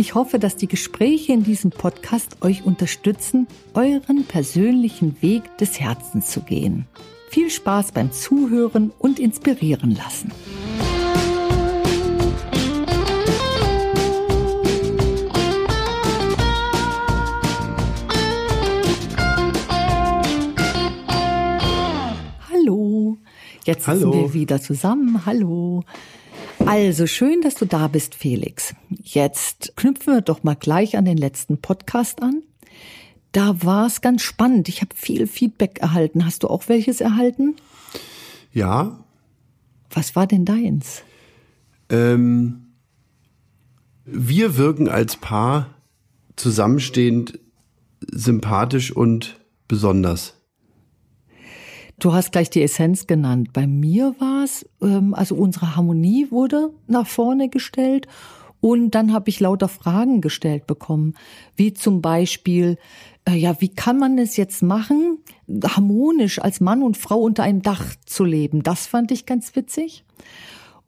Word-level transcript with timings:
Ich 0.00 0.14
hoffe, 0.14 0.38
dass 0.38 0.56
die 0.56 0.66
Gespräche 0.66 1.34
in 1.34 1.44
diesem 1.44 1.72
Podcast 1.72 2.38
euch 2.40 2.64
unterstützen, 2.64 3.46
euren 3.74 4.24
persönlichen 4.24 5.20
Weg 5.20 5.58
des 5.58 5.78
Herzens 5.78 6.30
zu 6.30 6.40
gehen. 6.40 6.86
Viel 7.28 7.50
Spaß 7.50 7.92
beim 7.92 8.10
Zuhören 8.10 8.92
und 8.98 9.18
inspirieren 9.18 9.94
lassen. 9.94 10.32
Jetzt 23.66 23.84
sitzen 23.84 24.00
Hallo. 24.00 24.14
wir 24.14 24.34
wieder 24.34 24.60
zusammen. 24.60 25.26
Hallo. 25.26 25.84
Also 26.66 27.06
schön, 27.06 27.40
dass 27.42 27.54
du 27.54 27.64
da 27.64 27.88
bist, 27.88 28.14
Felix. 28.14 28.74
Jetzt 29.02 29.72
knüpfen 29.76 30.14
wir 30.14 30.20
doch 30.20 30.42
mal 30.42 30.54
gleich 30.54 30.96
an 30.96 31.04
den 31.04 31.16
letzten 31.16 31.58
Podcast 31.58 32.22
an. 32.22 32.42
Da 33.32 33.62
war 33.64 33.86
es 33.86 34.00
ganz 34.00 34.22
spannend. 34.22 34.68
Ich 34.68 34.80
habe 34.80 34.94
viel 34.94 35.26
Feedback 35.26 35.78
erhalten. 35.80 36.24
Hast 36.24 36.42
du 36.42 36.48
auch 36.48 36.68
welches 36.68 37.00
erhalten? 37.00 37.56
Ja. 38.52 39.04
Was 39.90 40.16
war 40.16 40.26
denn 40.26 40.44
deins? 40.44 41.02
Ähm, 41.88 42.66
wir 44.04 44.56
wirken 44.56 44.88
als 44.88 45.16
Paar 45.16 45.74
zusammenstehend 46.36 47.38
sympathisch 48.10 48.90
und 48.90 49.40
besonders. 49.68 50.39
Du 52.00 52.14
hast 52.14 52.32
gleich 52.32 52.48
die 52.48 52.62
Essenz 52.62 53.06
genannt. 53.06 53.52
Bei 53.52 53.66
mir 53.66 54.14
war 54.18 54.42
es, 54.42 54.66
ähm, 54.80 55.12
also 55.12 55.34
unsere 55.34 55.76
Harmonie 55.76 56.28
wurde 56.30 56.72
nach 56.86 57.06
vorne 57.06 57.50
gestellt 57.50 58.08
und 58.60 58.94
dann 58.94 59.12
habe 59.12 59.28
ich 59.28 59.38
lauter 59.38 59.68
Fragen 59.68 60.22
gestellt 60.22 60.66
bekommen, 60.66 61.14
wie 61.56 61.74
zum 61.74 62.00
Beispiel, 62.00 62.78
äh, 63.28 63.34
ja, 63.34 63.60
wie 63.60 63.68
kann 63.68 63.98
man 63.98 64.16
es 64.16 64.38
jetzt 64.38 64.62
machen, 64.62 65.18
harmonisch 65.62 66.38
als 66.38 66.60
Mann 66.60 66.82
und 66.82 66.96
Frau 66.96 67.20
unter 67.20 67.42
einem 67.42 67.60
Dach 67.60 67.94
zu 68.06 68.24
leben? 68.24 68.62
Das 68.62 68.86
fand 68.86 69.12
ich 69.12 69.26
ganz 69.26 69.54
witzig. 69.54 70.04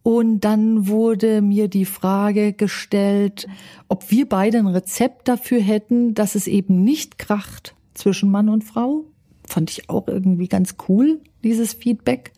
Und 0.03 0.41
dann 0.41 0.89
wurde 0.89 1.43
mir 1.43 1.69
die 1.69 1.85
Frage 1.85 2.55
gestellt, 2.55 3.47
ob 3.89 4.11
wir 4.11 4.27
beide 4.27 4.59
ein 4.59 4.67
Rezept 4.67 5.29
dafür 5.29 5.61
hätten, 5.61 6.15
dass 6.15 6.35
es 6.37 6.47
eben 6.47 6.83
nicht 6.83 7.19
kracht 7.19 7.75
zwischen 7.93 8.31
Mann 8.31 8.49
und 8.49 8.65
Frau 8.65 9.05
fand 9.53 9.70
ich 9.70 9.89
auch 9.89 10.08
irgendwie 10.08 10.48
ganz 10.48 10.77
cool, 10.89 11.20
dieses 11.45 11.75
Feedback. 11.75 12.33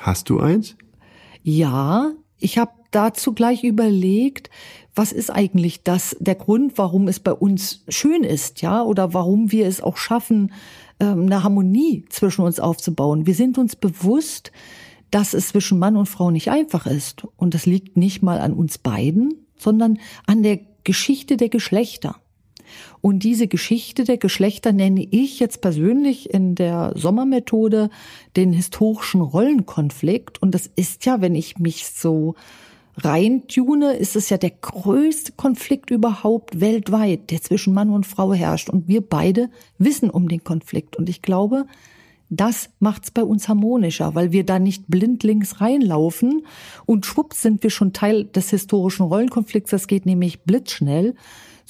Hast 0.00 0.30
du 0.30 0.40
eins? 0.40 0.76
Ja, 1.42 2.12
ich 2.38 2.58
habe 2.58 2.72
dazu 2.90 3.32
gleich 3.32 3.64
überlegt, 3.64 4.50
was 4.94 5.12
ist 5.12 5.30
eigentlich 5.30 5.82
das, 5.82 6.16
der 6.20 6.34
Grund, 6.34 6.76
warum 6.76 7.08
es 7.08 7.20
bei 7.20 7.32
uns 7.32 7.84
schön 7.88 8.24
ist, 8.24 8.62
ja, 8.62 8.82
oder 8.82 9.14
warum 9.14 9.52
wir 9.52 9.66
es 9.66 9.82
auch 9.82 9.96
schaffen, 9.96 10.52
ähm, 10.98 11.22
eine 11.22 11.42
Harmonie 11.42 12.04
zwischen 12.08 12.42
uns 12.42 12.60
aufzubauen. 12.60 13.26
Wir 13.26 13.34
sind 13.34 13.58
uns 13.58 13.76
bewusst, 13.76 14.52
dass 15.10 15.34
es 15.34 15.48
zwischen 15.48 15.78
Mann 15.78 15.96
und 15.96 16.06
Frau 16.06 16.30
nicht 16.30 16.50
einfach 16.50 16.86
ist. 16.86 17.24
Und 17.36 17.54
das 17.54 17.66
liegt 17.66 17.96
nicht 17.96 18.22
mal 18.22 18.40
an 18.40 18.52
uns 18.52 18.78
beiden, 18.78 19.46
sondern 19.56 19.98
an 20.26 20.42
der 20.42 20.60
Geschichte 20.84 21.36
der 21.36 21.48
Geschlechter. 21.48 22.16
Und 23.00 23.22
diese 23.22 23.48
Geschichte 23.48 24.04
der 24.04 24.18
Geschlechter 24.18 24.72
nenne 24.72 25.06
ich 25.10 25.40
jetzt 25.40 25.60
persönlich 25.60 26.32
in 26.32 26.54
der 26.54 26.92
Sommermethode 26.94 27.90
den 28.36 28.52
historischen 28.52 29.20
Rollenkonflikt. 29.20 30.42
Und 30.42 30.54
das 30.54 30.70
ist 30.76 31.06
ja, 31.06 31.20
wenn 31.20 31.34
ich 31.34 31.58
mich 31.58 31.86
so 31.86 32.34
reintune, 32.96 33.94
ist 33.94 34.16
es 34.16 34.30
ja 34.30 34.36
der 34.36 34.50
größte 34.50 35.32
Konflikt 35.32 35.90
überhaupt 35.90 36.60
weltweit, 36.60 37.30
der 37.30 37.40
zwischen 37.40 37.72
Mann 37.74 37.90
und 37.90 38.06
Frau 38.06 38.32
herrscht. 38.32 38.68
Und 38.68 38.88
wir 38.88 39.00
beide 39.00 39.50
wissen 39.78 40.10
um 40.10 40.28
den 40.28 40.44
Konflikt. 40.44 40.96
Und 40.96 41.08
ich 41.08 41.22
glaube, 41.22 41.66
das 42.30 42.70
macht's 42.78 43.10
bei 43.10 43.24
uns 43.24 43.48
harmonischer, 43.48 44.14
weil 44.14 44.30
wir 44.30 44.44
da 44.44 44.60
nicht 44.60 44.84
blindlings 44.86 45.60
reinlaufen 45.60 46.46
und 46.86 47.04
schwupps 47.04 47.42
sind 47.42 47.62
wir 47.64 47.70
schon 47.70 47.92
Teil 47.92 48.24
des 48.24 48.50
historischen 48.50 49.02
Rollenkonflikts. 49.02 49.72
Das 49.72 49.88
geht 49.88 50.06
nämlich 50.06 50.42
blitzschnell 50.42 51.16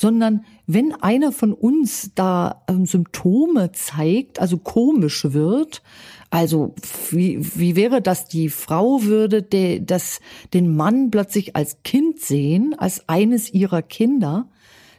sondern 0.00 0.46
wenn 0.66 0.94
einer 0.94 1.30
von 1.30 1.52
uns 1.52 2.12
da 2.14 2.62
ähm, 2.68 2.86
Symptome 2.86 3.72
zeigt, 3.72 4.40
also 4.40 4.56
komisch 4.56 5.26
wird, 5.32 5.82
also 6.30 6.74
wie, 7.10 7.38
wie 7.58 7.76
wäre 7.76 8.00
das, 8.00 8.24
die 8.24 8.48
Frau 8.48 9.02
würde 9.02 9.42
de, 9.42 9.84
das, 9.84 10.20
den 10.54 10.74
Mann 10.74 11.10
plötzlich 11.10 11.54
als 11.54 11.82
Kind 11.82 12.18
sehen, 12.18 12.74
als 12.78 13.10
eines 13.10 13.52
ihrer 13.52 13.82
Kinder, 13.82 14.48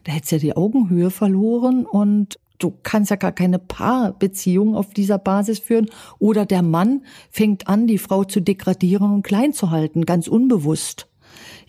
da 0.04 0.12
hätte 0.12 0.28
sie 0.28 0.36
ja 0.36 0.40
die 0.40 0.56
Augenhöhe 0.56 1.10
verloren 1.10 1.88
und 1.88 2.38
du 2.60 2.72
kannst 2.84 3.10
ja 3.10 3.16
gar 3.16 3.32
keine 3.32 3.58
Paarbeziehung 3.58 4.76
auf 4.76 4.94
dieser 4.94 5.18
Basis 5.18 5.58
führen. 5.58 5.90
Oder 6.20 6.46
der 6.46 6.62
Mann 6.62 7.06
fängt 7.32 7.68
an, 7.68 7.88
die 7.88 7.98
Frau 7.98 8.24
zu 8.24 8.40
degradieren 8.40 9.12
und 9.12 9.24
klein 9.24 9.52
zu 9.52 9.72
halten, 9.72 10.06
ganz 10.06 10.28
unbewusst 10.28 11.08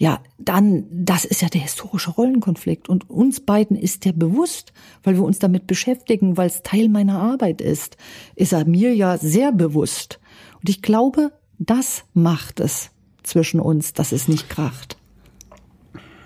ja, 0.02 0.20
dann, 0.36 0.86
das 0.90 1.24
ist 1.24 1.42
ja 1.42 1.48
der 1.48 1.60
historische 1.60 2.10
Rollenkonflikt. 2.10 2.88
Und 2.88 3.08
uns 3.08 3.38
beiden 3.38 3.76
ist 3.76 4.04
der 4.04 4.12
bewusst, 4.12 4.72
weil 5.04 5.14
wir 5.14 5.22
uns 5.22 5.38
damit 5.38 5.68
beschäftigen, 5.68 6.36
weil 6.36 6.48
es 6.48 6.64
Teil 6.64 6.88
meiner 6.88 7.20
Arbeit 7.20 7.60
ist, 7.60 7.96
ist 8.34 8.52
er 8.52 8.66
mir 8.66 8.96
ja 8.96 9.16
sehr 9.16 9.52
bewusst. 9.52 10.18
Und 10.58 10.68
ich 10.68 10.82
glaube, 10.82 11.30
das 11.60 12.02
macht 12.14 12.58
es 12.58 12.90
zwischen 13.22 13.60
uns, 13.60 13.92
dass 13.92 14.10
es 14.10 14.26
nicht 14.26 14.50
kracht. 14.50 14.96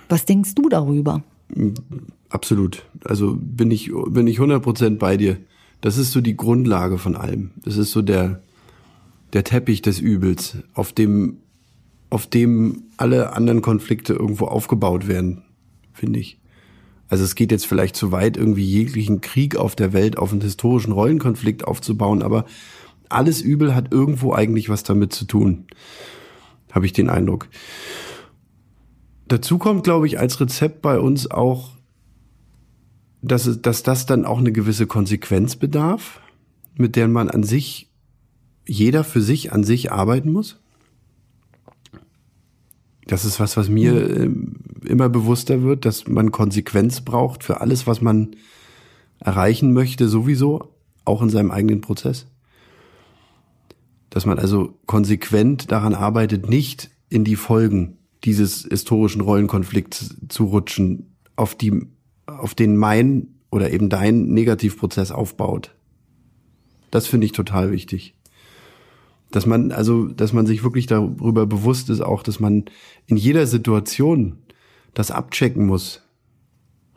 Was 0.09 0.25
denkst 0.25 0.55
du 0.55 0.71
darüber? 0.71 1.23
Absolut. 2.31 2.87
Also 3.05 3.37
bin 3.39 3.71
ich, 3.71 3.93
bin 4.09 4.27
ich 4.27 4.39
100% 4.39 4.97
bei 4.97 5.19
dir. 5.19 5.37
Das 5.83 5.99
ist 5.99 6.13
so 6.13 6.23
die 6.23 6.39
Grundlage 6.39 6.97
von 6.97 7.15
allem. 7.15 7.51
Das 7.63 7.77
ist 7.77 7.91
so 7.91 8.01
der, 8.01 8.41
der 9.35 9.45
Teppich 9.45 9.83
des 9.83 10.01
Übels, 10.01 10.57
auf 10.73 10.95
dem 10.95 11.41
auf 12.11 12.27
dem 12.27 12.85
alle 12.97 13.33
anderen 13.33 13.63
Konflikte 13.63 14.15
irgendwo 14.15 14.47
aufgebaut 14.47 15.09
werden, 15.09 15.43
finde 15.93 16.21
ich. 16.21 16.39
Also 17.09 17.25
es 17.25 17.35
geht 17.35 17.53
jetzt 17.53 17.67
vielleicht 17.67 17.97
zu 17.97 18.11
weit, 18.11 18.37
irgendwie 18.37 18.65
jeglichen 18.65 19.21
Krieg 19.21 19.57
auf 19.57 19.77
der 19.77 19.93
Welt 19.93 20.19
auf 20.19 20.33
einen 20.33 20.41
historischen 20.41 20.93
Rollenkonflikt 20.93 21.65
aufzubauen, 21.65 22.23
aber 22.23 22.47
alles 23.09 23.41
Übel 23.41 23.75
hat 23.75 23.93
irgendwo 23.93 24.33
eigentlich 24.33 24.69
was 24.69 24.83
damit 24.83 25.13
zu 25.13 25.25
tun, 25.25 25.67
habe 26.73 26.87
ich 26.87 26.93
den 26.93 27.09
Eindruck. 27.09 27.49
Dazu 29.29 29.59
kommt, 29.59 29.85
glaube 29.85 30.07
ich, 30.07 30.19
als 30.19 30.41
Rezept 30.41 30.83
bei 30.83 30.99
uns 30.99 31.31
auch, 31.31 31.71
dass, 33.23 33.47
es, 33.47 33.63
dass 33.63 33.83
das 33.83 34.07
dann 34.07 34.25
auch 34.25 34.39
eine 34.39 34.53
gewisse 34.53 34.87
Konsequenz 34.87 35.57
bedarf, 35.57 36.21
mit 36.77 36.97
der 36.97 37.09
man 37.09 37.31
an 37.31 37.43
sich, 37.43 37.91
jeder 38.67 39.05
für 39.05 39.21
sich 39.21 39.53
an 39.53 39.65
sich 39.65 39.93
arbeiten 39.93 40.33
muss. 40.33 40.61
Das 43.07 43.25
ist 43.25 43.39
was, 43.39 43.57
was 43.57 43.69
mir 43.69 43.93
mhm. 43.93 44.57
äh, 44.85 44.89
immer 44.89 45.09
bewusster 45.09 45.63
wird, 45.63 45.85
dass 45.85 46.09
man 46.09 46.33
Konsequenz 46.33 47.01
braucht 47.01 47.45
für 47.45 47.61
alles, 47.61 47.87
was 47.87 48.01
man 48.01 48.37
erreichen 49.21 49.73
möchte, 49.73 50.09
sowieso, 50.09 50.75
auch 51.05 51.23
in 51.23 51.31
seinem 51.31 51.51
eigenen 51.51 51.81
Prozess. 51.81 52.27
Dass 54.11 54.27
man 54.27 54.39
also 54.39 54.79
konsequent 54.87 55.71
daran 55.71 55.95
arbeitet, 55.95 56.49
nicht 56.49 56.91
in 57.09 57.25
die 57.25 57.37
Folgen 57.37 57.99
dieses 58.25 58.65
historischen 58.65 59.21
Rollenkonflikts 59.21 60.17
zu 60.29 60.45
rutschen, 60.47 61.17
auf 61.37 61.55
die, 61.55 61.87
auf 62.27 62.55
den 62.55 62.77
mein 62.77 63.29
oder 63.51 63.71
eben 63.71 63.89
dein 63.89 64.27
Negativprozess 64.27 65.13
aufbaut. 65.13 65.75
Das 66.91 67.07
finde 67.07 67.27
ich 67.27 67.33
total 67.33 67.71
wichtig 67.71 68.16
dass 69.31 69.47
man, 69.47 69.73
also, 69.73 70.07
dass 70.07 70.33
man 70.33 70.47
sich 70.47 70.63
wirklich 70.63 70.87
darüber 70.87 71.47
bewusst 71.47 71.91
ist, 71.91 72.01
auch, 72.01 72.23
dass 72.23 72.41
man 72.41 72.65
in 73.07 73.17
jeder 73.17 73.47
Situation 73.47 74.39
das 74.95 75.11
abchecken 75.11 75.67
muss. 75.67 76.03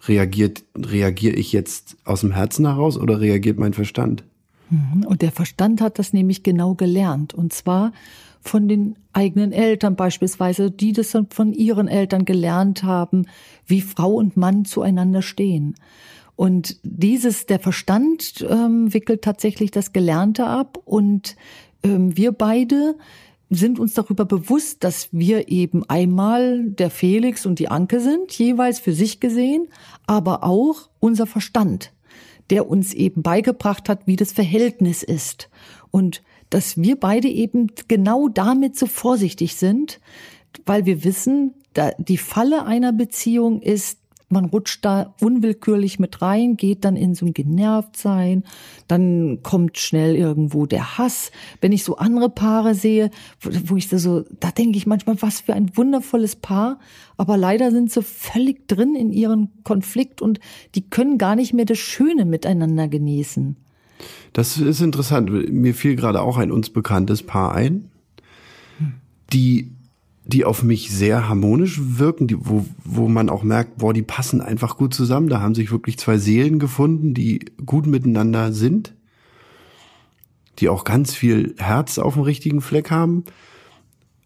Reagiert, 0.08 0.64
reagiere 0.78 1.36
ich 1.36 1.52
jetzt 1.52 1.98
aus 2.06 2.22
dem 2.22 2.32
Herzen 2.32 2.66
heraus 2.66 2.98
oder 2.98 3.20
reagiert 3.20 3.60
mein 3.60 3.74
Verstand? 3.74 4.24
Mhm. 4.70 5.06
Und 5.06 5.22
der 5.22 5.32
Verstand 5.32 5.82
hat 5.82 6.00
das 6.00 6.14
nämlich 6.14 6.44
genau 6.44 6.74
gelernt. 6.76 7.34
Und 7.34 7.52
zwar 7.52 7.92
von 8.42 8.68
den 8.68 8.96
eigenen 9.12 9.52
Eltern 9.52 9.96
beispielsweise, 9.96 10.72
die 10.72 10.94
das 10.94 11.18
von 11.32 11.54
ihren 11.54 11.88
Eltern 11.88 12.26
gelernt 12.26 12.84
haben, 12.84 13.26
wie 13.66 13.82
Frau 13.82 14.14
und 14.14 14.38
Mann 14.38 14.64
zueinander 14.64 15.22
stehen. 15.22 15.76
Und 16.36 16.78
dieses, 16.84 17.48
der 17.48 17.60
Verstand 17.60 18.46
ähm, 18.50 18.94
wickelt 18.94 19.24
tatsächlich 19.24 19.72
das 19.72 19.92
Gelernte 19.92 20.46
ab 20.46 20.80
und 20.86 21.36
wir 21.84 22.32
beide 22.32 22.96
sind 23.50 23.80
uns 23.80 23.94
darüber 23.94 24.26
bewusst, 24.26 24.84
dass 24.84 25.10
wir 25.12 25.50
eben 25.50 25.84
einmal 25.90 26.70
der 26.70 26.90
Felix 26.90 27.46
und 27.46 27.58
die 27.60 27.68
Anke 27.68 28.00
sind, 28.00 28.32
jeweils 28.38 28.80
für 28.80 28.94
sich 28.94 29.20
gesehen, 29.20 29.68
aber 30.06 30.44
auch 30.44 30.90
unser 31.00 31.26
Verstand, 31.26 31.92
der 32.52 32.70
uns 32.70 32.94
eben 32.94 33.24
beigebracht 33.24 33.90
hat, 33.90 34.06
wie 34.06 34.16
das 34.16 34.32
Verhältnis 34.32 35.02
ist. 35.02 35.50
Und 35.90 36.22
dass 36.50 36.78
wir 36.78 37.00
beide 37.00 37.28
eben 37.28 37.72
genau 37.88 38.28
damit 38.28 38.78
so 38.78 38.86
vorsichtig 38.86 39.56
sind, 39.56 40.00
weil 40.66 40.86
wir 40.86 41.04
wissen, 41.04 41.54
da 41.74 41.92
die 41.98 42.18
Falle 42.18 42.66
einer 42.66 42.94
Beziehung 42.94 43.62
ist, 43.62 43.99
man 44.30 44.46
rutscht 44.46 44.86
da 44.86 45.16
unwillkürlich 45.20 46.00
mit 46.00 46.22
rein, 46.22 46.56
geht 46.56 46.86
dann 46.86 46.96
in 46.96 47.16
so 47.16 47.26
ein 47.26 47.34
Genervtsein, 47.34 48.44
dann 48.88 49.40
kommt 49.44 49.78
schnell 49.78 50.16
irgendwo 50.16 50.66
der 50.66 50.98
Hass. 50.98 51.32
Wenn 51.62 51.72
ich 51.72 51.84
so 51.84 51.98
andere 51.98 52.30
Paare 52.30 52.76
sehe, 52.76 53.10
wo 53.42 53.76
ich 53.76 53.90
so, 53.90 54.24
da 54.40 54.52
denke 54.52 54.78
ich 54.78 54.88
manchmal, 54.88 55.22
was 55.22 55.42
für 55.42 55.54
ein 55.54 55.76
wundervolles 55.76 56.36
Paar, 56.36 56.80
aber 57.18 57.38
leider 57.38 57.72
sind 57.72 57.92
sie 57.92 58.04
völlig 58.04 58.68
drin 58.68 58.96
in 58.96 59.12
ihren 59.12 59.50
Konflikt 59.64 60.22
und 60.22 60.40
die 60.76 60.90
können 60.90 61.18
gar 61.18 61.36
nicht 61.36 61.54
mehr 61.54 61.66
das 61.66 61.80
Schöne 61.80 62.26
miteinander 62.26 62.88
genießen. 62.88 63.58
Das 64.34 64.58
ist 64.58 64.82
interessant. 64.82 65.30
Mir 65.52 65.74
fiel 65.74 65.96
gerade 65.96 66.22
auch 66.22 66.38
ein 66.38 66.52
uns 66.52 66.70
bekanntes 66.70 67.24
Paar 67.24 67.54
ein, 67.54 67.90
die 69.34 69.72
die 70.30 70.46
auf 70.46 70.62
mich 70.62 70.92
sehr 70.92 71.28
harmonisch 71.28 71.80
wirken, 71.82 72.28
die, 72.28 72.38
wo, 72.40 72.66
wo 72.84 73.08
man 73.08 73.30
auch 73.30 73.42
merkt, 73.42 73.80
boah, 73.80 73.94
die 73.94 74.04
passen 74.04 74.42
einfach 74.42 74.78
gut 74.78 74.94
zusammen. 74.94 75.28
Da 75.28 75.42
haben 75.42 75.56
sich 75.56 75.72
wirklich 75.72 75.98
zwei 75.98 76.20
Seelen 76.20 76.60
gefunden, 76.60 77.16
die 77.16 77.46
gut 77.66 77.88
miteinander 77.88 78.54
sind, 78.54 78.94
die 80.60 80.70
auch 80.70 80.84
ganz 80.84 81.16
viel 81.16 81.56
Herz 81.58 81.98
auf 81.98 82.14
dem 82.14 82.24
richtigen 82.24 82.62
Fleck 82.62 82.92
haben, 82.92 83.24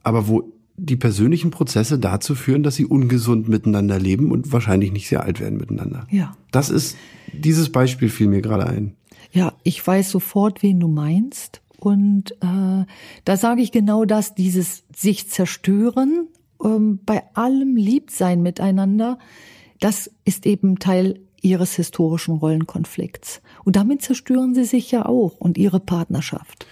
aber 0.04 0.28
wo 0.28 0.52
die 0.76 0.98
persönlichen 0.98 1.52
Prozesse 1.52 2.00
dazu 2.00 2.36
führen, 2.36 2.64
dass 2.64 2.76
sie 2.76 2.86
ungesund 2.86 3.48
miteinander 3.48 3.98
leben 3.98 4.32
und 4.32 4.52
wahrscheinlich 4.52 4.92
nicht 4.92 5.08
sehr 5.08 5.24
alt 5.24 5.40
werden 5.40 5.58
miteinander. 5.58 6.06
Ja. 6.10 6.36
Das 6.52 6.70
ist, 6.70 6.98
dieses 7.32 7.72
Beispiel 7.72 8.10
fiel 8.10 8.28
mir 8.28 8.42
gerade 8.42 8.68
ein. 8.68 8.96
Ja, 9.32 9.54
ich 9.64 9.86
weiß 9.86 10.10
sofort, 10.12 10.64
wen 10.64 10.80
du 10.80 10.88
meinst. 10.88 11.62
Und 11.84 12.32
äh, 12.40 12.86
da 13.26 13.36
sage 13.38 13.62
ich 13.62 13.74
genau 13.74 14.06
das, 14.06 14.36
dieses 14.36 14.86
sich 14.96 15.30
zerstören, 15.30 16.30
ähm, 16.64 17.00
bei 17.06 17.24
allem 17.34 17.76
Liebsein 17.76 18.42
miteinander, 18.42 19.20
das 19.82 20.10
ist 20.24 20.46
eben 20.46 20.80
Teil 20.80 21.20
ihres 21.42 21.76
historischen 21.76 22.36
Rollenkonflikts. 22.36 23.42
Und 23.66 23.76
damit 23.76 24.02
zerstören 24.02 24.56
sie 24.56 24.64
sich 24.64 24.92
ja 24.92 25.06
auch 25.06 25.36
und 25.42 25.58
ihre 25.58 25.82
Partnerschaft. 25.82 26.66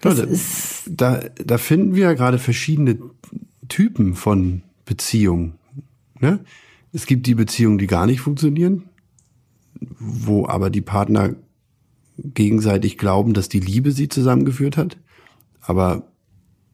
Das 0.00 0.18
ja, 0.18 0.24
da, 0.24 0.32
ist 0.32 0.82
da, 0.90 1.20
da 1.36 1.56
finden 1.56 1.94
wir 1.94 2.02
ja 2.02 2.14
gerade 2.14 2.40
verschiedene 2.40 2.98
Typen 3.68 4.16
von 4.16 4.62
Beziehungen. 4.84 5.54
Ne? 6.18 6.40
Es 6.92 7.06
gibt 7.06 7.28
die 7.28 7.36
Beziehungen, 7.36 7.78
die 7.78 7.86
gar 7.86 8.06
nicht 8.06 8.20
funktionieren, 8.20 8.88
wo 10.00 10.48
aber 10.48 10.68
die 10.68 10.80
Partner 10.80 11.36
gegenseitig 12.22 12.98
glauben, 12.98 13.34
dass 13.34 13.48
die 13.48 13.60
Liebe 13.60 13.92
sie 13.92 14.08
zusammengeführt 14.08 14.76
hat. 14.76 14.96
Aber 15.60 16.08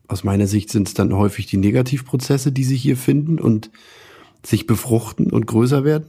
aus 0.09 0.25
meiner 0.25 0.47
Sicht 0.47 0.71
sind 0.71 0.89
es 0.89 0.95
dann 0.95 1.15
häufig 1.15 1.47
die 1.47 1.59
Negativprozesse, 1.59 2.53
die 2.53 2.65
sich 2.65 2.83
hier 2.83 2.97
finden 2.97 3.39
und 3.39 3.71
sich 4.45 4.67
befruchten 4.67 5.31
und 5.31 5.47
größer 5.47 5.85
werden. 5.85 6.06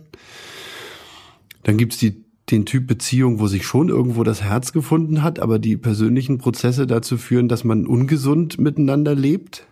Dann 1.64 1.78
gibt's 1.78 1.98
die, 1.98 2.24
den 2.50 2.66
Typ 2.66 2.88
Beziehung, 2.88 3.40
wo 3.40 3.48
sich 3.48 3.66
schon 3.66 3.90
irgendwo 3.90 4.24
das 4.24 4.42
Herz 4.42 4.72
gefunden 4.72 5.22
hat, 5.24 5.40
aber 5.40 5.60
die 5.60 5.78
persönlichen 5.78 6.38
Prozesse 6.38 6.88
dazu 6.88 7.18
führen, 7.18 7.50
dass 7.50 7.64
man 7.64 7.86
ungesund 7.86 8.60
miteinander 8.60 9.16
lebt 9.16 9.68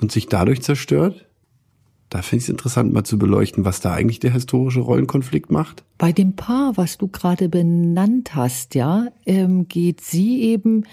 und 0.00 0.12
sich 0.12 0.28
dadurch 0.28 0.62
zerstört. 0.62 1.26
Da 2.16 2.22
finde 2.22 2.38
ich 2.38 2.44
es 2.44 2.48
interessant, 2.48 2.94
mal 2.94 3.04
zu 3.04 3.18
beleuchten, 3.18 3.66
was 3.66 3.80
da 3.80 3.92
eigentlich 3.92 4.20
der 4.20 4.32
historische 4.32 4.80
Rollenkonflikt 4.80 5.50
macht. 5.50 5.84
Bei 5.98 6.12
dem 6.12 6.34
Paar, 6.34 6.74
was 6.78 6.96
du 6.96 7.08
gerade 7.08 7.50
benannt 7.50 8.34
hast, 8.34 8.74
ja, 8.74 9.08
ähm, 9.26 9.68
geht 9.68 10.00
sie 10.00 10.40
eben 10.40 10.84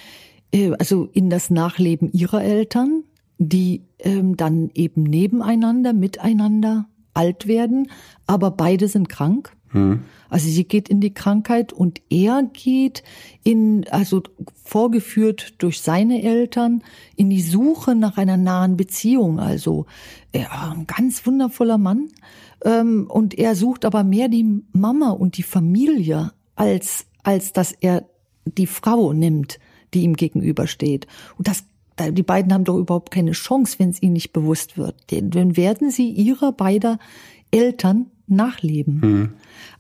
äh, 0.51 0.73
also 0.77 1.07
in 1.13 1.29
das 1.29 1.49
Nachleben 1.49 2.11
ihrer 2.11 2.43
Eltern, 2.43 3.05
die 3.37 3.83
ähm, 3.99 4.35
dann 4.35 4.69
eben 4.73 5.03
nebeneinander, 5.03 5.93
miteinander 5.93 6.89
alt 7.13 7.47
werden, 7.47 7.89
aber 8.27 8.51
beide 8.51 8.89
sind 8.89 9.07
krank. 9.07 9.55
Hm. 9.73 10.01
Also 10.29 10.49
sie 10.49 10.63
geht 10.63 10.89
in 10.89 10.99
die 10.99 11.13
Krankheit 11.13 11.73
und 11.73 12.01
er 12.09 12.41
geht 12.53 13.03
in, 13.43 13.85
also 13.91 14.23
vorgeführt 14.63 15.53
durch 15.59 15.81
seine 15.81 16.23
Eltern, 16.23 16.83
in 17.15 17.29
die 17.29 17.41
Suche 17.41 17.93
nach 17.93 18.17
einer 18.17 18.37
nahen 18.37 18.75
Beziehung. 18.75 19.39
Also 19.39 19.85
ja, 20.33 20.73
ein 20.75 20.87
ganz 20.87 21.25
wundervoller 21.27 21.77
Mann. 21.77 22.09
Ähm, 22.65 23.05
und 23.09 23.37
er 23.37 23.55
sucht 23.55 23.85
aber 23.85 24.03
mehr 24.03 24.27
die 24.27 24.63
Mama 24.71 25.11
und 25.11 25.37
die 25.37 25.43
Familie, 25.43 26.31
als, 26.55 27.05
als 27.21 27.53
dass 27.53 27.71
er 27.71 28.05
die 28.45 28.67
Frau 28.67 29.13
nimmt, 29.13 29.59
die 29.93 30.01
ihm 30.01 30.15
gegenübersteht. 30.15 31.05
Und 31.37 31.47
das 31.47 31.65
die 32.09 32.23
beiden 32.23 32.51
haben 32.51 32.63
doch 32.63 32.77
überhaupt 32.79 33.11
keine 33.11 33.33
Chance, 33.33 33.77
wenn 33.77 33.89
es 33.89 34.01
ihnen 34.01 34.13
nicht 34.13 34.33
bewusst 34.33 34.79
wird. 34.79 34.95
Dann 35.11 35.55
werden 35.55 35.91
sie 35.91 36.09
ihrer 36.09 36.51
beider 36.51 36.97
Eltern 37.51 38.07
nachleben. 38.25 38.99
Mhm. 38.99 39.33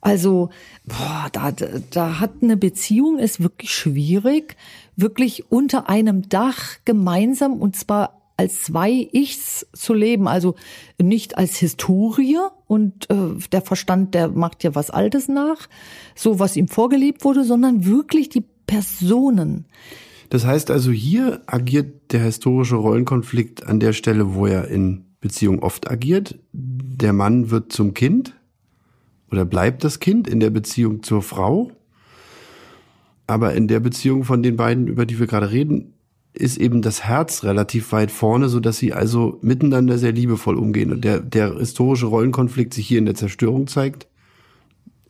Also, 0.03 0.49
boah, 0.85 1.29
da, 1.31 1.53
da 1.91 2.19
hat 2.19 2.31
eine 2.41 2.57
Beziehung 2.57 3.19
ist 3.19 3.41
wirklich 3.41 3.73
schwierig, 3.73 4.57
wirklich 4.97 5.49
unter 5.49 5.87
einem 5.87 6.27
Dach 6.27 6.75
gemeinsam 6.83 7.53
und 7.53 7.77
zwar 7.77 8.21
als 8.35 8.63
zwei 8.63 9.07
Ichs 9.13 9.65
zu 9.71 9.93
leben, 9.93 10.27
also 10.27 10.55
nicht 11.01 11.37
als 11.37 11.55
Historie 11.55 12.37
und 12.67 13.09
äh, 13.09 13.39
der 13.53 13.61
Verstand, 13.61 14.13
der 14.13 14.27
macht 14.27 14.65
ja 14.65 14.75
was 14.75 14.89
Altes 14.89 15.29
nach, 15.29 15.69
so 16.15 16.37
was 16.37 16.57
ihm 16.57 16.67
vorgelebt 16.67 17.23
wurde, 17.23 17.45
sondern 17.45 17.85
wirklich 17.85 18.27
die 18.27 18.43
Personen. 18.67 19.67
Das 20.29 20.45
heißt 20.45 20.69
also, 20.69 20.91
hier 20.91 21.43
agiert 21.45 22.11
der 22.11 22.23
historische 22.23 22.75
Rollenkonflikt 22.75 23.65
an 23.65 23.79
der 23.79 23.93
Stelle, 23.93 24.35
wo 24.35 24.47
er 24.47 24.67
in 24.67 25.05
Beziehung 25.21 25.59
oft 25.59 25.89
agiert. 25.89 26.37
Der 26.51 27.13
Mann 27.13 27.51
wird 27.51 27.71
zum 27.71 27.93
Kind 27.93 28.35
oder 29.33 29.45
bleibt 29.45 29.83
das 29.83 29.99
Kind 29.99 30.27
in 30.27 30.39
der 30.39 30.51
Beziehung 30.51 31.01
zur 31.01 31.23
Frau. 31.23 31.71
Aber 33.25 33.55
in 33.55 33.67
der 33.67 33.79
Beziehung 33.79 34.25
von 34.25 34.43
den 34.43 34.57
beiden, 34.57 34.85
über 34.85 35.07
die 35.07 35.19
wir 35.19 35.25
gerade 35.25 35.49
reden, 35.49 35.93
ist 36.33 36.57
eben 36.57 36.83
das 36.83 37.03
Herz 37.03 37.43
relativ 37.43 37.91
weit 37.91 38.11
vorne, 38.11 38.47
so 38.47 38.59
dass 38.59 38.77
sie 38.77 38.93
also 38.93 39.39
miteinander 39.41 39.97
sehr 39.97 40.11
liebevoll 40.11 40.55
umgehen. 40.55 40.91
Und 40.91 41.03
der, 41.03 41.19
der 41.19 41.57
historische 41.57 42.05
Rollenkonflikt 42.05 42.75
sich 42.75 42.87
hier 42.87 42.99
in 42.99 43.05
der 43.05 43.15
Zerstörung 43.15 43.65
zeigt 43.65 44.07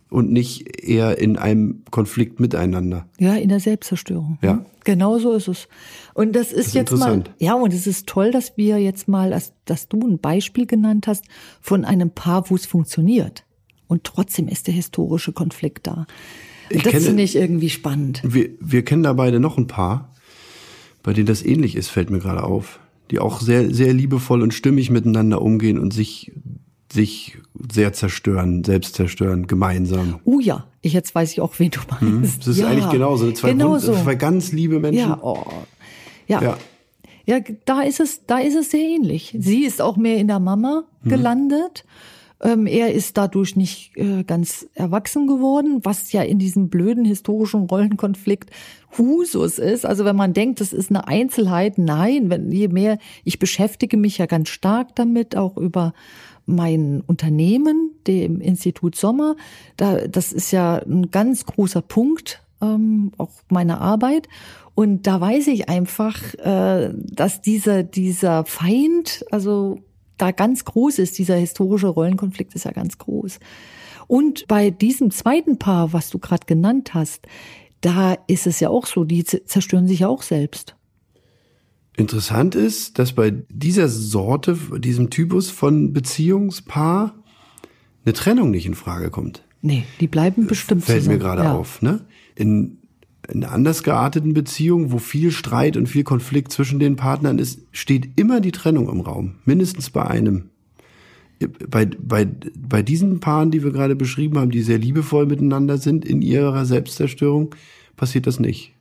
und 0.10 0.32
nicht 0.32 0.82
eher 0.82 1.18
in 1.18 1.38
einem 1.38 1.84
Konflikt 1.92 2.40
miteinander. 2.40 3.06
Ja, 3.20 3.36
in 3.36 3.50
der 3.50 3.60
Selbstzerstörung. 3.60 4.38
Ja. 4.42 4.64
Genau 4.86 5.20
so 5.20 5.34
ist 5.34 5.50
es. 5.50 5.68
Und 6.14 6.34
das 6.34 6.54
ist, 6.54 6.60
das 6.60 6.68
ist 6.68 6.74
jetzt 6.76 6.92
mal, 6.98 7.26
ja, 7.40 7.56
und 7.56 7.74
es 7.74 7.88
ist 7.88 8.08
toll, 8.08 8.32
dass 8.32 8.56
wir 8.56 8.78
jetzt 8.78 9.10
mal, 9.10 9.32
dass, 9.32 9.52
dass 9.66 9.90
du 9.90 10.00
ein 10.00 10.20
Beispiel 10.20 10.66
genannt 10.66 11.08
hast 11.08 11.26
von 11.60 11.84
einem 11.84 12.12
Paar, 12.12 12.50
wo 12.50 12.56
es 12.56 12.66
funktioniert. 12.66 13.44
Und 13.88 14.04
trotzdem 14.04 14.48
ist 14.48 14.68
der 14.68 14.74
historische 14.74 15.34
Konflikt 15.34 15.88
da. 15.88 16.06
Ich 16.70 16.84
das 16.84 17.06
finde 17.06 17.24
ich 17.24 17.36
irgendwie 17.36 17.70
spannend. 17.70 18.22
Wir, 18.24 18.50
wir 18.60 18.84
kennen 18.84 19.04
da 19.04 19.14
beide 19.14 19.40
noch 19.40 19.58
ein 19.58 19.68
paar, 19.68 20.14
bei 21.04 21.14
denen 21.14 21.28
das 21.28 21.44
ähnlich 21.44 21.76
ist, 21.76 21.90
fällt 21.90 22.10
mir 22.10 22.20
gerade 22.20 22.44
auf. 22.44 22.80
Die 23.12 23.20
auch 23.20 23.42
sehr, 23.42 23.74
sehr 23.74 23.94
liebevoll 23.94 24.42
und 24.42 24.54
stimmig 24.54 24.90
miteinander 24.90 25.42
umgehen 25.42 25.78
und 25.78 25.94
sich, 25.94 26.32
sich 26.92 27.38
sehr 27.72 27.94
zerstören, 27.94 28.64
selbst 28.64 28.96
zerstören, 28.96 29.46
gemeinsam. 29.46 30.20
Oh 30.24 30.40
ja, 30.40 30.66
ich 30.82 30.94
jetzt 30.94 31.14
weiß 31.14 31.34
ich 31.34 31.42
auch, 31.42 31.60
wen 31.60 31.70
du 31.70 31.82
mhm. 32.00 32.22
meinst. 32.22 32.42
Das 32.42 32.48
ist 32.48 32.60
ja, 32.60 32.68
eigentlich 32.68 32.90
genauso. 32.90 33.32
Zwei, 33.34 33.52
genau 33.52 33.78
so. 33.78 33.94
zwei 33.94 34.16
ganz 34.16 34.52
liebe 34.52 34.80
Menschen. 34.80 35.10
Ja, 35.10 35.20
oh. 35.22 35.46
ja. 36.28 36.42
ja. 36.42 36.58
Ja, 37.26 37.40
da 37.64 37.82
ist 37.82 38.02
es, 38.02 38.26
da 38.26 38.40
ist 38.40 38.56
es 38.56 38.72
sehr 38.72 38.82
ähnlich. 38.82 39.34
Sie 39.40 39.64
ist 39.64 39.82
auch 39.82 39.96
mehr 39.96 40.18
in 40.18 40.28
der 40.28 40.40
Mama 40.40 40.84
mhm. 41.04 41.10
Ähm, 42.44 42.68
er 42.68 42.94
ist 42.94 43.18
dadurch 43.18 43.56
nicht 43.56 43.96
äh, 43.96 44.24
ganz 44.24 44.68
erwachsen 44.74 45.28
geworden, 45.28 45.80
was 45.84 46.12
ja 46.12 46.22
in 46.24 46.40
diesem 46.40 46.70
blöden 46.70 47.06
historischen 47.06 47.62
Rollenkonflikt 47.62 48.50
Husus 48.98 49.60
ist. 49.60 49.86
Also 49.86 50.04
wenn 50.04 50.18
man 50.18 50.34
denkt, 50.34 50.60
das 50.60 50.74
ist 50.74 50.90
eine 50.90 51.08
Einzelheit, 51.08 51.78
nein, 51.78 52.30
wenn 52.30 52.52
je 52.52 52.68
mehr, 52.68 52.98
ich 53.24 53.40
beschäftige 53.40 53.96
mich 53.96 54.18
ja 54.18 54.26
ganz 54.26 54.50
stark 54.50 54.94
damit, 54.96 55.38
auch 55.38 55.56
über 55.56 55.94
mein 56.46 57.02
Unternehmen, 57.08 57.92
dem 58.08 58.42
Institut 58.42 58.96
Sommer. 58.96 59.38
Da, 59.78 60.08
das 60.08 60.34
ist 60.34 60.52
ja 60.52 60.76
ein 60.80 61.10
ganz 61.12 61.46
großer 61.46 61.82
Punkt, 61.82 62.44
ähm, 62.62 63.14
auch 63.18 63.32
meiner 63.48 63.80
Arbeit. 63.80 64.28
Und 64.76 65.08
da 65.08 65.22
weiß 65.22 65.48
ich 65.48 65.70
einfach, 65.70 66.34
äh, 66.36 66.92
dass 66.94 67.42
dieser, 67.42 67.84
dieser 67.84 68.44
Feind, 68.44 69.24
also 69.32 69.80
da 70.18 70.32
ganz 70.32 70.66
groß 70.66 71.00
ist. 71.00 71.18
Dieser 71.18 71.36
historische 71.36 71.88
Rollenkonflikt 71.88 72.56
ist 72.56 72.66
ja 72.66 72.72
ganz 72.72 72.98
groß. 72.98 73.40
Und 74.08 74.48
bei 74.48 74.70
diesem 74.70 75.12
zweiten 75.12 75.58
Paar, 75.58 75.94
was 75.94 76.10
du 76.10 76.20
gerade 76.20 76.46
genannt 76.46 76.94
hast, 76.94 77.26
da 77.82 78.18
ist 78.28 78.48
es 78.48 78.60
ja 78.60 78.70
auch 78.70 78.86
so, 78.86 79.04
die 79.04 79.24
zerstören 79.24 79.88
sich 79.88 80.00
ja 80.00 80.08
auch 80.08 80.22
selbst. 80.22 80.76
Interessant 81.96 82.56
ist, 82.56 82.98
dass 82.98 83.14
bei 83.14 83.32
dieser 83.50 83.88
Sorte, 83.88 84.58
diesem 84.80 85.10
Typus 85.10 85.52
von 85.52 85.94
Beziehungspaar 85.94 87.16
eine 88.04 88.14
Trennung 88.14 88.52
nicht 88.52 88.66
in 88.66 88.74
Frage 88.74 89.12
kommt. 89.12 89.44
Nee, 89.62 89.86
die 90.00 90.08
bleiben 90.08 90.48
bestimmt 90.48 90.84
Fällt 90.84 91.04
zusammen. 91.04 91.18
mir 91.18 91.24
gerade 91.24 91.44
ja. 91.44 91.54
auf, 91.56 91.82
ne? 91.82 92.06
In, 92.36 92.80
in 93.32 93.44
anders 93.44 93.84
gearteten 93.84 94.34
Beziehungen, 94.34 94.92
wo 94.92 94.98
viel 94.98 95.32
Streit 95.32 95.78
und 95.78 95.88
viel 95.88 96.04
Konflikt 96.04 96.52
zwischen 96.52 96.80
den 96.80 96.96
Partnern 96.96 97.40
ist, 97.40 97.62
steht 97.72 98.20
immer 98.20 98.42
die 98.42 98.52
Trennung 98.52 98.90
im 98.90 99.02
Raum. 99.02 99.36
Mindestens 99.46 99.90
bei 99.90 100.06
einem. 100.06 100.50
Bei, 101.70 101.86
bei, 101.86 102.28
bei 102.56 102.82
diesen 102.82 103.20
Paaren, 103.20 103.52
die 103.52 103.64
wir 103.64 103.72
gerade 103.72 103.96
beschrieben 103.96 104.38
haben, 104.38 104.52
die 104.52 104.62
sehr 104.62 104.78
liebevoll 104.78 105.26
miteinander 105.26 105.78
sind 105.78 106.06
in 106.06 106.22
ihrer 106.22 106.66
Selbstzerstörung, 106.66 107.54
passiert 107.98 108.28
das 108.28 108.40
nicht. 108.40 108.74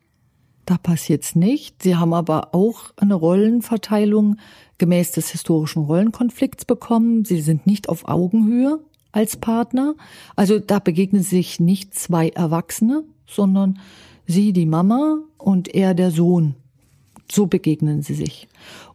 Da 0.65 0.79
passiert's 0.79 1.35
nicht. 1.35 1.83
Sie 1.83 1.97
haben 1.97 2.15
aber 2.15 2.55
auch 2.55 2.93
eine 2.97 3.15
Rollenverteilung 3.15 4.37
gemäß 4.79 5.13
des 5.13 5.31
historischen 5.31 5.83
Rollenkonflikts 5.83 6.65
bekommen. 6.65 7.25
Sie 7.25 7.41
sind 7.41 7.67
nicht 7.67 7.89
auf 7.89 8.07
Augenhöhe 8.07 8.79
als 9.11 9.37
Partner. 9.37 9.95
Also 10.37 10.59
da 10.61 10.79
begegnen 10.79 11.23
sich 11.23 11.59
nicht 11.59 11.95
zwei 11.95 12.29
Erwachsene, 12.29 13.05
sondern 13.27 13.79
sie 14.33 14.53
die 14.53 14.67
Mama 14.67 15.19
und 15.39 15.75
er 15.75 15.95
der 15.95 16.11
Sohn. 16.11 16.57
So 17.31 17.47
begegnen 17.47 18.03
sie 18.03 18.15
sich. 18.15 18.49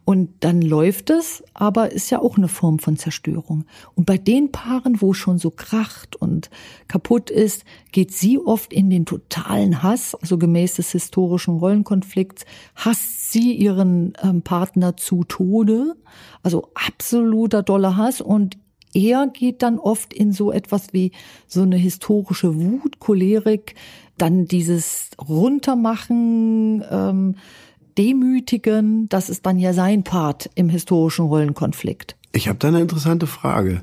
Und 0.04 0.30
dann 0.40 0.62
läuft 0.62 1.10
es, 1.10 1.42
aber 1.54 1.92
ist 1.92 2.08
ja 2.10 2.20
auch 2.20 2.38
eine 2.38 2.48
Form 2.48 2.78
von 2.78 2.96
Zerstörung. 2.96 3.64
Und 3.94 4.06
bei 4.06 4.16
den 4.16 4.52
Paaren, 4.52 5.02
wo 5.02 5.12
schon 5.12 5.38
so 5.38 5.50
kracht 5.50 6.16
und 6.16 6.48
kaputt 6.86 7.30
ist, 7.30 7.64
geht 7.92 8.12
sie 8.12 8.38
oft 8.38 8.72
in 8.72 8.90
den 8.90 9.06
totalen 9.06 9.82
Hass, 9.82 10.14
also 10.14 10.38
gemäß 10.38 10.76
des 10.76 10.92
historischen 10.92 11.58
Rollenkonflikts, 11.58 12.44
hasst 12.74 13.32
sie 13.32 13.52
ihren 13.52 14.14
ähm, 14.22 14.42
Partner 14.42 14.96
zu 14.96 15.24
Tode, 15.24 15.94
also 16.42 16.70
absoluter 16.74 17.62
doller 17.62 17.96
Hass 17.96 18.20
und 18.20 18.56
er 18.94 19.26
geht 19.26 19.62
dann 19.62 19.78
oft 19.78 20.14
in 20.14 20.32
so 20.32 20.50
etwas 20.50 20.92
wie 20.92 21.12
so 21.46 21.62
eine 21.62 21.76
historische 21.76 22.58
Wut, 22.58 22.98
Cholerik, 22.98 23.74
dann 24.18 24.46
dieses 24.46 25.10
Runtermachen, 25.20 26.84
ähm, 26.90 27.34
Demütigen, 27.96 29.08
das 29.08 29.28
ist 29.28 29.44
dann 29.44 29.58
ja 29.58 29.72
sein 29.72 30.04
Part 30.04 30.50
im 30.54 30.68
historischen 30.68 31.26
Rollenkonflikt. 31.26 32.16
Ich 32.32 32.48
habe 32.48 32.58
da 32.58 32.68
eine 32.68 32.80
interessante 32.80 33.26
Frage, 33.26 33.82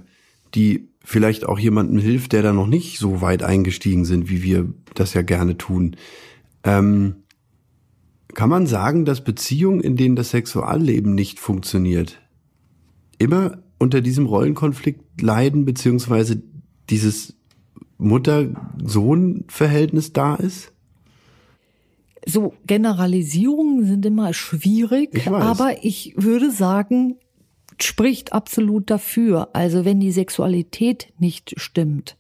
die 0.53 0.87
vielleicht 1.03 1.45
auch 1.45 1.59
jemandem 1.59 1.99
hilft, 1.99 2.31
der 2.31 2.41
da 2.41 2.53
noch 2.53 2.67
nicht 2.67 2.97
so 2.97 3.21
weit 3.21 3.43
eingestiegen 3.43 4.05
sind, 4.05 4.29
wie 4.29 4.41
wir 4.41 4.73
das 4.93 5.13
ja 5.13 5.21
gerne 5.21 5.57
tun. 5.57 5.97
Ähm, 6.63 7.23
kann 8.33 8.49
man 8.49 8.67
sagen, 8.67 9.05
dass 9.05 9.23
Beziehungen, 9.23 9.81
in 9.81 9.95
denen 9.95 10.15
das 10.15 10.31
Sexualleben 10.31 11.13
nicht 11.13 11.39
funktioniert, 11.39 12.21
immer 13.17 13.59
unter 13.77 14.01
diesem 14.01 14.25
Rollenkonflikt 14.25 15.21
leiden, 15.21 15.65
beziehungsweise 15.65 16.41
dieses 16.89 17.35
Mutter-Sohn-Verhältnis 17.97 20.13
da 20.13 20.35
ist? 20.35 20.71
So 22.25 22.53
Generalisierungen 22.65 23.85
sind 23.85 24.05
immer 24.05 24.33
schwierig, 24.33 25.09
ich 25.13 25.27
aber 25.27 25.83
ich 25.83 26.13
würde 26.17 26.51
sagen, 26.51 27.17
spricht 27.79 28.33
absolut 28.33 28.89
dafür. 28.89 29.49
Also 29.53 29.85
wenn 29.85 29.99
die 29.99 30.11
Sexualität 30.11 31.13
nicht 31.19 31.53
stimmt, 31.57 32.17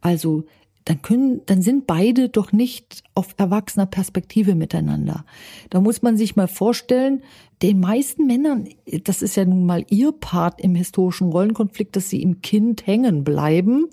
also 0.00 0.44
dann 0.84 1.00
können, 1.00 1.42
dann 1.46 1.62
sind 1.62 1.86
beide 1.86 2.28
doch 2.28 2.52
nicht 2.52 3.04
auf 3.14 3.34
erwachsener 3.36 3.86
Perspektive 3.86 4.54
miteinander. 4.54 5.24
Da 5.70 5.80
muss 5.80 6.02
man 6.02 6.16
sich 6.16 6.34
mal 6.34 6.48
vorstellen, 6.48 7.22
den 7.62 7.78
meisten 7.78 8.26
Männern, 8.26 8.68
das 9.04 9.22
ist 9.22 9.36
ja 9.36 9.44
nun 9.44 9.64
mal 9.64 9.84
ihr 9.90 10.12
Part 10.12 10.60
im 10.60 10.74
historischen 10.74 11.28
Rollenkonflikt, 11.28 11.94
dass 11.94 12.10
sie 12.10 12.22
im 12.22 12.42
Kind 12.42 12.86
hängen 12.86 13.22
bleiben. 13.22 13.86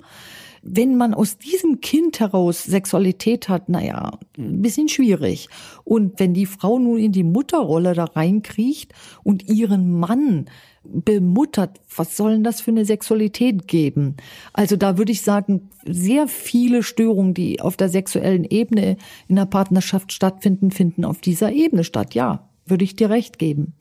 Wenn 0.62 0.98
man 0.98 1.14
aus 1.14 1.38
diesem 1.38 1.82
Kind 1.82 2.20
heraus 2.20 2.64
Sexualität 2.64 3.50
hat, 3.50 3.70
naja, 3.70 4.20
ein 4.38 4.62
bisschen 4.62 4.90
schwierig. 4.90 5.50
Und 5.84 6.20
wenn 6.20 6.34
die 6.34 6.46
Frau 6.46 6.80
nun 6.80 7.00
in 7.00 7.12
die 7.12 7.24
Mutterrolle 7.24 7.94
da 7.94 8.06
reinkriecht 8.06 8.94
und 9.24 9.48
ihren 9.48 10.00
Mann 10.00 10.46
bemuttert, 10.84 11.80
was 11.96 12.16
soll 12.18 12.32
denn 12.32 12.44
das 12.44 12.62
für 12.62 12.72
eine 12.72 12.86
Sexualität 12.86 13.68
geben? 13.68 14.16
Also 14.54 14.76
da 14.76 14.98
würde 14.98 15.12
ich 15.12 15.22
sagen, 15.22 15.70
sehr 15.86 16.28
viele 16.28 16.84
Störungen, 16.84 17.34
die 17.34 17.62
auf 17.62 17.78
der 17.78 17.90
sexuellen 17.90 18.46
Ebene 18.46 18.98
in 19.28 19.36
der 19.36 19.46
Partnerschaft 19.46 20.12
stattfinden, 20.14 20.72
finden 20.72 21.06
auf 21.06 21.20
dieser 21.20 21.52
Ebene 21.52 21.84
statt. 21.84 22.16
Ja, 22.16 22.50
würde 22.66 22.84
ich 22.84 22.96
dir 22.96 23.10
recht 23.10 23.40
geben. 23.40 23.74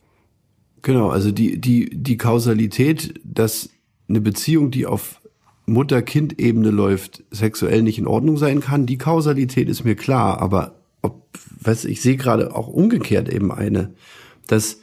Genau, 0.82 1.08
also 1.08 1.32
die, 1.32 1.60
die, 1.60 1.90
die 1.92 2.16
Kausalität, 2.16 3.14
dass 3.24 3.70
eine 4.08 4.20
Beziehung, 4.20 4.70
die 4.70 4.86
auf 4.86 5.20
Mutter-Kind-Ebene 5.68 6.70
läuft, 6.70 7.24
sexuell 7.30 7.82
nicht 7.82 7.98
in 7.98 8.06
Ordnung 8.06 8.36
sein 8.36 8.60
kann, 8.60 8.86
die 8.86 8.98
Kausalität 8.98 9.68
ist 9.68 9.84
mir 9.84 9.94
klar, 9.94 10.40
aber 10.40 10.76
ob, 11.02 11.26
was 11.60 11.84
ich 11.84 12.00
sehe 12.00 12.16
gerade 12.16 12.54
auch 12.54 12.68
umgekehrt 12.68 13.28
eben 13.28 13.52
eine, 13.52 13.94
dass 14.46 14.80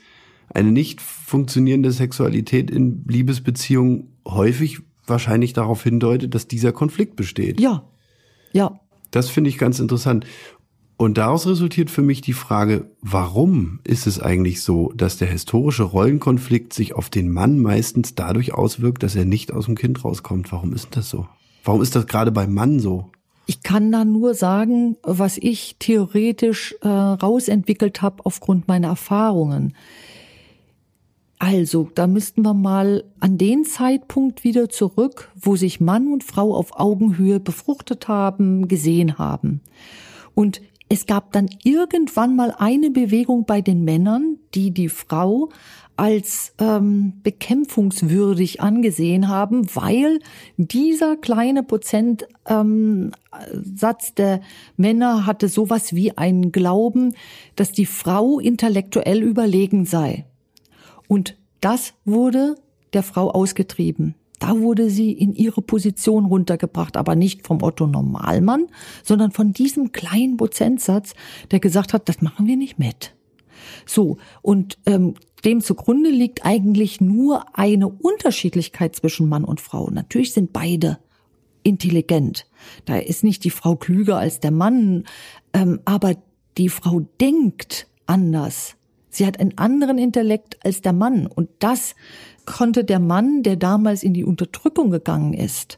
eine 0.54 0.72
nicht 0.72 1.02
funktionierende 1.02 1.92
Sexualität 1.92 2.72
in 2.72 3.04
Liebesbeziehungen 3.08 4.16
häufig 4.26 4.80
wahrscheinlich 5.08 5.54
darauf 5.54 5.84
hindeutet, 5.84 6.34
dass 6.34 6.48
dieser 6.48 6.72
Konflikt 6.72 7.16
besteht. 7.16 7.60
Ja, 7.60 7.84
ja. 8.54 8.80
Das 9.12 9.30
finde 9.30 9.50
ich 9.50 9.58
ganz 9.58 9.80
interessant. 9.80 10.26
Und 10.98 11.18
daraus 11.18 11.46
resultiert 11.46 11.90
für 11.90 12.02
mich 12.02 12.22
die 12.22 12.34
Frage, 12.34 12.90
warum 13.02 13.80
ist 13.84 14.08
es 14.08 14.20
eigentlich 14.20 14.62
so, 14.62 14.94
dass 14.96 15.18
der 15.18 15.28
historische 15.28 15.84
Rollenkonflikt 15.84 16.72
sich 16.72 16.94
auf 16.94 17.10
den 17.10 17.32
Mann 17.32 17.60
meistens 17.60 18.16
dadurch 18.16 18.54
auswirkt, 18.54 19.04
dass 19.04 19.16
er 19.16 19.26
nicht 19.26 19.52
aus 19.52 19.66
dem 19.66 19.76
Kind 19.76 20.06
rauskommt? 20.06 20.52
Warum 20.54 20.74
ist 20.74 20.96
das 20.96 21.10
so? 21.10 21.28
Warum 21.66 21.82
ist 21.82 21.96
das 21.96 22.08
gerade 22.08 22.32
beim 22.32 22.54
Mann 22.54 22.80
so? 22.80 23.12
Ich 23.46 23.62
kann 23.62 23.92
da 23.92 24.06
nur 24.06 24.34
sagen, 24.34 24.96
was 25.04 25.38
ich 25.38 25.76
theoretisch 25.80 26.76
äh, 26.82 26.88
rausentwickelt 26.88 28.02
habe 28.02 28.26
aufgrund 28.26 28.68
meiner 28.68 28.88
Erfahrungen. 28.88 29.76
Also, 31.38 31.92
da 31.94 32.08
müssten 32.08 32.44
wir 32.44 32.54
mal 32.54 33.04
an 33.20 33.38
den 33.38 33.66
Zeitpunkt 33.66 34.46
wieder 34.46 34.70
zurück, 34.70 35.32
wo 35.36 35.58
sich 35.58 35.82
Mann 35.82 36.12
und 36.12 36.24
Frau 36.24 36.56
auf 36.56 36.80
Augenhöhe 36.80 37.42
befruchtet 37.42 38.08
haben, 38.08 38.70
gesehen 38.70 39.18
haben. 39.18 39.62
Und 40.34 40.62
es 40.90 41.06
gab 41.06 41.32
dann 41.32 41.50
irgendwann 41.64 42.36
mal 42.36 42.54
eine 42.58 42.92
Bewegung 42.92 43.46
bei 43.46 43.62
den 43.62 43.84
Männern, 43.84 44.38
die 44.54 44.72
die 44.72 44.90
Frau 44.90 45.50
als 45.98 46.54
ähm, 46.60 47.14
bekämpfungswürdig 47.24 48.62
angesehen 48.62 49.30
haben, 49.30 49.68
weil 49.76 50.20
dieser 50.58 51.16
kleine 51.16 51.64
Prozentsatz 51.64 52.28
ähm, 52.50 53.12
der 54.18 54.42
Männer 54.76 55.26
hatte 55.26 55.48
sowas 55.48 55.96
wie 55.96 56.18
einen 56.18 56.52
Glauben, 56.52 57.16
dass 57.56 57.72
die 57.72 57.86
Frau 57.86 58.40
intellektuell 58.40 59.24
überlegen 59.24 59.86
sei. 59.86 60.26
Und 61.08 61.38
das 61.62 61.94
wurde 62.04 62.56
der 62.94 63.04
Frau 63.04 63.32
ausgetrieben. 63.32 64.16
Da 64.40 64.60
wurde 64.60 64.90
sie 64.90 65.12
in 65.12 65.34
ihre 65.34 65.62
Position 65.62 66.26
runtergebracht, 66.26 66.98
aber 66.98 67.16
nicht 67.16 67.46
vom 67.46 67.62
Otto 67.62 67.88
Normalmann, 67.88 68.68
sondern 69.04 69.32
von 69.32 69.54
diesem 69.54 69.92
kleinen 69.92 70.38
Prozentsatz, 70.38 71.14
der 71.52 71.60
gesagt 71.60 71.94
hat, 71.94 72.10
das 72.10 72.22
machen 72.22 72.48
wir 72.48 72.58
nicht 72.58 72.78
mit. 72.78 73.16
So, 73.86 74.18
und 74.42 74.78
ähm, 74.86 75.16
dem 75.44 75.62
zugrunde 75.62 76.10
liegt 76.10 76.46
eigentlich 76.46 77.02
nur 77.02 77.58
eine 77.58 77.88
Unterschiedlichkeit 77.88 78.96
zwischen 78.96 79.30
Mann 79.30 79.44
und 79.44 79.62
Frau. 79.62 79.90
Natürlich 79.90 80.34
sind 80.34 80.54
beide 80.54 80.98
intelligent. 81.64 82.48
Da 82.86 82.98
ist 82.98 83.24
nicht 83.24 83.44
die 83.44 83.50
Frau 83.50 83.76
klüger 83.76 84.18
als 84.18 84.40
der 84.40 84.52
Mann, 84.52 85.06
ähm, 85.54 85.80
aber 85.86 86.16
die 86.58 86.70
Frau 86.70 87.02
denkt 87.20 87.88
anders. 88.06 88.76
Sie 89.10 89.26
hat 89.26 89.40
einen 89.40 89.58
anderen 89.58 89.98
Intellekt 89.98 90.58
als 90.66 90.82
der 90.82 90.94
Mann. 90.94 91.26
Und 91.28 91.50
das 91.60 91.96
konnte 92.46 92.84
der 92.84 93.00
Mann, 93.00 93.44
der 93.44 93.56
damals 93.56 94.04
in 94.04 94.14
die 94.14 94.24
Unterdrückung 94.24 94.92
gegangen 94.92 95.34
ist, 95.34 95.78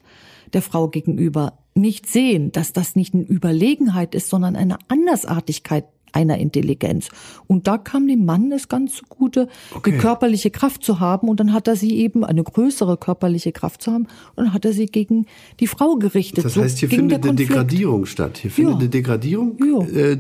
der 0.53 0.61
Frau 0.61 0.87
gegenüber, 0.87 1.57
nicht 1.75 2.07
sehen, 2.07 2.51
dass 2.51 2.73
das 2.73 2.95
nicht 2.95 3.13
eine 3.13 3.23
Überlegenheit 3.23 4.15
ist, 4.15 4.29
sondern 4.29 4.55
eine 4.55 4.77
Andersartigkeit 4.87 5.85
einer 6.13 6.37
Intelligenz. 6.37 7.09
Und 7.47 7.67
da 7.67 7.77
kam 7.77 8.07
dem 8.07 8.25
Mann 8.25 8.51
es 8.51 8.69
ganz 8.69 8.95
zugute, 8.95 9.47
okay. 9.75 9.91
eine 9.91 9.99
körperliche 9.99 10.49
Kraft 10.49 10.83
zu 10.83 10.99
haben. 10.99 11.29
Und 11.29 11.39
dann 11.39 11.53
hat 11.53 11.67
er 11.67 11.75
sie 11.75 11.97
eben, 11.97 12.23
eine 12.23 12.43
größere 12.43 12.97
körperliche 12.97 13.51
Kraft 13.51 13.81
zu 13.81 13.91
haben, 13.91 14.07
und 14.35 14.45
dann 14.45 14.53
hat 14.53 14.65
er 14.65 14.73
sie 14.73 14.87
gegen 14.87 15.27
die 15.59 15.67
Frau 15.67 15.95
gerichtet. 15.95 16.45
Das 16.45 16.55
heißt, 16.55 16.79
hier 16.79 16.89
so 16.89 16.95
findet 16.95 17.23
eine 17.23 17.35
Degradierung 17.35 18.05
statt. 18.05 18.37
Hier 18.39 18.51
findet 18.51 18.73
ja. 18.73 18.79
eine 18.79 18.89
Degradierung 18.89 19.57
äh, 19.93 20.17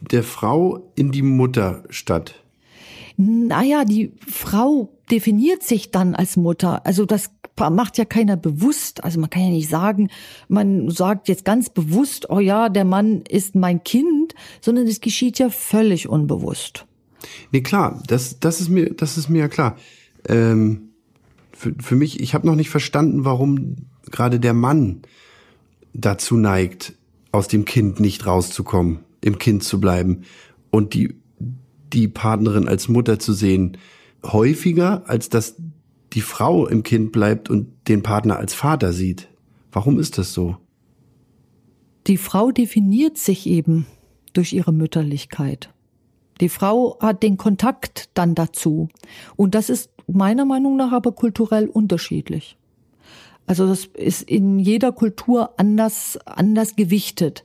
der 0.00 0.22
Frau 0.22 0.92
in 0.94 1.12
die 1.12 1.22
Mutter 1.22 1.82
statt 1.90 2.43
naja, 3.16 3.84
die 3.84 4.12
Frau 4.26 4.92
definiert 5.10 5.62
sich 5.62 5.90
dann 5.90 6.14
als 6.14 6.36
Mutter. 6.36 6.84
Also 6.86 7.04
das 7.04 7.30
macht 7.58 7.98
ja 7.98 8.04
keiner 8.04 8.36
bewusst. 8.36 9.04
Also 9.04 9.20
man 9.20 9.30
kann 9.30 9.42
ja 9.42 9.50
nicht 9.50 9.68
sagen, 9.68 10.10
man 10.48 10.90
sagt 10.90 11.28
jetzt 11.28 11.44
ganz 11.44 11.70
bewusst, 11.70 12.30
oh 12.30 12.40
ja, 12.40 12.68
der 12.68 12.84
Mann 12.84 13.22
ist 13.28 13.54
mein 13.54 13.84
Kind, 13.84 14.34
sondern 14.60 14.86
es 14.86 15.00
geschieht 15.00 15.38
ja 15.38 15.50
völlig 15.50 16.08
unbewusst. 16.08 16.86
Nee, 17.52 17.62
klar, 17.62 18.02
das, 18.06 18.40
das 18.40 18.60
ist 18.60 18.68
mir, 18.68 18.92
das 18.94 19.16
ist 19.16 19.28
mir 19.28 19.40
ja 19.40 19.48
klar. 19.48 19.76
Ähm, 20.28 20.90
für, 21.52 21.74
für 21.80 21.96
mich, 21.96 22.20
ich 22.20 22.34
habe 22.34 22.46
noch 22.46 22.56
nicht 22.56 22.70
verstanden, 22.70 23.24
warum 23.24 23.76
gerade 24.10 24.40
der 24.40 24.54
Mann 24.54 25.02
dazu 25.92 26.36
neigt, 26.36 26.94
aus 27.32 27.48
dem 27.48 27.64
Kind 27.64 28.00
nicht 28.00 28.26
rauszukommen, 28.26 29.00
im 29.20 29.38
Kind 29.38 29.64
zu 29.64 29.80
bleiben 29.80 30.22
und 30.70 30.94
die, 30.94 31.14
die 31.92 32.08
Partnerin 32.08 32.68
als 32.68 32.88
Mutter 32.88 33.18
zu 33.18 33.32
sehen, 33.32 33.76
häufiger, 34.24 35.08
als 35.08 35.28
dass 35.28 35.56
die 36.12 36.20
Frau 36.20 36.66
im 36.66 36.82
Kind 36.82 37.12
bleibt 37.12 37.50
und 37.50 37.68
den 37.88 38.02
Partner 38.02 38.36
als 38.36 38.54
Vater 38.54 38.92
sieht. 38.92 39.28
Warum 39.72 39.98
ist 39.98 40.18
das 40.18 40.32
so? 40.32 40.56
Die 42.06 42.16
Frau 42.16 42.50
definiert 42.50 43.18
sich 43.18 43.46
eben 43.46 43.86
durch 44.32 44.52
ihre 44.52 44.72
Mütterlichkeit. 44.72 45.70
Die 46.40 46.48
Frau 46.48 46.98
hat 47.00 47.22
den 47.22 47.36
Kontakt 47.36 48.10
dann 48.14 48.34
dazu. 48.34 48.88
Und 49.36 49.54
das 49.54 49.70
ist 49.70 49.90
meiner 50.06 50.44
Meinung 50.44 50.76
nach 50.76 50.92
aber 50.92 51.12
kulturell 51.12 51.66
unterschiedlich. 51.66 52.56
Also 53.46 53.66
das 53.66 53.86
ist 53.86 54.22
in 54.22 54.58
jeder 54.58 54.92
Kultur 54.92 55.58
anders, 55.58 56.18
anders 56.24 56.76
gewichtet. 56.76 57.44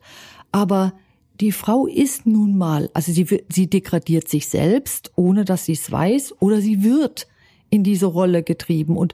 Aber 0.51 0.93
die 1.39 1.51
Frau 1.51 1.87
ist 1.87 2.25
nun 2.25 2.57
mal, 2.57 2.89
also 2.93 3.11
sie, 3.11 3.43
sie 3.49 3.69
degradiert 3.69 4.27
sich 4.27 4.47
selbst, 4.47 5.11
ohne 5.15 5.45
dass 5.45 5.65
sie 5.65 5.73
es 5.73 5.91
weiß, 5.91 6.35
oder 6.39 6.61
sie 6.61 6.83
wird 6.83 7.27
in 7.69 7.83
diese 7.83 8.07
Rolle 8.07 8.43
getrieben. 8.43 8.97
Und 8.97 9.13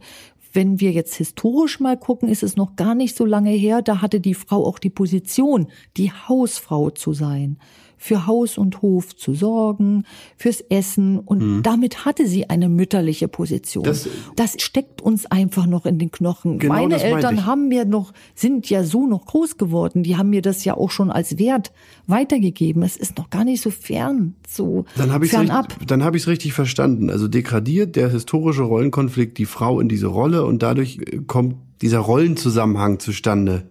wenn 0.53 0.79
wir 0.79 0.91
jetzt 0.91 1.15
historisch 1.15 1.79
mal 1.79 1.97
gucken, 1.97 2.29
ist 2.29 2.41
es 2.41 2.55
noch 2.55 2.75
gar 2.75 2.95
nicht 2.95 3.15
so 3.15 3.25
lange 3.25 3.51
her, 3.51 3.81
da 3.81 4.01
hatte 4.01 4.19
die 4.19 4.33
Frau 4.33 4.65
auch 4.65 4.79
die 4.79 4.89
Position, 4.89 5.67
die 5.97 6.11
Hausfrau 6.11 6.89
zu 6.89 7.13
sein 7.13 7.57
für 7.97 8.27
Haus 8.27 8.57
und 8.57 8.81
Hof 8.81 9.15
zu 9.15 9.33
sorgen, 9.33 10.05
fürs 10.37 10.61
Essen 10.61 11.19
und 11.19 11.41
mhm. 11.41 11.63
damit 11.63 12.05
hatte 12.05 12.27
sie 12.27 12.49
eine 12.49 12.69
mütterliche 12.69 13.27
Position. 13.27 13.83
Das, 13.83 14.07
das, 14.35 14.55
steckt 14.59 15.01
uns 15.01 15.25
einfach 15.25 15.65
noch 15.65 15.85
in 15.85 15.99
den 15.99 16.11
Knochen. 16.11 16.59
Genau 16.59 16.73
Meine 16.73 17.01
Eltern 17.01 17.45
haben 17.45 17.67
mir 17.67 17.85
noch, 17.85 18.13
sind 18.33 18.69
ja 18.69 18.83
so 18.83 19.05
noch 19.05 19.25
groß 19.25 19.57
geworden, 19.57 20.03
die 20.03 20.17
haben 20.17 20.29
mir 20.29 20.41
das 20.41 20.63
ja 20.63 20.75
auch 20.75 20.91
schon 20.91 21.11
als 21.11 21.37
Wert 21.37 21.71
weitergegeben. 22.07 22.83
Es 22.83 22.97
ist 22.97 23.17
noch 23.17 23.29
gar 23.29 23.43
nicht 23.43 23.61
so 23.61 23.69
fern, 23.69 24.35
so 24.47 24.85
dann 24.95 25.11
hab 25.11 25.25
fernab. 25.25 25.71
Richtig, 25.71 25.87
dann 25.87 26.03
habe 26.03 26.17
ich 26.17 26.23
es 26.23 26.27
richtig 26.27 26.53
verstanden. 26.53 27.09
Also 27.09 27.27
degradiert 27.27 27.95
der 27.95 28.09
historische 28.09 28.63
Rollenkonflikt 28.63 29.37
die 29.37 29.45
Frau 29.45 29.79
in 29.79 29.89
diese 29.89 30.07
Rolle 30.07 30.45
und 30.45 30.63
dadurch 30.63 30.99
äh, 30.99 31.19
kommt 31.25 31.55
dieser 31.81 31.99
Rollenzusammenhang 31.99 32.99
zustande. 32.99 33.69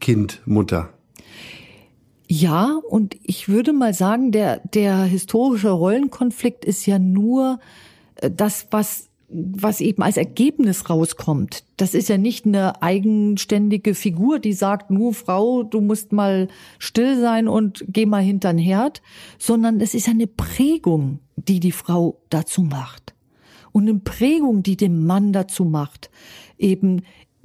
Kind, 0.00 0.40
Mutter. 0.46 0.90
Ja, 2.32 2.78
und 2.88 3.16
ich 3.24 3.48
würde 3.48 3.72
mal 3.72 3.92
sagen, 3.92 4.30
der, 4.30 4.60
der 4.60 5.02
historische 5.02 5.70
Rollenkonflikt 5.70 6.64
ist 6.64 6.86
ja 6.86 7.00
nur 7.00 7.58
äh, 8.14 8.30
das, 8.30 8.68
was 8.70 9.08
was 9.32 9.80
eben 9.80 10.02
als 10.02 10.16
Ergebnis 10.16 10.90
rauskommt. 10.90 11.62
Das 11.76 11.94
ist 11.94 12.08
ja 12.08 12.18
nicht 12.18 12.46
eine 12.46 12.82
eigenständige 12.82 13.94
Figur, 13.94 14.40
die 14.40 14.52
sagt, 14.52 14.90
nur 14.90 15.14
Frau, 15.14 15.62
du 15.62 15.80
musst 15.80 16.10
mal 16.10 16.48
still 16.80 17.20
sein 17.20 17.46
und 17.46 17.84
geh 17.86 18.06
mal 18.06 18.22
hintern 18.22 18.58
Herd, 18.58 19.02
sondern 19.38 19.80
es 19.80 19.94
ist 19.94 20.08
eine 20.08 20.26
Prägung, 20.26 21.20
die 21.36 21.60
die 21.60 21.70
Frau 21.70 22.18
dazu 22.28 22.62
macht. 22.62 23.14
Und 23.70 23.88
eine 23.88 24.00
Prägung, 24.00 24.64
die 24.64 24.76
den 24.76 25.06
Mann 25.06 25.32
dazu 25.32 25.64
macht, 25.64 26.10
eben 26.58 27.02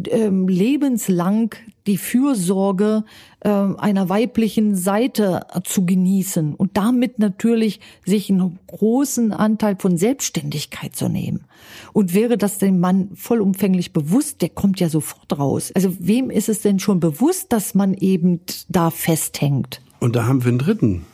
ähm, 0.08 0.48
lebenslang 0.48 1.56
die 1.88 1.98
Fürsorge 1.98 3.04
äh, 3.42 3.50
einer 3.50 4.10
weiblichen 4.10 4.76
Seite 4.76 5.42
zu 5.64 5.86
genießen 5.86 6.56
und 6.56 6.78
damit 6.78 7.20
natürlich 7.20 7.80
sich 8.06 8.30
einen 8.30 8.60
großen 8.68 9.32
Anteil 9.32 9.78
von 9.80 9.98
Selbstständigkeit 9.98 10.96
zu 10.96 11.08
nehmen. 11.08 11.46
Und 11.94 12.14
wäre 12.14 12.38
das 12.38 12.58
dem 12.58 12.80
Mann 12.80 13.12
vollumfänglich 13.16 13.94
bewusst, 13.94 14.42
der 14.42 14.50
kommt 14.50 14.80
ja 14.80 14.90
sofort 14.90 15.38
raus. 15.38 15.72
Also 15.76 15.96
wem 16.00 16.30
ist 16.30 16.50
es 16.50 16.62
denn 16.62 16.80
schon 16.80 17.00
bewusst, 17.00 17.54
dass 17.54 17.76
man 17.76 17.94
eben 17.94 18.42
da 18.68 18.90
festhängt? 18.90 19.82
Und 20.00 20.16
da 20.16 20.26
haben 20.26 20.44
wir 20.44 20.50
einen 20.50 20.60
dritten, 20.60 21.06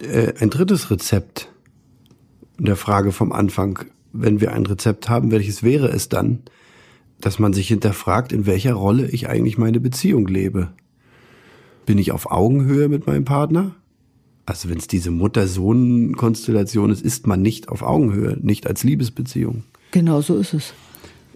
äh, 0.00 0.32
ein 0.40 0.50
drittes 0.50 0.90
Rezept 0.90 1.48
in 2.58 2.66
der 2.66 2.76
Frage 2.76 3.12
vom 3.12 3.32
Anfang. 3.32 3.78
Wenn 4.12 4.40
wir 4.40 4.52
ein 4.52 4.66
Rezept 4.66 5.08
haben, 5.08 5.30
welches 5.30 5.62
wäre 5.62 5.88
es 5.88 6.08
dann? 6.08 6.40
Dass 7.20 7.38
man 7.38 7.52
sich 7.52 7.68
hinterfragt, 7.68 8.32
in 8.32 8.46
welcher 8.46 8.74
Rolle 8.74 9.08
ich 9.08 9.28
eigentlich 9.28 9.58
meine 9.58 9.80
Beziehung 9.80 10.26
lebe. 10.26 10.72
Bin 11.86 11.98
ich 11.98 12.12
auf 12.12 12.30
Augenhöhe 12.30 12.88
mit 12.88 13.06
meinem 13.06 13.24
Partner? 13.24 13.74
Also 14.46 14.68
wenn 14.68 14.78
es 14.78 14.88
diese 14.88 15.10
Mutter-Sohn-Konstellation 15.10 16.90
ist, 16.90 17.02
ist 17.02 17.26
man 17.26 17.40
nicht 17.40 17.68
auf 17.68 17.82
Augenhöhe, 17.82 18.38
nicht 18.42 18.66
als 18.66 18.84
Liebesbeziehung. 18.84 19.64
Genau 19.90 20.20
so 20.20 20.36
ist 20.36 20.54
es. 20.54 20.74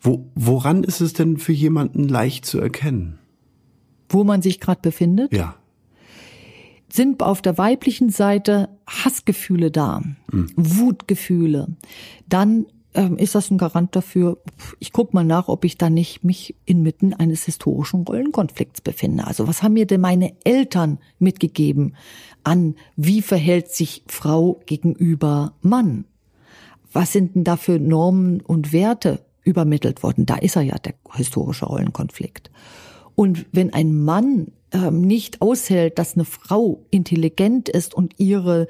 Wo, 0.01 0.27
woran 0.35 0.85
ist 0.85 1.01
es 1.01 1.13
denn 1.13 1.39
für 1.39 1.53
jemanden 1.53 2.09
leicht 2.09 2.45
zu 2.45 2.61
erkennen? 2.61 3.19
Wo 4.09 4.25
man 4.25 4.43
sich 4.43 4.61
gerade 4.61 4.81
befindet? 4.81 5.33
Ja. 5.33 5.57
Sind 6.91 7.23
auf 7.23 7.43
der 7.43 7.59
weiblichen 7.59 8.11
Seite 8.11 8.69
Hassgefühle 8.87 9.71
da, 9.71 10.03
mhm. 10.31 10.51
Wutgefühle, 10.57 11.69
dann 12.29 12.67
ähm, 12.99 13.17
ist 13.17 13.37
das 13.37 13.51
ein 13.51 13.59
Garant 13.59 13.95
dafür. 13.95 14.39
Ich 14.81 14.93
guck 14.93 15.15
mal 15.15 15.25
nach, 15.25 15.47
ob 15.47 15.65
ich 15.65 15.79
da 15.79 15.89
nicht 15.89 16.25
mich 16.25 16.57
inmitten 16.65 17.15
eines 17.15 17.45
historischen 17.45 18.03
Rollenkonflikts 18.03 18.81
befinde. 18.81 19.25
Also 19.25 19.47
was 19.47 19.63
haben 19.63 19.75
mir 19.75 19.87
denn 19.87 20.01
meine 20.01 20.35
Eltern 20.43 20.99
mitgegeben 21.21 21.95
an, 22.43 22.75
wie 22.97 23.23
verhält 23.23 23.71
sich 23.71 24.03
Frau 24.09 24.61
gegenüber 24.67 25.53
Mann? 25.63 26.07
Was 26.93 27.13
sind 27.13 27.37
denn 27.37 27.45
da 27.45 27.57
für 27.57 27.79
Normen 27.79 28.41
und 28.41 28.73
Werte 28.73 29.25
übermittelt 29.45 30.03
worden? 30.03 30.27
Da 30.27 30.35
ist 30.35 30.57
er 30.57 30.63
ja 30.63 30.77
der 30.79 30.95
historische 31.15 31.67
Rollenkonflikt. 31.67 32.51
Und 33.15 33.47
wenn 33.53 33.73
ein 33.73 34.05
Mann 34.05 34.49
ähm, 34.73 35.03
nicht 35.03 35.41
aushält, 35.41 36.01
dass 36.01 36.15
eine 36.15 36.25
Frau 36.25 36.85
intelligent 36.91 37.69
ist 37.69 37.95
und 37.95 38.19
ihre 38.19 38.67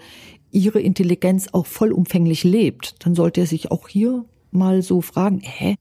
ihre 0.51 0.81
Intelligenz 0.81 1.49
auch 1.53 1.67
vollumfänglich 1.67 2.45
lebt, 2.45 3.05
dann 3.05 3.15
sollte 3.15 3.41
er 3.41 3.47
sich 3.47 3.71
auch 3.71 3.89
hier 3.89 4.25
mal 4.51 4.83
so 4.83 5.01
fragen, 5.01 5.41
hä, 5.43 5.77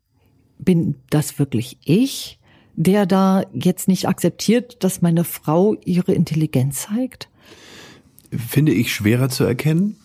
bin 0.60 0.95
das 1.10 1.39
wirklich 1.39 1.77
ich, 1.86 2.39
der 2.75 3.06
da 3.06 3.43
jetzt 3.53 3.88
nicht 3.88 4.08
akzeptiert, 4.08 4.84
dass 4.84 5.01
meine 5.01 5.23
Frau 5.23 5.75
ihre 5.86 6.13
Intelligenz 6.13 6.84
zeigt? 6.84 7.30
Finde 8.32 8.73
ich 8.73 8.93
schwerer 8.93 9.30
zu 9.30 9.43
erkennen, 9.43 9.97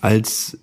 als 0.00 0.58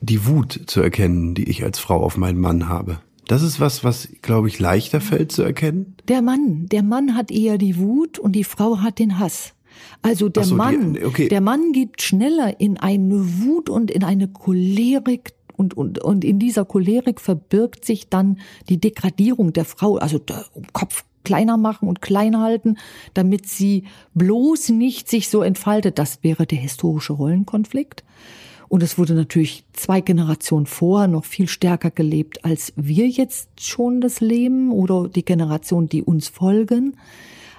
die 0.00 0.26
Wut 0.26 0.62
zu 0.66 0.80
erkennen, 0.80 1.34
die 1.34 1.48
ich 1.48 1.64
als 1.64 1.78
Frau 1.78 2.02
auf 2.02 2.16
meinen 2.16 2.40
Mann 2.40 2.68
habe. 2.68 3.00
Das 3.26 3.42
ist 3.42 3.60
was, 3.60 3.84
was, 3.84 4.08
glaube 4.22 4.48
ich, 4.48 4.58
leichter 4.58 5.00
fällt 5.02 5.32
zu 5.32 5.42
erkennen. 5.42 5.96
Der 6.08 6.22
Mann, 6.22 6.66
der 6.68 6.82
Mann 6.82 7.14
hat 7.14 7.30
eher 7.30 7.58
die 7.58 7.76
Wut 7.76 8.18
und 8.18 8.32
die 8.32 8.44
Frau 8.44 8.78
hat 8.78 8.98
den 8.98 9.18
Hass. 9.18 9.52
Also 10.02 10.28
der 10.28 10.44
so, 10.44 10.54
Mann, 10.54 10.94
die, 10.94 11.04
okay. 11.04 11.28
der 11.28 11.40
Mann 11.40 11.72
geht 11.72 12.02
schneller 12.02 12.60
in 12.60 12.78
eine 12.78 13.42
Wut 13.42 13.68
und 13.68 13.90
in 13.90 14.04
eine 14.04 14.28
Cholerik 14.28 15.34
und, 15.56 15.76
und, 15.76 15.98
und 15.98 16.24
in 16.24 16.38
dieser 16.38 16.64
Cholerik 16.64 17.20
verbirgt 17.20 17.84
sich 17.84 18.08
dann 18.08 18.38
die 18.68 18.78
Degradierung 18.78 19.52
der 19.52 19.64
Frau, 19.64 19.96
also 19.96 20.18
der 20.18 20.44
Kopf 20.72 21.04
kleiner 21.24 21.56
machen 21.56 21.88
und 21.88 22.00
klein 22.00 22.38
halten, 22.38 22.78
damit 23.12 23.46
sie 23.46 23.84
bloß 24.14 24.70
nicht 24.70 25.10
sich 25.10 25.28
so 25.28 25.42
entfaltet. 25.42 25.98
Das 25.98 26.22
wäre 26.22 26.46
der 26.46 26.58
historische 26.58 27.12
Rollenkonflikt. 27.12 28.04
Und 28.68 28.82
es 28.82 28.98
wurde 28.98 29.14
natürlich 29.14 29.64
zwei 29.72 30.00
Generationen 30.00 30.66
vorher 30.66 31.08
noch 31.08 31.24
viel 31.24 31.48
stärker 31.48 31.90
gelebt, 31.90 32.44
als 32.44 32.72
wir 32.76 33.08
jetzt 33.08 33.48
schon 33.60 34.00
das 34.00 34.20
leben 34.20 34.70
oder 34.70 35.08
die 35.08 35.24
Generation, 35.24 35.88
die 35.88 36.02
uns 36.02 36.28
folgen. 36.28 36.96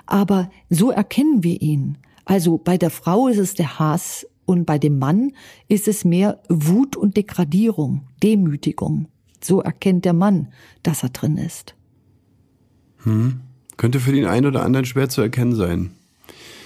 Aber 0.05 0.49
so 0.69 0.91
erkennen 0.91 1.43
wir 1.43 1.61
ihn. 1.61 1.97
Also 2.29 2.59
bei 2.59 2.77
der 2.77 2.91
Frau 2.91 3.27
ist 3.27 3.39
es 3.39 3.55
der 3.55 3.79
Hass 3.79 4.27
und 4.45 4.65
bei 4.65 4.77
dem 4.77 4.99
Mann 4.99 5.31
ist 5.67 5.87
es 5.87 6.05
mehr 6.05 6.39
Wut 6.47 6.95
und 6.95 7.17
Degradierung, 7.17 8.01
Demütigung. 8.21 9.07
So 9.41 9.61
erkennt 9.61 10.05
der 10.05 10.13
Mann, 10.13 10.49
dass 10.83 11.01
er 11.01 11.09
drin 11.09 11.37
ist. 11.37 11.73
Hm. 12.97 13.39
Könnte 13.77 13.99
für 13.99 14.11
den 14.11 14.27
einen 14.27 14.45
oder 14.45 14.61
anderen 14.61 14.85
schwer 14.85 15.09
zu 15.09 15.21
erkennen 15.21 15.55
sein. 15.55 15.89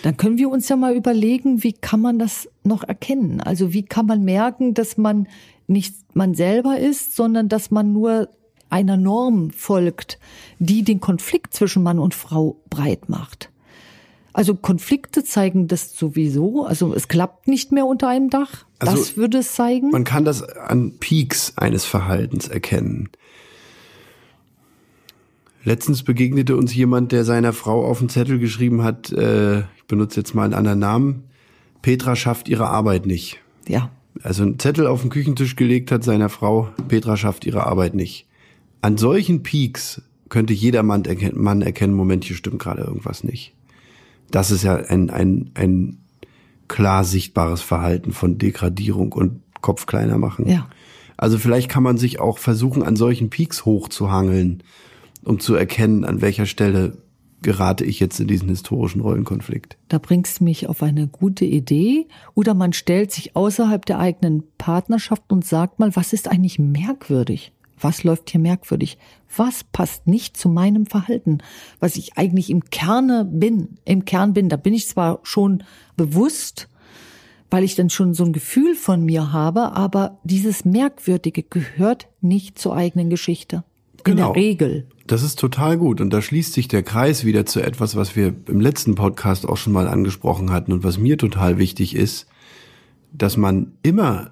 Dann 0.02 0.18
können 0.18 0.38
wir 0.38 0.50
uns 0.50 0.68
ja 0.68 0.76
mal 0.76 0.98
überlegen, 0.98 1.64
wie 1.64 1.72
kann 1.72 2.02
man 2.02 2.20
das 2.20 2.50
noch 2.66 2.84
erkennen? 2.84 3.40
Also 3.40 3.72
wie 3.72 3.84
kann 3.84 4.06
man 4.06 4.26
merken, 4.26 4.74
dass 4.74 4.98
man 4.98 5.30
nicht 5.68 5.96
man 6.14 6.36
selber 6.36 6.78
ist, 6.78 7.16
sondern 7.16 7.48
dass 7.48 7.72
man 7.72 7.94
nur 7.94 8.28
einer 8.70 8.98
Norm 8.98 9.52
folgt, 9.52 10.20
die 10.60 10.84
den 10.84 11.00
Konflikt 11.00 11.54
zwischen 11.54 11.84
Mann 11.84 12.00
und 12.00 12.14
Frau 12.14 12.58
breit 12.70 13.08
macht. 13.08 13.53
Also 14.34 14.56
Konflikte 14.56 15.24
zeigen 15.24 15.68
das 15.68 15.96
sowieso. 15.96 16.66
Also 16.66 16.94
es 16.94 17.08
klappt 17.08 17.48
nicht 17.48 17.72
mehr 17.72 17.86
unter 17.86 18.08
einem 18.08 18.30
Dach. 18.30 18.66
Also 18.80 18.98
das 18.98 19.16
würde 19.16 19.38
es 19.40 19.54
zeigen. 19.54 19.92
Man 19.92 20.04
kann 20.04 20.26
das 20.26 20.42
an 20.44 20.94
Peaks 21.00 21.54
eines 21.56 21.86
Verhaltens 21.86 22.48
erkennen. 22.48 23.10
Letztens 25.64 26.04
begegnete 26.04 26.58
uns 26.58 26.76
jemand, 26.76 27.12
der 27.12 27.24
seiner 27.24 27.54
Frau 27.54 27.86
auf 27.86 28.00
den 28.00 28.10
Zettel 28.10 28.38
geschrieben 28.40 28.84
hat, 28.84 29.12
äh, 29.14 29.60
ich 29.60 29.86
benutze 29.88 30.20
jetzt 30.20 30.34
mal 30.34 30.44
einen 30.44 30.54
anderen 30.54 30.80
Namen, 30.80 31.24
Petra 31.82 32.16
schafft 32.16 32.50
ihre 32.50 32.68
Arbeit 32.68 33.06
nicht. 33.06 33.40
Ja. 33.68 33.92
Also 34.24 34.44
einen 34.44 34.60
Zettel 34.60 34.88
auf 34.88 35.02
den 35.02 35.10
Küchentisch 35.10 35.56
gelegt 35.56 35.92
hat 35.92 36.04
seiner 36.04 36.30
Frau, 36.30 36.70
Petra 36.90 37.16
schafft 37.16 37.46
ihre 37.46 37.66
Arbeit 37.66 37.94
nicht. 37.94 38.28
An 38.82 38.98
solchen 38.98 39.44
Peaks 39.44 40.02
könnte 40.28 40.54
jeder 40.54 40.84
Mann 40.84 41.06
erkennen, 41.06 41.42
Mann 41.42 41.62
erkennen, 41.62 41.94
Moment, 41.94 42.26
hier 42.26 42.36
stimmt 42.36 42.60
gerade 42.60 42.82
irgendwas 42.82 43.24
nicht. 43.24 43.54
Das 44.34 44.50
ist 44.50 44.64
ja 44.64 44.76
ein, 44.76 45.12
ein, 45.12 45.52
ein 45.54 46.00
klar 46.68 47.04
sichtbares 47.04 47.62
Verhalten 47.62 48.14
von 48.14 48.40
Degradierung 48.40 49.14
und 49.14 49.42
Kopf 49.62 49.86
kleiner 49.86 50.18
machen. 50.18 50.50
Ja. 50.50 50.68
Also 51.18 51.38
vielleicht 51.38 51.70
kann 51.70 51.84
man 51.84 51.98
sich 51.98 52.20
auch 52.20 52.40
versuchen, 52.40 52.82
an 52.82 52.96
solchen 52.96 53.30
Peaks 53.30 53.64
hochzuhangeln, 53.64 54.64
um 55.24 55.40
zu 55.40 55.54
erkennen, 55.54 56.04
an 56.04 56.22
welcher 56.22 56.48
Stelle 56.48 56.98
gerate 57.44 57.86
ich 57.86 58.00
jetzt 58.00 58.20
in 58.20 58.28
diesen 58.28 58.50
historischen 58.50 59.02
Rollenkonflikt. 59.02 59.78
Da 59.88 60.00
bringst 60.00 60.40
du 60.40 60.46
mich 60.46 60.68
auf 60.68 60.82
eine 60.82 61.08
gute 61.08 61.46
Idee. 61.46 62.08
Oder 62.34 62.56
man 62.56 62.74
stellt 62.74 63.12
sich 63.12 63.36
außerhalb 63.36 63.86
der 63.86 64.00
eigenen 64.00 64.44
Partnerschaft 64.58 65.32
und 65.32 65.46
sagt 65.46 65.78
mal, 65.78 65.96
was 65.96 66.12
ist 66.12 66.28
eigentlich 66.28 66.58
merkwürdig? 66.58 67.52
Was 67.84 68.04
läuft 68.04 68.30
hier 68.30 68.40
merkwürdig? 68.40 68.98
Was 69.36 69.64
passt 69.64 70.08
nicht 70.08 70.38
zu 70.38 70.50
meinem 70.50 70.86
Verhalten? 70.86 71.40
Was 71.80 71.96
ich 71.96 72.18
eigentlich 72.18 72.50
im 72.50 72.66
Kerne 72.66 73.26
bin, 73.26 73.78
im 73.86 74.06
Kern 74.06 74.34
bin, 74.34 74.50
da 74.50 74.56
bin 74.56 74.74
ich 74.74 74.88
zwar 74.88 75.20
schon 75.24 75.64
bewusst, 75.98 76.70
weil 77.50 77.64
ich 77.64 77.76
dann 77.76 77.90
schon 77.90 78.14
so 78.14 78.24
ein 78.24 78.34
Gefühl 78.34 78.76
von 78.76 79.04
mir 79.06 79.32
habe, 79.32 79.74
aber 79.74 80.20
dieses 80.24 80.66
Merkwürdige 80.66 81.44
gehört 81.44 82.08
nicht 82.22 82.58
zur 82.58 82.76
eigenen 82.76 83.10
Geschichte. 83.10 83.64
In 84.06 84.16
Genau. 84.16 84.34
der 84.34 84.42
Regel. 84.42 84.88
Das 85.08 85.22
ist 85.22 85.38
total 85.40 85.78
gut. 85.78 86.02
Und 86.02 86.10
da 86.12 86.22
schließt 86.22 86.54
sich 86.54 86.68
der 86.68 86.84
Kreis 86.84 87.26
wieder 87.26 87.46
zu 87.46 87.62
etwas, 87.62 87.96
was 87.96 88.16
wir 88.16 88.34
im 88.48 88.60
letzten 88.60 88.96
Podcast 88.96 89.48
auch 89.48 89.58
schon 89.58 89.74
mal 89.74 89.88
angesprochen 89.88 90.52
hatten 90.52 90.72
und 90.72 90.84
was 90.84 90.98
mir 90.98 91.18
total 91.18 91.58
wichtig 91.58 91.96
ist, 91.96 92.28
dass 93.12 93.38
man 93.38 93.74
immer 93.84 94.32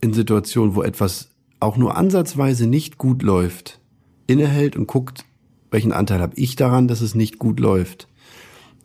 in 0.00 0.12
Situationen, 0.12 0.74
wo 0.76 0.82
etwas 0.82 1.30
auch 1.64 1.76
nur 1.76 1.96
ansatzweise 1.96 2.66
nicht 2.66 2.98
gut 2.98 3.22
läuft, 3.22 3.80
innehält 4.26 4.76
und 4.76 4.86
guckt, 4.86 5.24
welchen 5.70 5.92
Anteil 5.92 6.20
habe 6.20 6.36
ich 6.36 6.56
daran, 6.56 6.86
dass 6.86 7.00
es 7.00 7.14
nicht 7.14 7.38
gut 7.38 7.58
läuft. 7.58 8.08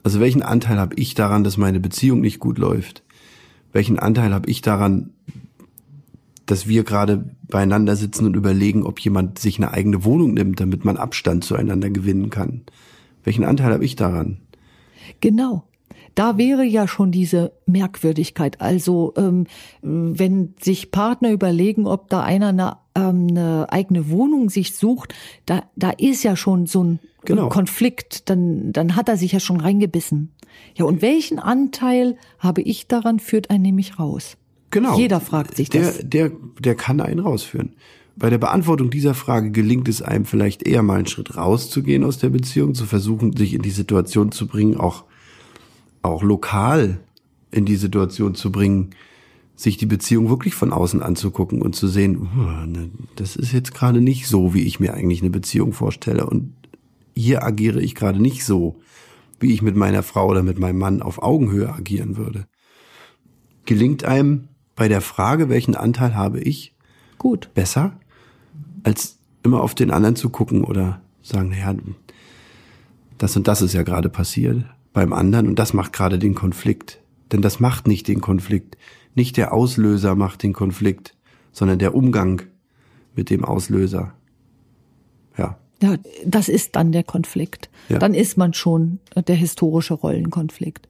Also 0.01 0.19
welchen 0.19 0.41
Anteil 0.41 0.79
habe 0.79 0.95
ich 0.95 1.13
daran, 1.13 1.43
dass 1.43 1.57
meine 1.57 1.79
Beziehung 1.79 2.21
nicht 2.21 2.39
gut 2.39 2.57
läuft? 2.57 3.03
Welchen 3.73 3.99
Anteil 3.99 4.33
habe 4.33 4.49
ich 4.49 4.61
daran, 4.61 5.11
dass 6.45 6.67
wir 6.67 6.83
gerade 6.83 7.29
beieinander 7.47 7.95
sitzen 7.95 8.25
und 8.25 8.35
überlegen, 8.35 8.83
ob 8.83 8.99
jemand 8.99 9.37
sich 9.37 9.57
eine 9.57 9.71
eigene 9.71 10.03
Wohnung 10.03 10.33
nimmt, 10.33 10.59
damit 10.59 10.83
man 10.83 10.97
Abstand 10.97 11.43
zueinander 11.43 11.91
gewinnen 11.91 12.31
kann. 12.31 12.61
Welchen 13.23 13.43
Anteil 13.43 13.71
habe 13.71 13.85
ich 13.85 13.95
daran? 13.95 14.39
Genau. 15.21 15.68
Da 16.19 16.38
wäre 16.38 16.65
ja 16.65 16.86
schon 16.86 17.13
diese 17.13 17.53
Merkwürdigkeit. 17.65 18.60
Also 18.60 19.13
ähm, 19.15 19.47
wenn 19.82 20.53
sich 20.60 20.91
Partner 20.91 21.32
überlegen, 21.32 21.88
ob 21.88 22.10
da 22.10 22.21
einer 22.21 22.49
eine, 22.49 22.77
ähm, 22.93 23.27
eine 23.29 23.67
eigene 23.71 24.10
Wohnung 24.10 24.49
sich 24.49 24.75
sucht, 24.75 25.15
da, 25.45 25.63
da 25.77 25.91
ist 25.91 26.23
ja 26.23 26.36
schon 26.36 26.65
so 26.65 26.84
ein 26.84 26.99
Genau. 27.25 27.49
Konflikt, 27.49 28.29
dann, 28.29 28.71
dann 28.71 28.95
hat 28.95 29.10
er 29.10 29.17
sich 29.17 29.34
ja 29.34 29.39
schon 29.39 29.60
reingebissen. 29.60 30.34
Ja, 30.75 30.86
und 30.86 31.01
welchen 31.01 31.39
Anteil 31.39 32.17
habe 32.39 32.62
ich 32.62 32.88
daran, 32.88 33.19
führt 33.19 33.49
einen 33.49 33.63
nämlich 33.63 33.99
raus. 33.99 34.38
Genau. 34.71 34.97
Jeder 34.97 35.19
fragt 35.19 35.55
sich 35.55 35.69
der, 35.69 35.82
das. 35.82 35.99
Der, 36.03 36.32
der 36.60 36.75
kann 36.75 37.01
einen 37.01 37.19
rausführen. 37.19 37.75
Bei 38.15 38.29
der 38.29 38.38
Beantwortung 38.38 38.89
dieser 38.89 39.13
Frage 39.13 39.51
gelingt 39.51 39.88
es 39.88 40.01
einem 40.01 40.25
vielleicht 40.25 40.63
eher 40.63 40.84
mal 40.84 40.97
einen 40.97 41.08
Schritt 41.08 41.38
rauszugehen 41.38 42.03
aus 42.03 42.17
der 42.17 42.29
Beziehung, 42.29 42.73
zu 42.75 42.86
versuchen, 42.86 43.36
sich 43.36 43.53
in 43.53 43.62
die 43.62 43.69
Situation 43.69 44.32
zu 44.32 44.47
bringen, 44.47 44.75
auch, 44.77 45.05
auch 46.01 46.23
lokal 46.23 46.99
in 47.51 47.65
die 47.65 47.75
Situation 47.75 48.35
zu 48.35 48.51
bringen, 48.51 48.91
sich 49.55 49.77
die 49.77 49.85
Beziehung 49.85 50.29
wirklich 50.29 50.55
von 50.55 50.71
außen 50.71 51.01
anzugucken 51.01 51.62
und 51.62 51.75
zu 51.75 51.88
sehen, 51.88 52.29
ne, 52.67 52.89
das 53.15 53.35
ist 53.35 53.51
jetzt 53.51 53.73
gerade 53.73 53.99
nicht 53.99 54.27
so, 54.27 54.53
wie 54.53 54.63
ich 54.63 54.79
mir 54.79 54.93
eigentlich 54.93 55.21
eine 55.21 55.31
Beziehung 55.31 55.73
vorstelle. 55.73 56.25
Und 56.25 56.53
hier 57.13 57.43
agiere 57.43 57.81
ich 57.81 57.93
gerade 57.93 58.21
nicht 58.21 58.45
so, 58.45 58.79
wie 59.39 59.51
ich 59.51 59.62
mit 59.62 59.75
meiner 59.75 60.03
Frau 60.03 60.29
oder 60.29 60.43
mit 60.43 60.59
meinem 60.59 60.77
Mann 60.77 61.01
auf 61.01 61.21
Augenhöhe 61.21 61.73
agieren 61.73 62.15
würde. 62.15 62.47
Gelingt 63.65 64.05
einem 64.05 64.47
bei 64.75 64.88
der 64.88 65.01
Frage, 65.01 65.49
welchen 65.49 65.75
Anteil 65.75 66.15
habe 66.15 66.39
ich, 66.39 66.73
Gut. 67.17 67.49
besser, 67.53 67.99
als 68.83 69.19
immer 69.43 69.62
auf 69.62 69.75
den 69.75 69.91
anderen 69.91 70.15
zu 70.15 70.29
gucken 70.29 70.63
oder 70.63 71.01
sagen, 71.21 71.49
naja, 71.49 71.75
das 73.17 73.35
und 73.35 73.47
das 73.49 73.62
ist 73.62 73.73
ja 73.73 73.83
gerade 73.83 74.07
passiert 74.07 74.63
beim 74.93 75.13
anderen 75.13 75.47
und 75.47 75.60
das 75.60 75.73
macht 75.73 75.93
gerade 75.93 76.19
den 76.19 76.36
Konflikt. 76.36 76.99
Denn 77.32 77.41
das 77.41 77.60
macht 77.60 77.88
nicht 77.88 78.08
den 78.08 78.21
Konflikt. 78.21 78.78
Nicht 79.15 79.38
der 79.38 79.54
Auslöser 79.54 80.15
macht 80.15 80.43
den 80.43 80.54
Konflikt, 80.54 81.15
sondern 81.52 81.80
der 81.80 81.95
Umgang 81.95 82.41
mit 83.15 83.30
dem 83.30 83.45
Auslöser. 83.45 84.13
Ja. 85.38 85.58
Ja, 85.82 85.95
das 86.25 86.49
ist 86.49 86.75
dann 86.75 86.91
der 86.91 87.04
Konflikt. 87.04 87.69
Ja. 87.88 87.99
Dann 87.99 88.13
ist 88.13 88.38
man 88.38 88.54
schon 88.54 88.99
der 89.28 89.36
historische 89.36 89.93
Rollenkonflikt. 89.93 90.89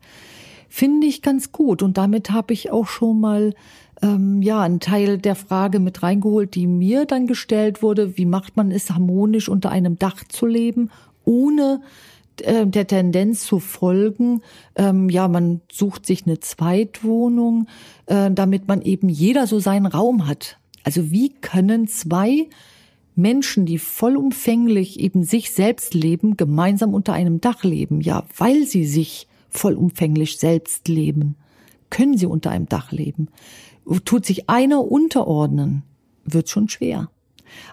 Finde 0.67 1.07
ich 1.07 1.21
ganz 1.21 1.51
gut. 1.51 1.81
Und 1.81 1.97
damit 1.97 2.31
habe 2.31 2.53
ich 2.53 2.71
auch 2.71 2.87
schon 2.87 3.19
mal 3.19 3.53
ähm, 4.01 4.41
ja 4.41 4.61
einen 4.61 4.79
Teil 4.79 5.17
der 5.17 5.35
Frage 5.35 5.79
mit 5.79 6.03
reingeholt, 6.03 6.55
die 6.55 6.67
mir 6.67 7.05
dann 7.05 7.27
gestellt 7.27 7.81
wurde: 7.81 8.17
Wie 8.17 8.25
macht 8.25 8.55
man 8.55 8.71
es 8.71 8.89
harmonisch 8.91 9.49
unter 9.49 9.71
einem 9.71 9.97
Dach 9.97 10.23
zu 10.27 10.45
leben, 10.45 10.89
ohne 11.25 11.81
äh, 12.41 12.65
der 12.67 12.87
Tendenz 12.87 13.43
zu 13.43 13.59
folgen, 13.59 14.41
ähm, 14.75 15.09
ja, 15.09 15.27
man 15.27 15.61
sucht 15.71 16.05
sich 16.05 16.25
eine 16.25 16.39
Zweitwohnung, 16.39 17.67
äh, 18.05 18.31
damit 18.31 18.67
man 18.67 18.81
eben 18.81 19.09
jeder 19.09 19.47
so 19.47 19.59
seinen 19.59 19.85
Raum 19.85 20.27
hat. 20.27 20.57
Also 20.83 21.11
wie 21.11 21.29
können 21.29 21.87
zwei 21.87 22.47
Menschen, 23.15 23.65
die 23.65 23.79
vollumfänglich 23.79 24.99
eben 24.99 25.23
sich 25.23 25.51
selbst 25.51 25.93
leben, 25.93 26.37
gemeinsam 26.37 26.93
unter 26.93 27.13
einem 27.13 27.41
Dach 27.41 27.63
leben? 27.63 28.01
Ja, 28.01 28.25
weil 28.37 28.65
sie 28.65 28.85
sich 28.85 29.27
vollumfänglich 29.49 30.37
selbst 30.37 30.87
leben, 30.87 31.35
können 31.89 32.17
sie 32.17 32.27
unter 32.27 32.51
einem 32.51 32.67
Dach 32.67 32.91
leben. 32.91 33.27
Tut 34.05 34.25
sich 34.25 34.49
einer 34.49 34.83
unterordnen, 34.83 35.83
wird 36.23 36.49
schon 36.49 36.69
schwer. 36.69 37.09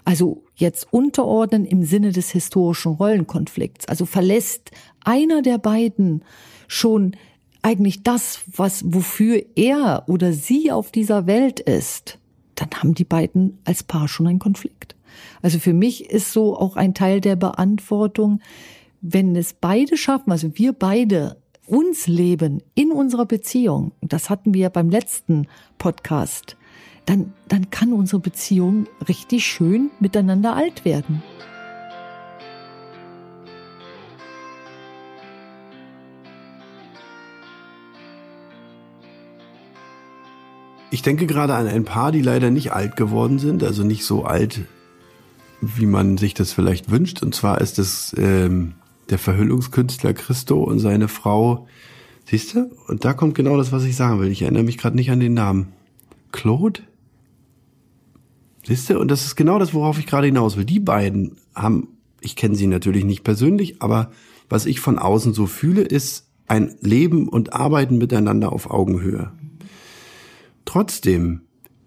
Also 0.05 0.43
jetzt 0.55 0.91
unterordnen 0.91 1.65
im 1.65 1.83
Sinne 1.83 2.11
des 2.11 2.31
historischen 2.31 2.93
Rollenkonflikts. 2.93 3.87
Also 3.87 4.05
verlässt 4.05 4.71
einer 5.03 5.41
der 5.41 5.57
beiden 5.57 6.23
schon 6.67 7.15
eigentlich 7.61 8.03
das, 8.03 8.41
was, 8.55 8.83
wofür 8.85 9.41
er 9.55 10.03
oder 10.07 10.33
sie 10.33 10.71
auf 10.71 10.91
dieser 10.91 11.27
Welt 11.27 11.59
ist, 11.59 12.17
dann 12.55 12.69
haben 12.75 12.93
die 12.93 13.03
beiden 13.03 13.59
als 13.65 13.83
Paar 13.83 14.07
schon 14.07 14.27
einen 14.27 14.39
Konflikt. 14.39 14.95
Also 15.41 15.59
für 15.59 15.73
mich 15.73 16.09
ist 16.09 16.31
so 16.31 16.57
auch 16.57 16.75
ein 16.75 16.93
Teil 16.93 17.21
der 17.21 17.35
Beantwortung, 17.35 18.41
wenn 19.01 19.35
es 19.35 19.53
beide 19.53 19.97
schaffen, 19.97 20.31
also 20.31 20.57
wir 20.57 20.73
beide 20.73 21.37
uns 21.67 22.07
leben 22.07 22.63
in 22.75 22.91
unserer 22.91 23.25
Beziehung, 23.25 23.91
das 24.01 24.29
hatten 24.29 24.53
wir 24.53 24.69
beim 24.69 24.89
letzten 24.89 25.47
Podcast, 25.77 26.57
dann, 27.07 27.33
dann 27.47 27.71
kann 27.71 27.93
unsere 27.93 28.21
Beziehung 28.21 28.85
richtig 29.07 29.45
schön 29.45 29.89
miteinander 29.99 30.55
alt 30.55 30.85
werden. 30.85 31.23
Ich 40.91 41.01
denke 41.01 41.27
gerade 41.27 41.53
an 41.53 41.67
ein 41.67 41.85
paar, 41.85 42.11
die 42.11 42.21
leider 42.21 42.49
nicht 42.49 42.73
alt 42.73 42.95
geworden 42.95 43.39
sind, 43.39 43.63
also 43.63 43.83
nicht 43.83 44.03
so 44.03 44.25
alt, 44.25 44.61
wie 45.61 45.85
man 45.85 46.17
sich 46.17 46.33
das 46.33 46.51
vielleicht 46.51 46.91
wünscht. 46.91 47.23
Und 47.23 47.33
zwar 47.33 47.61
ist 47.61 47.79
es 47.79 48.13
ähm, 48.17 48.73
der 49.09 49.17
Verhüllungskünstler 49.17 50.13
Christo 50.13 50.61
und 50.61 50.79
seine 50.79 51.07
Frau. 51.07 51.67
Siehst 52.25 52.53
du? 52.53 52.71
Und 52.87 53.05
da 53.05 53.13
kommt 53.13 53.35
genau 53.35 53.55
das, 53.55 53.71
was 53.71 53.85
ich 53.85 53.95
sagen 53.95 54.19
will. 54.19 54.29
Ich 54.29 54.41
erinnere 54.41 54.63
mich 54.63 54.77
gerade 54.77 54.97
nicht 54.97 55.11
an 55.11 55.21
den 55.21 55.33
Namen. 55.33 55.71
Claude? 56.31 56.81
Siehst 58.67 58.89
du? 58.89 58.99
Und 58.99 59.09
das 59.09 59.25
ist 59.25 59.35
genau 59.35 59.59
das, 59.59 59.73
worauf 59.73 59.97
ich 59.97 60.05
gerade 60.05 60.27
hinaus 60.27 60.57
will. 60.57 60.65
Die 60.65 60.79
beiden 60.81 61.37
haben, 61.55 61.87
ich 62.21 62.35
kenne 62.35 62.55
sie 62.55 62.67
natürlich 62.67 63.05
nicht 63.05 63.23
persönlich, 63.23 63.81
aber 63.81 64.11
was 64.49 64.65
ich 64.65 64.79
von 64.81 64.99
außen 64.99 65.33
so 65.33 65.45
fühle, 65.45 65.81
ist 65.81 66.27
ein 66.47 66.75
Leben 66.81 67.27
und 67.29 67.53
Arbeiten 67.53 67.97
miteinander 67.97 68.51
auf 68.51 68.69
Augenhöhe. 68.69 69.31
Trotzdem 70.65 71.41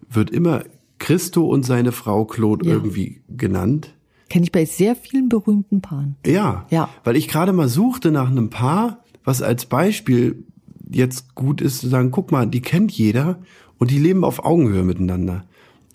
wird 0.09 0.29
immer 0.29 0.63
Christo 0.99 1.45
und 1.47 1.65
seine 1.65 1.91
Frau 1.91 2.25
Claude 2.25 2.65
Ja. 2.67 2.73
irgendwie 2.73 3.21
genannt. 3.29 3.93
Kenne 4.29 4.43
ich 4.45 4.51
bei 4.51 4.65
sehr 4.65 4.95
vielen 4.95 5.29
berühmten 5.29 5.81
Paaren. 5.81 6.15
Ja, 6.25 6.65
Ja. 6.69 6.89
weil 7.03 7.15
ich 7.15 7.27
gerade 7.27 7.53
mal 7.53 7.67
suchte 7.67 8.11
nach 8.11 8.29
einem 8.29 8.49
Paar, 8.49 9.03
was 9.23 9.41
als 9.41 9.65
Beispiel 9.65 10.45
jetzt 10.89 11.35
gut 11.35 11.61
ist, 11.61 11.79
zu 11.79 11.87
sagen, 11.89 12.11
guck 12.11 12.31
mal, 12.31 12.47
die 12.47 12.61
kennt 12.61 12.91
jeder 12.91 13.39
und 13.77 13.91
die 13.91 13.99
leben 13.99 14.23
auf 14.23 14.43
Augenhöhe 14.45 14.83
miteinander. 14.83 15.45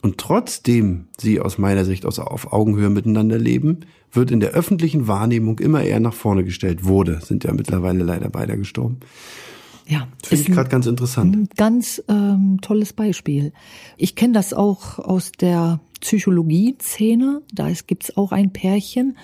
Und 0.07 0.19
trotzdem 0.19 1.09
sie 1.19 1.41
aus 1.41 1.59
meiner 1.59 1.85
Sicht 1.85 2.07
aus, 2.07 2.21
auf 2.21 2.53
Augenhöhe 2.53 2.91
miteinander 2.91 3.39
leben, 3.39 3.81
wird 4.13 4.31
in 4.31 4.39
der 4.39 4.51
öffentlichen 4.51 5.09
Wahrnehmung 5.09 5.59
immer 5.59 5.83
eher 5.83 5.99
nach 5.99 6.15
vorne 6.15 6.45
gestellt. 6.45 6.85
Wurde, 6.85 7.19
sind 7.25 7.43
ja 7.43 7.53
mittlerweile 7.53 8.05
leider 8.05 8.31
beide 8.31 8.57
gestorben. 8.57 9.01
Ja, 9.85 10.07
Finde 10.25 10.45
ich 10.45 10.55
gerade 10.55 10.71
ganz 10.71 10.87
interessant. 10.87 11.35
Ein 11.35 11.49
ganz 11.57 12.01
ähm, 12.07 12.61
tolles 12.63 12.93
Beispiel. 12.93 13.53
Ich 13.97 14.15
kenne 14.15 14.35
das 14.35 14.55
auch 14.55 15.01
aus 15.01 15.33
der 15.33 15.81
Psychologie-Szene. 16.01 17.43
Da 17.53 17.69
gibt's 17.85 18.17
auch 18.17 18.31
ein 18.31 18.53
Pärchen, 18.53 19.17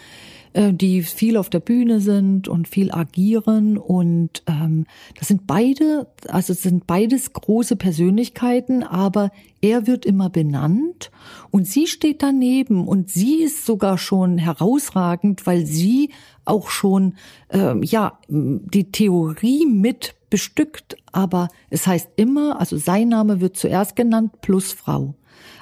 die 0.55 1.03
viel 1.03 1.37
auf 1.37 1.51
der 1.51 1.61
Bühne 1.61 2.01
sind 2.01 2.49
und 2.49 2.69
viel 2.69 2.93
agieren. 2.93 3.79
Und 3.79 4.43
ähm, 4.47 4.87
das 5.19 5.29
sind 5.29 5.47
beide, 5.47 6.07
also 6.29 6.53
sind 6.53 6.87
beides 6.87 7.33
große 7.33 7.77
Persönlichkeiten, 7.77 8.83
aber 8.83 9.31
er 9.61 9.87
wird 9.87 10.05
immer 10.05 10.29
benannt 10.29 11.11
und 11.51 11.67
sie 11.67 11.87
steht 11.87 12.23
daneben 12.23 12.87
und 12.87 13.11
sie 13.11 13.43
ist 13.43 13.65
sogar 13.65 13.97
schon 13.97 14.39
herausragend, 14.39 15.47
weil 15.47 15.65
sie 15.67 16.11
auch 16.45 16.69
schon 16.69 17.15
ähm, 17.51 17.83
ja 17.83 18.19
die 18.29 18.91
Theorie 18.91 19.67
mit 19.67 20.17
bestückt, 20.31 20.97
aber 21.13 21.49
es 21.69 21.87
heißt 21.87 22.09
immer, 22.17 22.59
also 22.59 22.79
sein 22.79 23.09
Name 23.09 23.41
wird 23.41 23.57
zuerst 23.57 23.97
genannt 23.97 24.41
plus 24.41 24.73
Frau. 24.73 25.15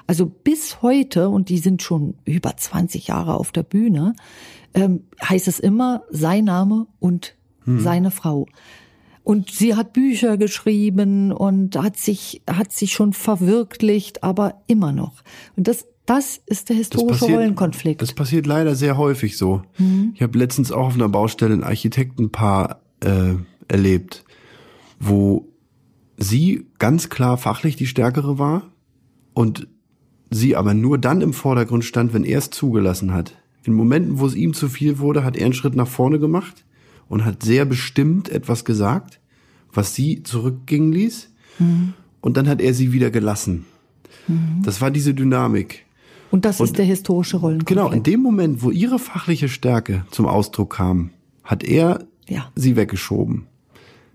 Also 0.06 0.26
bis 0.26 0.80
heute, 0.80 1.28
und 1.28 1.48
die 1.48 1.58
sind 1.58 1.82
schon 1.82 2.14
über 2.24 2.56
20 2.56 3.08
Jahre 3.08 3.34
auf 3.34 3.52
der 3.52 3.64
Bühne, 3.64 4.14
ähm, 4.74 5.04
heißt 5.22 5.48
es 5.48 5.60
immer 5.60 6.02
sein 6.10 6.44
Name 6.44 6.86
und 6.98 7.36
hm. 7.64 7.80
seine 7.80 8.10
Frau. 8.10 8.46
Und 9.22 9.50
sie 9.50 9.74
hat 9.74 9.92
Bücher 9.92 10.36
geschrieben 10.38 11.30
und 11.32 11.76
hat 11.76 11.96
sich, 11.96 12.42
hat 12.50 12.72
sich 12.72 12.92
schon 12.92 13.12
verwirklicht, 13.12 14.24
aber 14.24 14.62
immer 14.66 14.92
noch. 14.92 15.22
Und 15.56 15.68
das, 15.68 15.86
das 16.06 16.40
ist 16.46 16.68
der 16.68 16.76
historische 16.76 17.10
das 17.10 17.20
passiert, 17.20 17.38
Rollenkonflikt. 17.38 18.02
Das 18.02 18.12
passiert 18.14 18.46
leider 18.46 18.74
sehr 18.74 18.96
häufig 18.96 19.36
so. 19.36 19.62
Mhm. 19.78 20.12
Ich 20.14 20.22
habe 20.22 20.38
letztens 20.38 20.72
auch 20.72 20.86
auf 20.86 20.94
einer 20.94 21.08
Baustelle 21.08 21.54
ein 21.54 21.64
Architektenpaar 21.64 22.80
äh, 23.00 23.34
erlebt, 23.68 24.24
wo 24.98 25.48
sie 26.16 26.66
ganz 26.78 27.08
klar 27.08 27.36
fachlich 27.36 27.76
die 27.76 27.86
stärkere 27.86 28.38
war 28.38 28.70
und 29.34 29.68
sie 30.30 30.56
aber 30.56 30.74
nur 30.74 30.98
dann 30.98 31.20
im 31.20 31.32
Vordergrund 31.32 31.84
stand, 31.84 32.14
wenn 32.14 32.24
er 32.24 32.38
es 32.38 32.50
zugelassen 32.50 33.12
hat. 33.12 33.36
In 33.62 33.74
Momenten, 33.74 34.18
wo 34.18 34.26
es 34.26 34.34
ihm 34.34 34.54
zu 34.54 34.68
viel 34.68 34.98
wurde, 34.98 35.24
hat 35.24 35.36
er 35.36 35.44
einen 35.44 35.54
Schritt 35.54 35.74
nach 35.74 35.88
vorne 35.88 36.18
gemacht 36.18 36.64
und 37.08 37.24
hat 37.24 37.42
sehr 37.42 37.64
bestimmt 37.64 38.28
etwas 38.28 38.64
gesagt, 38.64 39.20
was 39.72 39.94
sie 39.94 40.22
zurückgingen 40.22 40.92
ließ. 40.92 41.30
Mhm. 41.58 41.94
Und 42.20 42.36
dann 42.36 42.48
hat 42.48 42.60
er 42.60 42.74
sie 42.74 42.92
wieder 42.92 43.10
gelassen. 43.10 43.66
Mhm. 44.28 44.62
Das 44.62 44.80
war 44.80 44.90
diese 44.90 45.14
Dynamik. 45.14 45.84
Und 46.30 46.44
das 46.44 46.60
und, 46.60 46.66
ist 46.66 46.78
der 46.78 46.84
historische 46.84 47.38
Rollenkonflikt. 47.38 47.68
Genau, 47.68 47.90
in 47.90 48.02
dem 48.02 48.20
Moment, 48.20 48.62
wo 48.62 48.70
ihre 48.70 48.98
fachliche 48.98 49.48
Stärke 49.48 50.04
zum 50.10 50.26
Ausdruck 50.26 50.74
kam, 50.74 51.10
hat 51.42 51.64
er 51.64 52.04
ja. 52.28 52.50
sie 52.54 52.76
weggeschoben. 52.76 53.46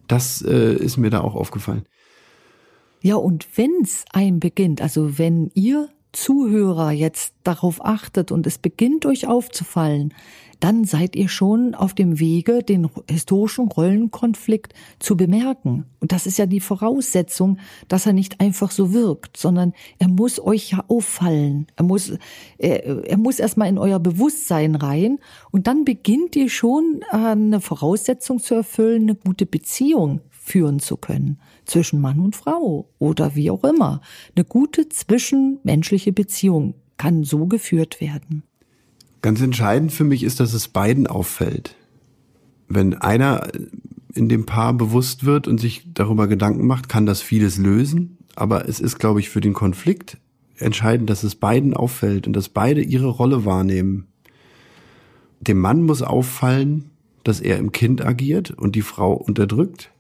Das 0.08 0.42
äh, 0.42 0.76
ist 0.76 0.98
mir 0.98 1.10
da 1.10 1.22
auch 1.22 1.36
aufgefallen. 1.36 1.84
Ja, 3.02 3.16
und 3.16 3.48
wenn's 3.56 4.06
einem 4.12 4.40
beginnt, 4.40 4.82
also 4.82 5.18
wenn 5.18 5.52
ihr 5.54 5.90
Zuhörer 6.16 6.92
jetzt 6.92 7.34
darauf 7.44 7.84
achtet 7.84 8.32
und 8.32 8.48
es 8.48 8.58
beginnt 8.58 9.06
euch 9.06 9.28
aufzufallen, 9.28 10.14
dann 10.60 10.86
seid 10.86 11.16
ihr 11.16 11.28
schon 11.28 11.76
auf 11.76 11.94
dem 11.94 12.20
Wege, 12.20 12.64
den 12.64 12.90
historischen 13.10 13.68
Rollenkonflikt 13.68 14.74
zu 15.00 15.18
bemerken. 15.18 15.86
Und 16.00 16.12
das 16.12 16.26
ist 16.26 16.38
ja 16.38 16.46
die 16.46 16.62
Voraussetzung, 16.62 17.60
dass 17.88 18.06
er 18.06 18.14
nicht 18.14 18.40
einfach 18.40 18.72
so 18.72 18.94
wirkt, 18.94 19.38
sondern 19.38 19.74
er 20.00 20.08
muss 20.08 20.40
euch 20.40 20.72
ja 20.72 20.84
auffallen. 20.88 21.68
Er 21.76 21.84
muss, 21.84 22.14
er, 22.58 23.06
er 23.06 23.18
muss 23.18 23.40
erstmal 23.40 23.68
in 23.68 23.78
euer 23.78 24.00
Bewusstsein 24.00 24.76
rein 24.76 25.20
und 25.52 25.68
dann 25.68 25.84
beginnt 25.84 26.36
ihr 26.36 26.50
schon 26.50 27.02
äh, 27.12 27.18
eine 27.18 27.60
Voraussetzung 27.60 28.40
zu 28.40 28.56
erfüllen, 28.56 29.04
eine 29.04 29.16
gute 29.16 29.46
Beziehung 29.46 30.22
führen 30.32 30.80
zu 30.80 30.96
können 30.96 31.40
zwischen 31.66 32.02
Mann 32.02 32.20
und 32.20 32.36
Frau 32.36 32.90
oder 33.00 33.36
wie 33.36 33.52
auch 33.52 33.64
immer. 33.64 34.02
Eine 34.36 34.46
gute 34.46 34.90
zwischenmenschliche 34.90 36.14
Beziehung 36.14 36.76
kann 36.98 37.24
so 37.24 37.46
geführt 37.48 38.02
werden. 38.02 38.44
Ganz 39.22 39.42
entscheidend 39.42 39.92
für 39.92 40.04
mich 40.04 40.24
ist, 40.24 40.40
dass 40.40 40.54
es 40.54 40.68
beiden 40.68 41.08
auffällt. 41.08 41.76
Wenn 42.68 42.94
einer 42.94 43.48
in 44.14 44.30
dem 44.30 44.46
Paar 44.46 44.74
bewusst 44.74 45.26
wird 45.26 45.48
und 45.48 45.60
sich 45.60 45.94
darüber 45.94 46.28
Gedanken 46.28 46.66
macht, 46.66 46.90
kann 46.90 47.06
das 47.06 47.22
vieles 47.22 47.58
lösen. 47.58 48.18
Aber 48.36 48.68
es 48.68 48.80
ist, 48.80 49.00
glaube 49.00 49.20
ich, 49.20 49.30
für 49.30 49.42
den 49.42 49.54
Konflikt 49.54 50.18
entscheidend, 50.58 51.10
dass 51.10 51.24
es 51.24 51.36
beiden 51.36 51.74
auffällt 51.74 52.28
und 52.28 52.34
dass 52.34 52.50
beide 52.50 52.82
ihre 52.82 53.08
Rolle 53.08 53.46
wahrnehmen. 53.46 54.08
Dem 55.42 55.60
Mann 55.60 55.84
muss 55.84 56.02
auffallen, 56.02 56.92
dass 57.24 57.40
er 57.40 57.58
im 57.58 57.72
Kind 57.72 58.06
agiert 58.06 58.52
und 58.52 58.76
die 58.76 58.82
Frau 58.82 59.14
unterdrückt. 59.14 59.92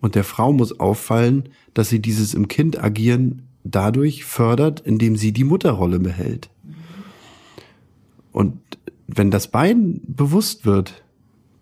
Und 0.00 0.14
der 0.14 0.24
Frau 0.24 0.52
muss 0.52 0.80
auffallen, 0.80 1.50
dass 1.74 1.88
sie 1.88 2.00
dieses 2.00 2.34
im 2.34 2.48
Kind 2.48 2.82
agieren 2.82 3.42
dadurch 3.64 4.24
fördert, 4.24 4.80
indem 4.80 5.16
sie 5.16 5.32
die 5.32 5.44
Mutterrolle 5.44 5.98
behält. 5.98 6.50
Und 8.32 8.58
wenn 9.06 9.30
das 9.30 9.48
beiden 9.48 10.00
bewusst 10.06 10.64
wird, 10.64 11.02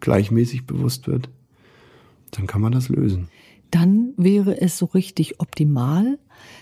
gleichmäßig 0.01 0.67
bewusst 0.67 1.09
wird, 1.09 1.29
dann 2.31 2.47
kann 2.47 2.61
man 2.61 2.73
das 2.73 2.89
lösen. 2.89 3.29
Dann 3.71 4.15
wäre 4.17 4.61
es 4.61 4.79
so 4.79 4.87
richtig 4.87 5.41
optimal. 5.41 6.19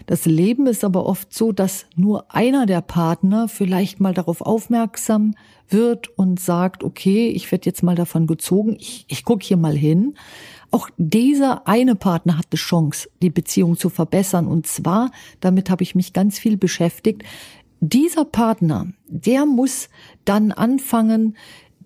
Das 0.07 0.25
Leben 0.27 0.67
ist 0.67 0.85
aber 0.85 1.07
oft 1.07 1.33
so, 1.33 1.53
dass 1.53 1.87
nur 1.95 2.35
einer 2.35 2.67
der 2.67 2.81
Partner 2.81 3.49
vielleicht 3.49 4.01
mal 4.01 4.15
darauf 4.15 4.41
aufmerksam 4.41 5.35
wird 5.69 6.09
und 6.19 6.41
sagt, 6.41 6.83
okay, 6.83 7.29
ich 7.29 7.51
werde 7.53 7.67
jetzt 7.67 7.83
mal 7.83 7.95
davon 7.95 8.27
gezogen, 8.27 8.77
ich, 8.79 9.05
ich 9.09 9.25
gucke 9.25 9.45
hier 9.45 9.57
mal 9.57 9.77
hin. 9.77 10.15
Auch 10.77 10.91
dieser 10.99 11.67
eine 11.67 11.95
Partner 11.95 12.37
hat 12.37 12.53
die 12.53 12.59
Chance, 12.59 13.09
die 13.23 13.31
Beziehung 13.31 13.79
zu 13.79 13.89
verbessern. 13.89 14.47
Und 14.47 14.67
zwar, 14.67 15.11
damit 15.41 15.71
habe 15.71 15.83
ich 15.83 15.95
mich 15.95 16.13
ganz 16.13 16.39
viel 16.39 16.59
beschäftigt, 16.59 17.23
dieser 17.81 18.27
Partner, 18.27 18.89
der 19.09 19.47
muss 19.47 19.89
dann 20.27 20.53
anfangen, 20.53 21.35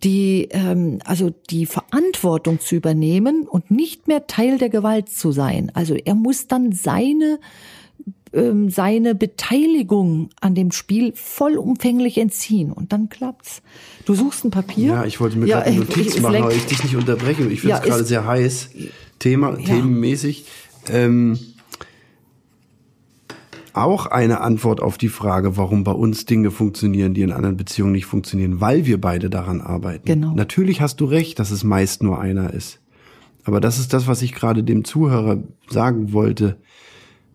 die 0.02 0.48
ähm, 0.50 0.98
also 1.04 1.30
die 1.50 1.66
Verantwortung 1.66 2.58
zu 2.58 2.74
übernehmen 2.74 3.46
und 3.46 3.70
nicht 3.70 4.08
mehr 4.08 4.26
Teil 4.26 4.58
der 4.58 4.70
Gewalt 4.70 5.08
zu 5.08 5.30
sein. 5.30 5.70
Also 5.72 5.94
er 5.94 6.16
muss 6.16 6.48
dann 6.48 6.72
seine 6.72 7.38
ähm, 8.32 8.70
seine 8.70 9.14
Beteiligung 9.14 10.30
an 10.40 10.54
dem 10.54 10.70
Spiel 10.72 11.12
vollumfänglich 11.14 12.18
entziehen 12.18 12.72
und 12.72 12.92
dann 12.92 13.08
klappt's. 13.08 13.62
Du 14.04 14.14
suchst 14.14 14.44
ein 14.44 14.50
Papier. 14.50 14.92
Ja, 14.94 15.04
ich 15.04 15.20
wollte 15.20 15.38
mir 15.38 15.46
ja, 15.46 15.56
gerade 15.56 15.70
eine 15.70 15.80
Notiz 15.80 16.16
ich, 16.16 16.22
machen, 16.22 16.36
aber 16.36 16.52
ich 16.52 16.66
dich 16.66 16.82
nicht 16.82 16.96
unterbreche. 16.96 17.42
Ich 17.48 17.60
finde 17.60 17.76
es 17.76 17.80
ja, 17.82 17.86
gerade 17.86 18.04
sehr 18.04 18.26
heiß, 18.26 18.70
Thema, 19.18 19.58
ja. 19.58 19.64
themenmäßig. 19.64 20.46
Ähm, 20.88 21.38
auch 23.72 24.06
eine 24.06 24.40
Antwort 24.40 24.80
auf 24.80 24.98
die 24.98 25.08
Frage, 25.08 25.56
warum 25.56 25.84
bei 25.84 25.92
uns 25.92 26.24
Dinge 26.24 26.50
funktionieren, 26.50 27.14
die 27.14 27.22
in 27.22 27.32
anderen 27.32 27.56
Beziehungen 27.56 27.92
nicht 27.92 28.06
funktionieren, 28.06 28.60
weil 28.60 28.86
wir 28.86 29.00
beide 29.00 29.30
daran 29.30 29.60
arbeiten. 29.60 30.06
Genau. 30.06 30.34
Natürlich 30.34 30.80
hast 30.80 31.00
du 31.00 31.04
recht, 31.04 31.38
dass 31.38 31.50
es 31.50 31.64
meist 31.64 32.02
nur 32.02 32.20
einer 32.20 32.52
ist. 32.52 32.80
Aber 33.44 33.60
das 33.60 33.78
ist 33.78 33.92
das, 33.92 34.06
was 34.06 34.22
ich 34.22 34.34
gerade 34.34 34.62
dem 34.62 34.84
Zuhörer 34.84 35.42
sagen 35.68 36.12
wollte 36.12 36.58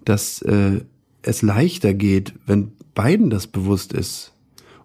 dass 0.05 0.41
äh, 0.43 0.81
es 1.21 1.41
leichter 1.41 1.93
geht, 1.93 2.33
wenn 2.45 2.71
beiden 2.93 3.29
das 3.29 3.47
bewusst 3.47 3.93
ist. 3.93 4.33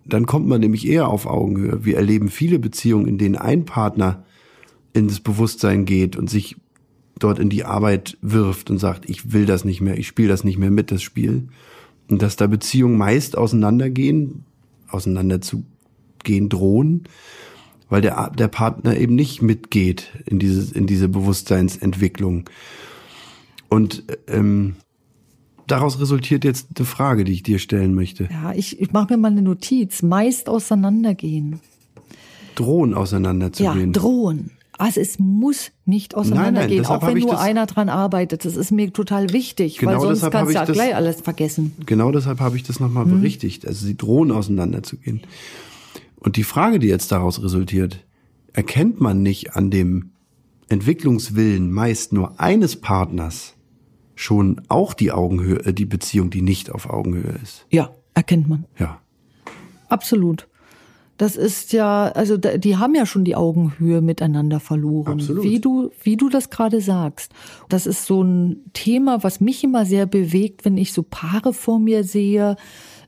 Dann 0.04 0.26
kommt 0.26 0.48
man 0.48 0.60
nämlich 0.60 0.88
eher 0.88 1.08
auf 1.08 1.26
Augenhöhe. 1.26 1.84
Wir 1.84 1.96
erleben 1.96 2.28
viele 2.28 2.58
Beziehungen, 2.58 3.06
in 3.06 3.18
denen 3.18 3.36
ein 3.36 3.64
Partner 3.64 4.24
ins 4.92 5.20
Bewusstsein 5.20 5.84
geht 5.84 6.16
und 6.16 6.28
sich 6.28 6.56
dort 7.18 7.38
in 7.38 7.50
die 7.50 7.64
Arbeit 7.64 8.16
wirft 8.22 8.70
und 8.70 8.78
sagt, 8.78 9.08
ich 9.08 9.32
will 9.32 9.46
das 9.46 9.64
nicht 9.64 9.80
mehr, 9.80 9.98
ich 9.98 10.08
spiele 10.08 10.28
das 10.28 10.42
nicht 10.42 10.58
mehr 10.58 10.70
mit, 10.70 10.90
das 10.90 11.02
Spiel. 11.02 11.48
Und 12.08 12.22
dass 12.22 12.36
da 12.36 12.46
Beziehungen 12.46 12.98
meist 12.98 13.38
auseinandergehen, 13.38 14.44
auseinanderzugehen 14.88 16.48
drohen, 16.48 17.04
weil 17.88 18.00
der, 18.00 18.30
der 18.30 18.48
Partner 18.48 18.96
eben 18.96 19.14
nicht 19.14 19.42
mitgeht 19.42 20.08
in 20.26 20.38
diese, 20.38 20.74
in 20.74 20.86
diese 20.86 21.08
Bewusstseinsentwicklung. 21.08 22.48
Und 23.68 24.04
ähm, 24.26 24.76
daraus 25.70 26.00
resultiert 26.00 26.44
jetzt 26.44 26.68
eine 26.76 26.86
Frage, 26.86 27.24
die 27.24 27.32
ich 27.32 27.42
dir 27.42 27.58
stellen 27.58 27.94
möchte. 27.94 28.28
Ja, 28.30 28.52
ich, 28.52 28.80
ich 28.80 28.92
mache 28.92 29.12
mir 29.12 29.16
mal 29.18 29.30
eine 29.30 29.42
Notiz. 29.42 30.02
Meist 30.02 30.48
auseinandergehen. 30.48 31.60
Drohen 32.54 32.94
auseinanderzugehen. 32.94 33.92
Ja, 33.92 34.00
drohen. 34.00 34.50
Also 34.80 35.00
es 35.00 35.18
muss 35.18 35.72
nicht 35.84 36.14
auseinandergehen, 36.14 36.86
auch 36.86 37.06
wenn 37.06 37.18
nur 37.18 37.38
einer 37.38 37.66
dran 37.66 37.90
arbeitet. 37.90 38.46
Das 38.46 38.56
ist 38.56 38.70
mir 38.70 38.90
total 38.94 39.30
wichtig, 39.30 39.76
genau 39.76 39.92
weil 39.92 40.16
sonst 40.16 40.30
kannst 40.30 40.54
du 40.54 40.58
ja 40.58 40.64
gleich 40.64 40.94
alles 40.94 41.20
vergessen. 41.20 41.74
Genau 41.84 42.10
deshalb 42.12 42.40
habe 42.40 42.56
ich 42.56 42.62
das 42.62 42.80
nochmal 42.80 43.04
mhm. 43.04 43.20
berichtigt. 43.20 43.66
Also 43.66 43.84
sie 43.84 43.96
drohen 43.96 44.32
auseinanderzugehen. 44.32 45.20
Und 46.18 46.36
die 46.36 46.44
Frage, 46.44 46.78
die 46.78 46.86
jetzt 46.86 47.12
daraus 47.12 47.42
resultiert, 47.42 48.06
erkennt 48.54 49.02
man 49.02 49.22
nicht 49.22 49.54
an 49.54 49.70
dem 49.70 50.12
Entwicklungswillen 50.70 51.70
meist 51.70 52.14
nur 52.14 52.40
eines 52.40 52.76
Partners, 52.76 53.54
schon 54.20 54.60
auch 54.68 54.94
die 54.94 55.12
Augenhöhe, 55.12 55.64
äh, 55.64 55.72
die 55.72 55.86
Beziehung, 55.86 56.30
die 56.30 56.42
nicht 56.42 56.70
auf 56.70 56.88
Augenhöhe 56.88 57.38
ist. 57.42 57.66
Ja, 57.70 57.90
erkennt 58.14 58.48
man. 58.48 58.64
Ja. 58.78 59.00
Absolut. 59.88 60.46
Das 61.16 61.36
ist 61.36 61.74
ja, 61.74 62.04
also 62.04 62.38
die 62.38 62.78
haben 62.78 62.94
ja 62.94 63.04
schon 63.04 63.24
die 63.24 63.36
Augenhöhe 63.36 64.00
miteinander 64.00 64.58
verloren. 64.58 65.12
Absolut. 65.12 65.44
Wie 65.44 65.60
du, 65.60 65.90
wie 66.02 66.16
du 66.16 66.30
das 66.30 66.48
gerade 66.48 66.80
sagst. 66.80 67.32
Das 67.68 67.86
ist 67.86 68.06
so 68.06 68.22
ein 68.22 68.70
Thema, 68.72 69.22
was 69.22 69.38
mich 69.38 69.62
immer 69.62 69.84
sehr 69.84 70.06
bewegt, 70.06 70.64
wenn 70.64 70.78
ich 70.78 70.94
so 70.94 71.02
Paare 71.02 71.52
vor 71.52 71.78
mir 71.78 72.04
sehe, 72.04 72.56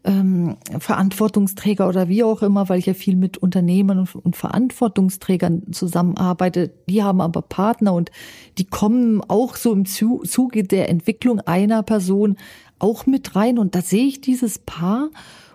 ähm, 0.05 0.57
Verantwortungsträger 0.79 1.89
oder 1.89 2.09
wie 2.09 2.25
auch 2.25 2.43
immer, 2.43 2.69
weil 2.69 2.79
ich 2.79 2.87
ja 2.87 2.95
viel 2.95 3.17
mit 3.17 3.39
Unternehmern 3.39 4.01
und, 4.01 4.15
und 4.15 4.37
Verantwortungsträgern 4.37 5.73
zusammenarbeite. 5.73 6.73
Die 6.89 7.03
haben 7.03 7.21
aber 7.21 7.43
Partner 7.43 7.95
und 7.95 8.11
die 8.59 8.65
kommen 8.65 9.21
auch 9.29 9.57
so 9.57 9.73
im 9.73 9.85
Zuge 9.85 10.65
der 10.65 10.89
Entwicklung 10.89 11.41
einer 11.41 11.83
Person 11.83 12.37
auch 12.79 13.07
mit 13.07 13.37
rein. 13.37 13.59
Und 13.59 13.75
da 13.75 13.83
sehe 13.83 14.07
ich 14.07 14.21
dieses 14.21 14.59
Paar 14.59 15.11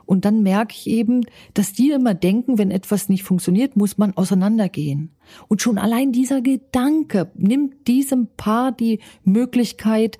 und 0.06 0.24
dann 0.24 0.42
merke 0.42 0.74
ich 0.74 0.88
eben, 0.88 1.26
dass 1.54 1.74
die 1.74 1.92
immer 1.92 2.14
denken, 2.14 2.58
wenn 2.58 2.72
etwas 2.72 3.10
nicht 3.10 3.24
funktioniert, 3.24 3.76
muss 3.76 3.98
man 3.98 4.16
auseinandergehen. 4.16 5.12
Und 5.50 5.62
schon 5.62 5.78
allein 5.78 6.14
dieser 6.14 6.42
Gedanke 6.42 7.30
nimmt 7.36 7.88
diesem 7.88 8.28
Paar 8.38 8.72
die 8.72 9.00
Möglichkeit, 9.26 10.18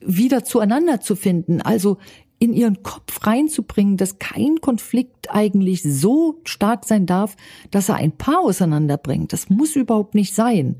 wieder 0.00 0.44
zueinander 0.44 1.00
zu 1.00 1.14
finden. 1.14 1.62
Also 1.62 1.98
in 2.40 2.52
ihren 2.52 2.82
Kopf 2.82 3.26
reinzubringen, 3.26 3.96
dass 3.96 4.18
kein 4.18 4.60
Konflikt 4.60 5.34
eigentlich 5.34 5.82
so 5.82 6.40
stark 6.44 6.84
sein 6.84 7.04
darf, 7.04 7.36
dass 7.70 7.88
er 7.88 7.96
ein 7.96 8.12
Paar 8.12 8.40
auseinanderbringt. 8.40 9.32
Das 9.32 9.50
muss 9.50 9.74
überhaupt 9.74 10.14
nicht 10.14 10.34
sein. 10.34 10.76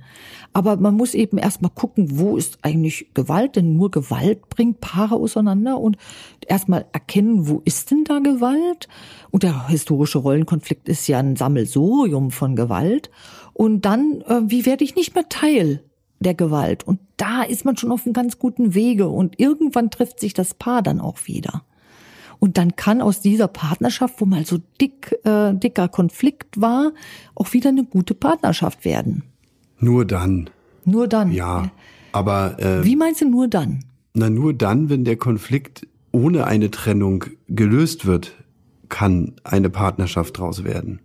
Aber 0.52 0.76
man 0.76 0.94
muss 0.94 1.14
eben 1.14 1.36
erstmal 1.36 1.72
gucken, 1.72 2.18
wo 2.18 2.36
ist 2.36 2.58
eigentlich 2.62 3.08
Gewalt, 3.12 3.56
denn 3.56 3.76
nur 3.76 3.90
Gewalt 3.90 4.48
bringt 4.48 4.80
Paare 4.80 5.16
auseinander 5.16 5.80
und 5.80 5.96
erstmal 6.46 6.86
erkennen, 6.92 7.48
wo 7.48 7.60
ist 7.64 7.90
denn 7.90 8.04
da 8.04 8.20
Gewalt? 8.20 8.88
Und 9.30 9.42
der 9.42 9.68
historische 9.68 10.18
Rollenkonflikt 10.18 10.88
ist 10.88 11.08
ja 11.08 11.18
ein 11.18 11.36
Sammelsurium 11.36 12.30
von 12.30 12.54
Gewalt. 12.54 13.10
Und 13.52 13.84
dann, 13.84 14.22
äh, 14.28 14.42
wie 14.44 14.64
werde 14.64 14.84
ich 14.84 14.94
nicht 14.94 15.16
mehr 15.16 15.28
Teil 15.28 15.82
der 16.20 16.34
Gewalt. 16.34 16.84
Und 16.84 17.00
da 17.16 17.42
ist 17.42 17.64
man 17.64 17.76
schon 17.76 17.92
auf 17.92 18.04
einem 18.04 18.12
ganz 18.12 18.38
guten 18.38 18.74
Wege. 18.74 19.08
Und 19.08 19.38
irgendwann 19.38 19.90
trifft 19.90 20.20
sich 20.20 20.34
das 20.34 20.54
Paar 20.54 20.82
dann 20.82 21.00
auch 21.00 21.18
wieder. 21.26 21.64
Und 22.38 22.56
dann 22.56 22.76
kann 22.76 23.00
aus 23.00 23.20
dieser 23.20 23.48
Partnerschaft, 23.48 24.20
wo 24.20 24.24
mal 24.24 24.46
so 24.46 24.58
dick, 24.80 25.16
äh, 25.24 25.54
dicker 25.54 25.88
Konflikt 25.88 26.60
war, 26.60 26.92
auch 27.34 27.52
wieder 27.52 27.70
eine 27.70 27.84
gute 27.84 28.14
Partnerschaft 28.14 28.84
werden. 28.84 29.24
Nur 29.80 30.04
dann. 30.04 30.48
Nur 30.84 31.08
dann. 31.08 31.32
Ja. 31.32 31.70
Aber 32.12 32.58
äh, 32.60 32.84
wie 32.84 32.96
meinst 32.96 33.20
du 33.20 33.28
nur 33.28 33.48
dann? 33.48 33.84
Na, 34.14 34.30
nur 34.30 34.54
dann, 34.54 34.88
wenn 34.88 35.04
der 35.04 35.16
Konflikt 35.16 35.86
ohne 36.12 36.46
eine 36.46 36.70
Trennung 36.70 37.24
gelöst 37.48 38.06
wird, 38.06 38.32
kann 38.88 39.34
eine 39.44 39.70
Partnerschaft 39.70 40.38
draus 40.38 40.64
werden. 40.64 41.00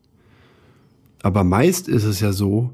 Aber 1.21 1.43
meist 1.43 1.87
ist 1.87 2.03
es 2.03 2.19
ja 2.19 2.31
so, 2.31 2.71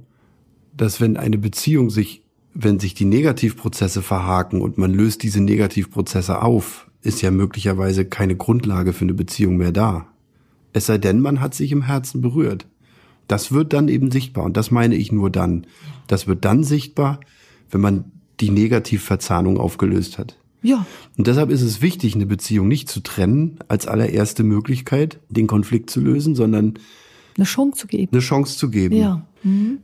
dass 0.75 1.02
wenn 1.02 1.17
eine 1.17 1.38
Beziehung 1.38 1.89
sich 1.89 2.23
wenn 2.63 2.80
sich 2.80 2.93
die 2.93 3.06
Negativprozesse 3.06 4.02
verhaken 4.02 4.62
und 4.62 4.78
man 4.78 4.93
löst 4.93 5.24
diese 5.24 5.41
Negativprozesse 5.41 6.41
auf, 6.41 6.89
ist 7.02 7.22
ja 7.22 7.32
möglicherweise 7.32 8.06
keine 8.06 8.36
Grundlage 8.36 8.93
für 8.93 9.06
eine 9.06 9.13
Beziehung 9.13 9.58
mehr 9.58 9.72
da. 9.72 10.08
Es 10.74 10.86
sei 10.86 10.98
denn, 10.98 11.22
man 11.22 11.39
hat 11.39 11.56
sich 11.56 11.72
im 11.72 11.84
Herzen 11.84 12.22
berührt. 12.22 12.67
Das 13.28 13.52
wird 13.52 13.74
dann 13.74 13.88
eben 13.88 14.12
sichtbar 14.12 14.43
und 14.43 14.58
das 14.58 14.72
meine 14.72 14.95
ich 14.95 15.12
nur 15.12 15.30
dann. 15.30 15.67
Das 16.08 16.28
wird 16.28 16.43
dann 16.45 16.63
sichtbar, 16.63 17.19
wenn 17.72 17.82
man 17.82 18.12
die 18.39 18.50
Negativverzahnung 18.50 19.58
aufgelöst 19.58 20.17
hat. 20.17 20.38
Ja. 20.62 20.86
Und 21.17 21.28
deshalb 21.28 21.52
ist 21.52 21.62
es 21.62 21.82
wichtig, 21.82 22.15
eine 22.15 22.26
Beziehung 22.26 22.67
nicht 22.67 22.89
zu 22.89 23.00
trennen 23.00 23.60
als 23.67 23.88
allererste 23.88 24.43
Möglichkeit, 24.43 25.19
den 25.30 25.48
Konflikt 25.48 25.89
zu 25.89 26.02
lösen, 26.02 26.36
sondern 26.36 26.74
eine 27.38 27.45
Chance 27.45 27.80
zu 27.80 27.88
geben. 27.88 28.12
Eine 28.12 28.22
Chance 28.22 28.58
zu 28.58 28.69
geben. 28.69 28.95
Ja. 28.95 29.26
Mhm. 29.43 29.78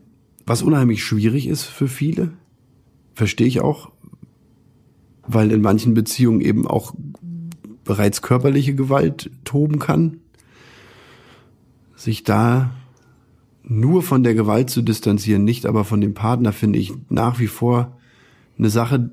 Was 0.45 0.61
unheimlich 0.61 1.03
schwierig 1.03 1.47
ist 1.47 1.63
für 1.63 1.87
viele, 1.87 2.31
verstehe 3.15 3.47
ich 3.47 3.61
auch, 3.61 3.91
weil 5.25 5.51
in 5.51 5.61
manchen 5.61 5.93
Beziehungen 5.95 6.41
eben 6.41 6.67
auch 6.67 6.93
bereits 7.83 8.21
körperliche 8.21 8.75
Gewalt 8.75 9.31
toben 9.43 9.79
kann. 9.79 10.17
Sich 11.95 12.23
da 12.23 12.75
nur 13.63 14.03
von 14.03 14.23
der 14.23 14.35
Gewalt 14.35 14.69
zu 14.69 14.81
distanzieren, 14.81 15.43
nicht 15.43 15.65
aber 15.65 15.85
von 15.85 16.01
dem 16.01 16.13
Partner, 16.13 16.51
finde 16.51 16.77
ich 16.77 16.93
nach 17.09 17.39
wie 17.39 17.47
vor 17.47 17.97
eine 18.57 18.69
Sache, 18.69 19.11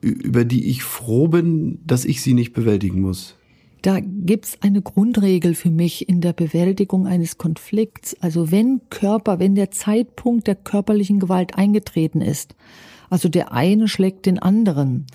über 0.00 0.44
die 0.44 0.68
ich 0.70 0.84
froh 0.84 1.28
bin, 1.28 1.80
dass 1.84 2.04
ich 2.04 2.22
sie 2.22 2.34
nicht 2.34 2.52
bewältigen 2.52 3.00
muss. 3.00 3.34
Da 3.82 4.00
gibt's 4.00 4.58
eine 4.60 4.82
Grundregel 4.82 5.54
für 5.54 5.70
mich 5.70 6.08
in 6.08 6.20
der 6.20 6.32
Bewältigung 6.32 7.06
eines 7.06 7.38
Konflikts. 7.38 8.16
Also 8.20 8.50
wenn 8.50 8.80
Körper, 8.90 9.38
wenn 9.38 9.54
der 9.54 9.70
Zeitpunkt 9.70 10.46
der 10.46 10.56
körperlichen 10.56 11.20
Gewalt 11.20 11.56
eingetreten 11.56 12.20
ist, 12.20 12.56
also 13.10 13.28
der 13.28 13.52
eine 13.52 13.88
schlägt 13.88 14.26
den 14.26 14.38
anderen. 14.38 15.06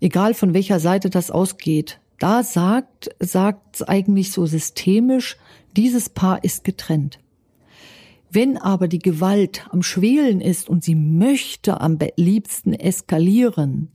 Egal 0.00 0.34
von 0.34 0.54
welcher 0.54 0.80
Seite 0.80 1.10
das 1.10 1.30
ausgeht. 1.30 2.00
Da 2.18 2.42
sagt, 2.42 3.10
sagt 3.18 3.88
eigentlich 3.88 4.32
so 4.32 4.46
systemisch, 4.46 5.36
dieses 5.76 6.08
Paar 6.08 6.44
ist 6.44 6.64
getrennt. 6.64 7.18
Wenn 8.30 8.56
aber 8.56 8.88
die 8.88 8.98
Gewalt 8.98 9.66
am 9.70 9.82
Schwelen 9.82 10.40
ist 10.40 10.68
und 10.68 10.84
sie 10.84 10.94
möchte 10.94 11.80
am 11.80 11.98
liebsten 12.16 12.72
eskalieren, 12.72 13.90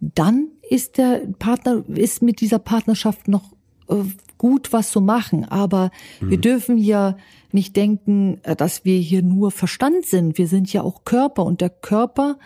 dann 0.00 0.48
ist 0.68 0.98
der 0.98 1.22
Partner, 1.38 1.84
ist 1.88 2.22
mit 2.22 2.40
dieser 2.40 2.58
Partnerschaft 2.58 3.28
noch 3.28 3.52
äh, 3.88 3.96
gut 4.38 4.72
was 4.72 4.90
zu 4.90 5.00
machen. 5.00 5.44
Aber 5.44 5.90
mhm. 6.20 6.30
wir 6.30 6.38
dürfen 6.38 6.78
ja 6.78 7.16
nicht 7.52 7.76
denken, 7.76 8.38
äh, 8.44 8.56
dass 8.56 8.84
wir 8.84 8.98
hier 8.98 9.22
nur 9.22 9.50
Verstand 9.50 10.06
sind. 10.06 10.38
Wir 10.38 10.48
sind 10.48 10.72
ja 10.72 10.82
auch 10.82 11.04
Körper 11.04 11.44
und 11.44 11.60
der 11.60 11.70
Körper 11.70 12.38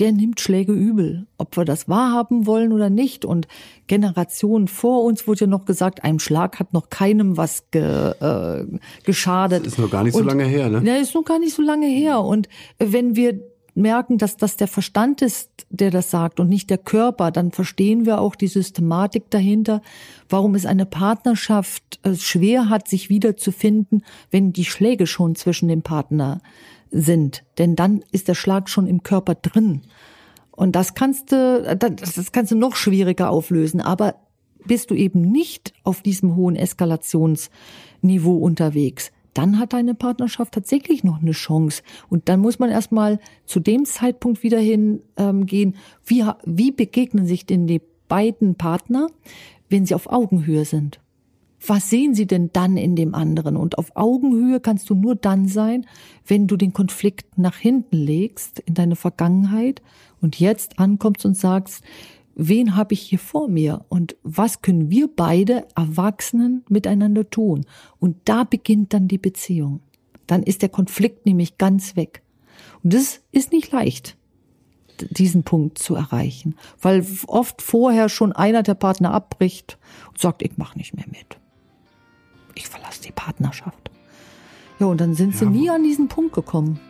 der 0.00 0.12
nimmt 0.12 0.40
Schläge 0.40 0.72
übel, 0.72 1.26
ob 1.36 1.56
wir 1.56 1.64
das 1.64 1.88
wahrhaben 1.88 2.46
wollen 2.46 2.72
oder 2.72 2.88
nicht. 2.88 3.24
Und 3.24 3.46
Generationen 3.86 4.66
vor 4.66 5.04
uns 5.04 5.26
wurde 5.26 5.40
ja 5.40 5.46
noch 5.46 5.66
gesagt, 5.66 6.02
ein 6.04 6.18
Schlag 6.18 6.58
hat 6.58 6.72
noch 6.72 6.88
keinem 6.88 7.36
was 7.36 7.70
ge, 7.70 7.82
äh, 7.82 8.64
geschadet. 9.04 9.66
Das 9.66 9.74
ist 9.74 9.78
noch 9.78 9.90
gar 9.90 10.02
nicht 10.02 10.14
so 10.14 10.22
lange 10.22 10.44
her, 10.44 10.70
ne? 10.70 10.82
Ja, 10.84 10.96
ist 10.96 11.14
noch 11.14 11.24
gar 11.24 11.38
nicht 11.38 11.54
so 11.54 11.62
lange 11.62 11.86
her. 11.86 12.20
Und 12.20 12.48
wenn 12.78 13.14
wir 13.14 13.40
merken, 13.74 14.18
dass 14.18 14.36
das 14.36 14.56
der 14.56 14.68
Verstand 14.68 15.22
ist, 15.22 15.50
der 15.68 15.90
das 15.90 16.10
sagt 16.10 16.40
und 16.40 16.48
nicht 16.48 16.70
der 16.70 16.78
Körper, 16.78 17.30
dann 17.30 17.52
verstehen 17.52 18.06
wir 18.06 18.20
auch 18.20 18.34
die 18.34 18.48
Systematik 18.48 19.30
dahinter, 19.30 19.82
warum 20.28 20.54
es 20.54 20.66
eine 20.66 20.86
Partnerschaft 20.86 22.00
äh, 22.02 22.14
schwer 22.14 22.68
hat, 22.68 22.88
sich 22.88 23.10
wiederzufinden, 23.10 24.04
wenn 24.30 24.52
die 24.52 24.64
Schläge 24.64 25.06
schon 25.06 25.34
zwischen 25.34 25.68
dem 25.68 25.82
Partner 25.82 26.40
sind. 26.90 27.44
Denn 27.58 27.76
dann 27.76 28.04
ist 28.12 28.28
der 28.28 28.34
Schlag 28.34 28.68
schon 28.68 28.86
im 28.86 29.02
Körper 29.02 29.34
drin. 29.34 29.82
Und 30.50 30.72
das 30.76 30.94
kannst 30.94 31.32
du, 31.32 31.76
das 31.78 32.32
kannst 32.32 32.52
du 32.52 32.56
noch 32.56 32.76
schwieriger 32.76 33.30
auflösen. 33.30 33.80
Aber 33.80 34.16
bist 34.66 34.90
du 34.90 34.94
eben 34.94 35.22
nicht 35.22 35.72
auf 35.84 36.02
diesem 36.02 36.36
hohen 36.36 36.56
Eskalationsniveau 36.56 38.36
unterwegs, 38.36 39.12
dann 39.34 39.58
hat 39.58 39.72
deine 39.72 39.94
Partnerschaft 39.94 40.52
tatsächlich 40.52 41.04
noch 41.04 41.20
eine 41.20 41.30
Chance. 41.30 41.82
Und 42.08 42.28
dann 42.28 42.40
muss 42.40 42.58
man 42.58 42.70
erstmal 42.70 43.20
zu 43.46 43.60
dem 43.60 43.84
Zeitpunkt 43.84 44.42
wieder 44.42 44.58
hingehen, 44.58 45.02
ähm, 45.16 45.74
wie, 46.04 46.24
wie 46.44 46.72
begegnen 46.72 47.26
sich 47.26 47.46
denn 47.46 47.66
die 47.66 47.80
beiden 48.08 48.56
Partner, 48.56 49.06
wenn 49.68 49.86
sie 49.86 49.94
auf 49.94 50.10
Augenhöhe 50.10 50.64
sind? 50.64 51.00
Was 51.66 51.90
sehen 51.90 52.14
sie 52.14 52.26
denn 52.26 52.50
dann 52.52 52.76
in 52.76 52.96
dem 52.96 53.14
anderen? 53.14 53.56
Und 53.56 53.78
auf 53.78 53.94
Augenhöhe 53.94 54.60
kannst 54.60 54.88
du 54.88 54.94
nur 54.94 55.14
dann 55.14 55.46
sein, 55.46 55.86
wenn 56.26 56.46
du 56.46 56.56
den 56.56 56.72
Konflikt 56.72 57.38
nach 57.38 57.56
hinten 57.56 57.96
legst 57.96 58.60
in 58.60 58.74
deine 58.74 58.96
Vergangenheit 58.96 59.82
und 60.20 60.40
jetzt 60.40 60.78
ankommst 60.78 61.24
und 61.26 61.36
sagst, 61.36 61.84
wen 62.34 62.76
habe 62.76 62.94
ich 62.94 63.02
hier 63.02 63.18
vor 63.18 63.48
mir 63.48 63.84
und 63.88 64.16
was 64.22 64.62
können 64.62 64.90
wir 64.90 65.08
beide 65.14 65.66
Erwachsenen 65.76 66.64
miteinander 66.68 67.28
tun? 67.28 67.66
Und 67.98 68.16
da 68.24 68.44
beginnt 68.44 68.94
dann 68.94 69.08
die 69.08 69.18
Beziehung. 69.18 69.80
Dann 70.26 70.42
ist 70.42 70.62
der 70.62 70.68
Konflikt 70.70 71.26
nämlich 71.26 71.58
ganz 71.58 71.96
weg. 71.96 72.22
Und 72.82 72.94
das 72.94 73.20
ist 73.32 73.52
nicht 73.52 73.70
leicht 73.72 74.16
diesen 75.10 75.44
Punkt 75.44 75.78
zu 75.78 75.94
erreichen, 75.94 76.56
weil 76.80 77.06
oft 77.26 77.62
vorher 77.62 78.10
schon 78.10 78.32
einer 78.32 78.62
der 78.62 78.74
Partner 78.74 79.14
abbricht 79.14 79.78
und 80.10 80.18
sagt, 80.18 80.42
ich 80.42 80.58
mache 80.58 80.76
nicht 80.76 80.94
mehr 80.94 81.06
mit 81.08 81.40
ich 82.54 82.68
verlasse 82.68 83.02
die 83.02 83.12
Partnerschaft. 83.12 83.90
Ja, 84.78 84.86
und 84.86 85.00
dann 85.00 85.14
sind 85.14 85.32
ja. 85.34 85.40
sie 85.40 85.46
nie 85.46 85.70
an 85.70 85.82
diesen 85.82 86.08
Punkt 86.08 86.34
gekommen. 86.34 86.80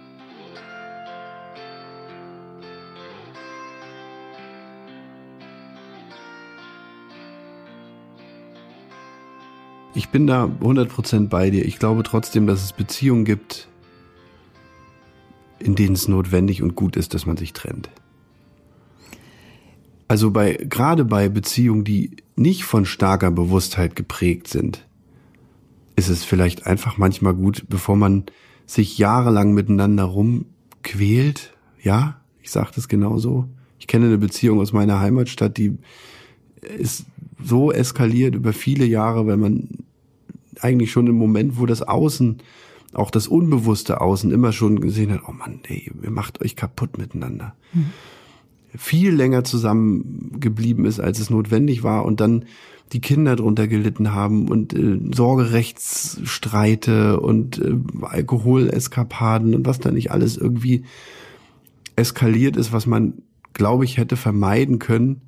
Ich 9.95 10.09
bin 10.09 10.27
da 10.27 10.45
100% 10.45 11.29
bei 11.29 11.51
dir. 11.51 11.65
Ich 11.65 11.79
glaube 11.79 12.05
trotzdem, 12.05 12.47
dass 12.47 12.63
es 12.63 12.73
Beziehungen 12.73 13.25
gibt, 13.25 13.69
in 15.59 15.75
denen 15.75 15.95
es 15.95 16.09
notwendig 16.09 16.63
und 16.63 16.75
gut 16.75 16.97
ist, 16.97 17.13
dass 17.13 17.27
man 17.27 17.37
sich 17.37 17.53
trennt. 17.53 17.91
Also 20.09 20.31
bei, 20.31 20.55
gerade 20.55 21.05
bei 21.05 21.29
Beziehungen, 21.29 21.85
die 21.85 22.17
nicht 22.35 22.65
von 22.65 22.85
starker 22.85 23.31
Bewusstheit 23.31 23.95
geprägt 23.95 24.49
sind, 24.49 24.87
ist 25.97 26.09
es 26.09 26.25
vielleicht 26.25 26.67
einfach 26.67 26.99
manchmal 26.99 27.35
gut, 27.35 27.65
bevor 27.69 27.97
man 27.97 28.25
sich 28.67 28.99
jahrelang 28.99 29.53
miteinander 29.53 30.05
rumquält. 30.05 31.55
Ja, 31.83 32.21
ich 32.43 32.51
sage 32.51 32.71
das 32.75 32.89
genauso. 32.89 33.49
Ich 33.79 33.87
kenne 33.87 34.07
eine 34.07 34.19
Beziehung 34.19 34.61
aus 34.61 34.73
meiner 34.73 35.01
Heimatstadt, 35.01 35.57
die 35.57 35.79
ist 36.79 37.07
so 37.43 37.73
eskaliert 37.73 38.35
über 38.35 38.53
viele 38.53 38.85
Jahre, 38.85 39.27
weil 39.27 39.39
man 39.39 39.69
eigentlich 40.61 40.93
schon 40.93 41.07
im 41.07 41.17
Moment, 41.17 41.59
wo 41.59 41.67
das 41.67 41.83
Außen, 41.83 42.39
auch 42.93 43.11
das 43.11 43.29
unbewusste 43.29 44.01
Außen 44.01 44.31
immer 44.31 44.53
schon 44.53 44.81
gesehen 44.81 45.13
hat, 45.13 45.23
oh 45.27 45.33
Mann, 45.33 45.61
ey, 45.69 45.91
ihr 46.03 46.11
macht 46.11 46.43
euch 46.43 46.57
kaputt 46.57 46.99
miteinander. 46.99 47.55
Mhm. 47.73 47.91
Viel 48.77 49.15
länger 49.15 49.45
zusammengeblieben 49.45 50.85
ist, 50.85 51.01
als 51.01 51.19
es 51.19 51.31
notwendig 51.31 51.83
war 51.83 52.05
und 52.05 52.21
dann 52.21 52.45
die 52.93 53.01
Kinder 53.01 53.37
drunter 53.37 53.69
gelitten 53.69 54.13
haben 54.13 54.49
und 54.49 54.75
äh, 54.75 54.99
Sorgerechtsstreite 55.15 57.21
und 57.21 57.59
äh, 57.59 57.77
Alkoholeskapaden 58.03 59.55
und 59.55 59.67
was 59.67 59.79
da 59.79 59.91
nicht 59.91 60.11
alles 60.11 60.37
irgendwie 60.37 60.85
eskaliert 61.97 62.57
ist, 62.57 62.73
was 62.73 62.87
man, 62.87 63.23
glaube 63.53 63.85
ich, 63.85 63.97
hätte 63.97 64.17
vermeiden 64.17 64.79
können, 64.79 65.23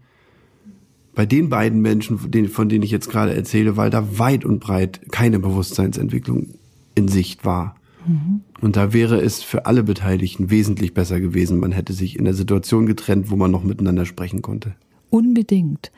bei 1.15 1.27
den 1.27 1.51
beiden 1.51 1.83
Menschen, 1.83 2.19
von 2.49 2.69
denen 2.69 2.83
ich 2.83 2.91
jetzt 2.91 3.11
gerade 3.11 3.35
erzähle, 3.35 3.77
weil 3.77 3.91
da 3.91 4.19
weit 4.19 4.45
und 4.45 4.61
breit 4.61 5.01
keine 5.11 5.39
Bewusstseinsentwicklung 5.39 6.55
in 6.95 7.09
Sicht 7.09 7.45
war. 7.45 7.77
Mhm. 8.07 8.43
Und 8.61 8.77
da 8.77 8.93
wäre 8.93 9.21
es 9.21 9.43
für 9.43 9.67
alle 9.67 9.83
Beteiligten 9.83 10.51
wesentlich 10.51 10.95
besser 10.95 11.21
gewesen. 11.21 11.61
Man 11.61 11.73
hätte 11.73 11.93
sich 11.93 12.19
in 12.19 12.25
der 12.25 12.35
Situation 12.35 12.87
getrennt, 12.87 13.31
wo 13.31 13.37
man 13.37 13.51
noch 13.51 13.65
miteinander 13.65 14.07
sprechen 14.07 14.43
konnte. 14.43 14.75
Unbedingt. 15.11 15.93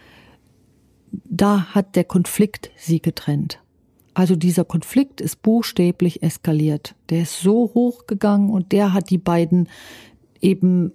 Da 1.10 1.66
hat 1.66 1.96
der 1.96 2.04
Konflikt 2.04 2.70
sie 2.76 3.00
getrennt. 3.00 3.60
Also 4.14 4.36
dieser 4.36 4.64
Konflikt 4.64 5.20
ist 5.20 5.42
buchstäblich 5.42 6.22
eskaliert. 6.22 6.94
Der 7.10 7.22
ist 7.22 7.40
so 7.40 7.72
hochgegangen 7.74 8.50
und 8.50 8.72
der 8.72 8.92
hat 8.92 9.10
die 9.10 9.18
beiden 9.18 9.68
eben 10.40 10.92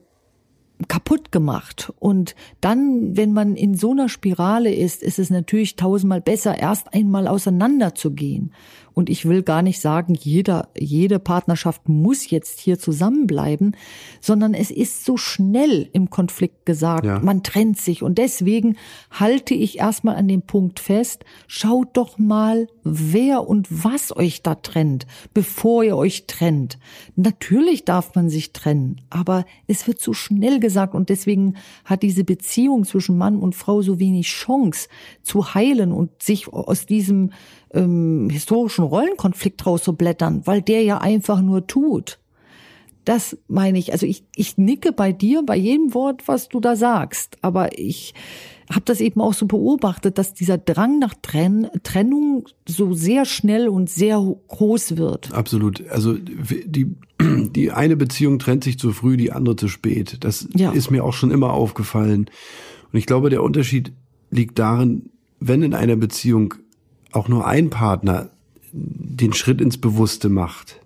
kaputt 0.87 1.31
gemacht. 1.31 1.91
Und 1.99 2.35
dann, 2.61 3.17
wenn 3.17 3.33
man 3.33 3.55
in 3.55 3.73
so 3.73 3.91
einer 3.91 4.07
Spirale 4.07 4.73
ist, 4.73 5.03
ist 5.03 5.19
es 5.19 5.29
natürlich 5.29 5.75
tausendmal 5.75 6.21
besser, 6.21 6.57
erst 6.57 6.93
einmal 6.93 7.27
auseinanderzugehen 7.27 8.53
und 8.99 9.09
ich 9.09 9.23
will 9.23 9.43
gar 9.43 9.61
nicht 9.61 9.79
sagen, 9.79 10.13
jeder, 10.13 10.67
jede 10.77 11.19
Partnerschaft 11.19 11.87
muss 11.87 12.29
jetzt 12.29 12.59
hier 12.59 12.77
zusammenbleiben, 12.77 13.77
sondern 14.19 14.53
es 14.53 14.71
ist 14.71 15.05
so 15.05 15.15
schnell 15.15 15.87
im 15.93 16.09
Konflikt 16.09 16.65
gesagt, 16.65 17.05
ja. 17.05 17.19
man 17.19 17.41
trennt 17.41 17.77
sich. 17.79 18.03
Und 18.03 18.17
deswegen 18.17 18.75
halte 19.09 19.53
ich 19.53 19.79
erstmal 19.79 20.17
an 20.17 20.27
dem 20.27 20.41
Punkt 20.41 20.81
fest, 20.81 21.23
schaut 21.47 21.95
doch 21.95 22.17
mal, 22.17 22.67
wer 22.83 23.47
und 23.47 23.67
was 23.69 24.13
euch 24.13 24.43
da 24.43 24.55
trennt, 24.55 25.07
bevor 25.33 25.85
ihr 25.85 25.95
euch 25.95 26.27
trennt. 26.27 26.77
Natürlich 27.15 27.85
darf 27.85 28.15
man 28.15 28.29
sich 28.29 28.51
trennen, 28.51 28.99
aber 29.09 29.45
es 29.67 29.87
wird 29.87 30.01
so 30.01 30.11
schnell 30.11 30.59
gesagt 30.59 30.93
und 30.93 31.07
deswegen 31.07 31.55
hat 31.85 32.03
diese 32.03 32.25
Beziehung 32.25 32.83
zwischen 32.83 33.17
Mann 33.17 33.37
und 33.37 33.55
Frau 33.55 33.81
so 33.81 33.97
wenig 33.97 34.27
Chance 34.27 34.89
zu 35.23 35.53
heilen 35.53 35.93
und 35.93 36.21
sich 36.21 36.51
aus 36.51 36.85
diesem 36.85 37.31
ähm, 37.73 38.29
historischen 38.29 38.83
Rollenkonflikt 38.83 39.65
rauszublättern, 39.65 40.45
weil 40.45 40.61
der 40.61 40.83
ja 40.83 40.99
einfach 40.99 41.41
nur 41.41 41.67
tut. 41.67 42.19
Das 43.05 43.37
meine 43.47 43.79
ich. 43.79 43.91
Also 43.91 44.05
ich, 44.05 44.23
ich 44.35 44.57
nicke 44.57 44.91
bei 44.91 45.11
dir 45.11 45.43
bei 45.43 45.55
jedem 45.55 45.93
Wort, 45.93 46.27
was 46.27 46.49
du 46.49 46.59
da 46.59 46.75
sagst. 46.75 47.37
Aber 47.41 47.79
ich 47.79 48.13
habe 48.69 48.85
das 48.85 49.01
eben 49.01 49.19
auch 49.19 49.33
so 49.33 49.47
beobachtet, 49.47 50.17
dass 50.17 50.35
dieser 50.35 50.57
Drang 50.57 50.99
nach 50.99 51.15
Trenn 51.21 51.67
Trennung 51.81 52.45
so 52.67 52.93
sehr 52.93 53.25
schnell 53.25 53.67
und 53.67 53.89
sehr 53.89 54.17
groß 54.47 54.97
wird. 54.97 55.33
Absolut. 55.33 55.87
Also 55.89 56.13
die, 56.13 56.95
die 57.19 57.71
eine 57.71 57.95
Beziehung 57.95 58.37
trennt 58.37 58.63
sich 58.63 58.77
zu 58.77 58.91
früh, 58.91 59.17
die 59.17 59.31
andere 59.31 59.55
zu 59.55 59.69
spät. 59.69 60.17
Das 60.19 60.47
ja. 60.53 60.71
ist 60.71 60.91
mir 60.91 61.03
auch 61.03 61.13
schon 61.13 61.31
immer 61.31 61.53
aufgefallen. 61.53 62.29
Und 62.91 62.99
ich 62.99 63.07
glaube, 63.07 63.29
der 63.29 63.41
Unterschied 63.41 63.91
liegt 64.29 64.59
darin, 64.59 65.09
wenn 65.39 65.63
in 65.63 65.73
einer 65.73 65.95
Beziehung 65.95 66.53
auch 67.11 67.27
nur 67.27 67.47
ein 67.47 67.69
Partner 67.69 68.29
den 68.71 69.33
Schritt 69.33 69.61
ins 69.61 69.77
Bewusste 69.77 70.29
macht, 70.29 70.79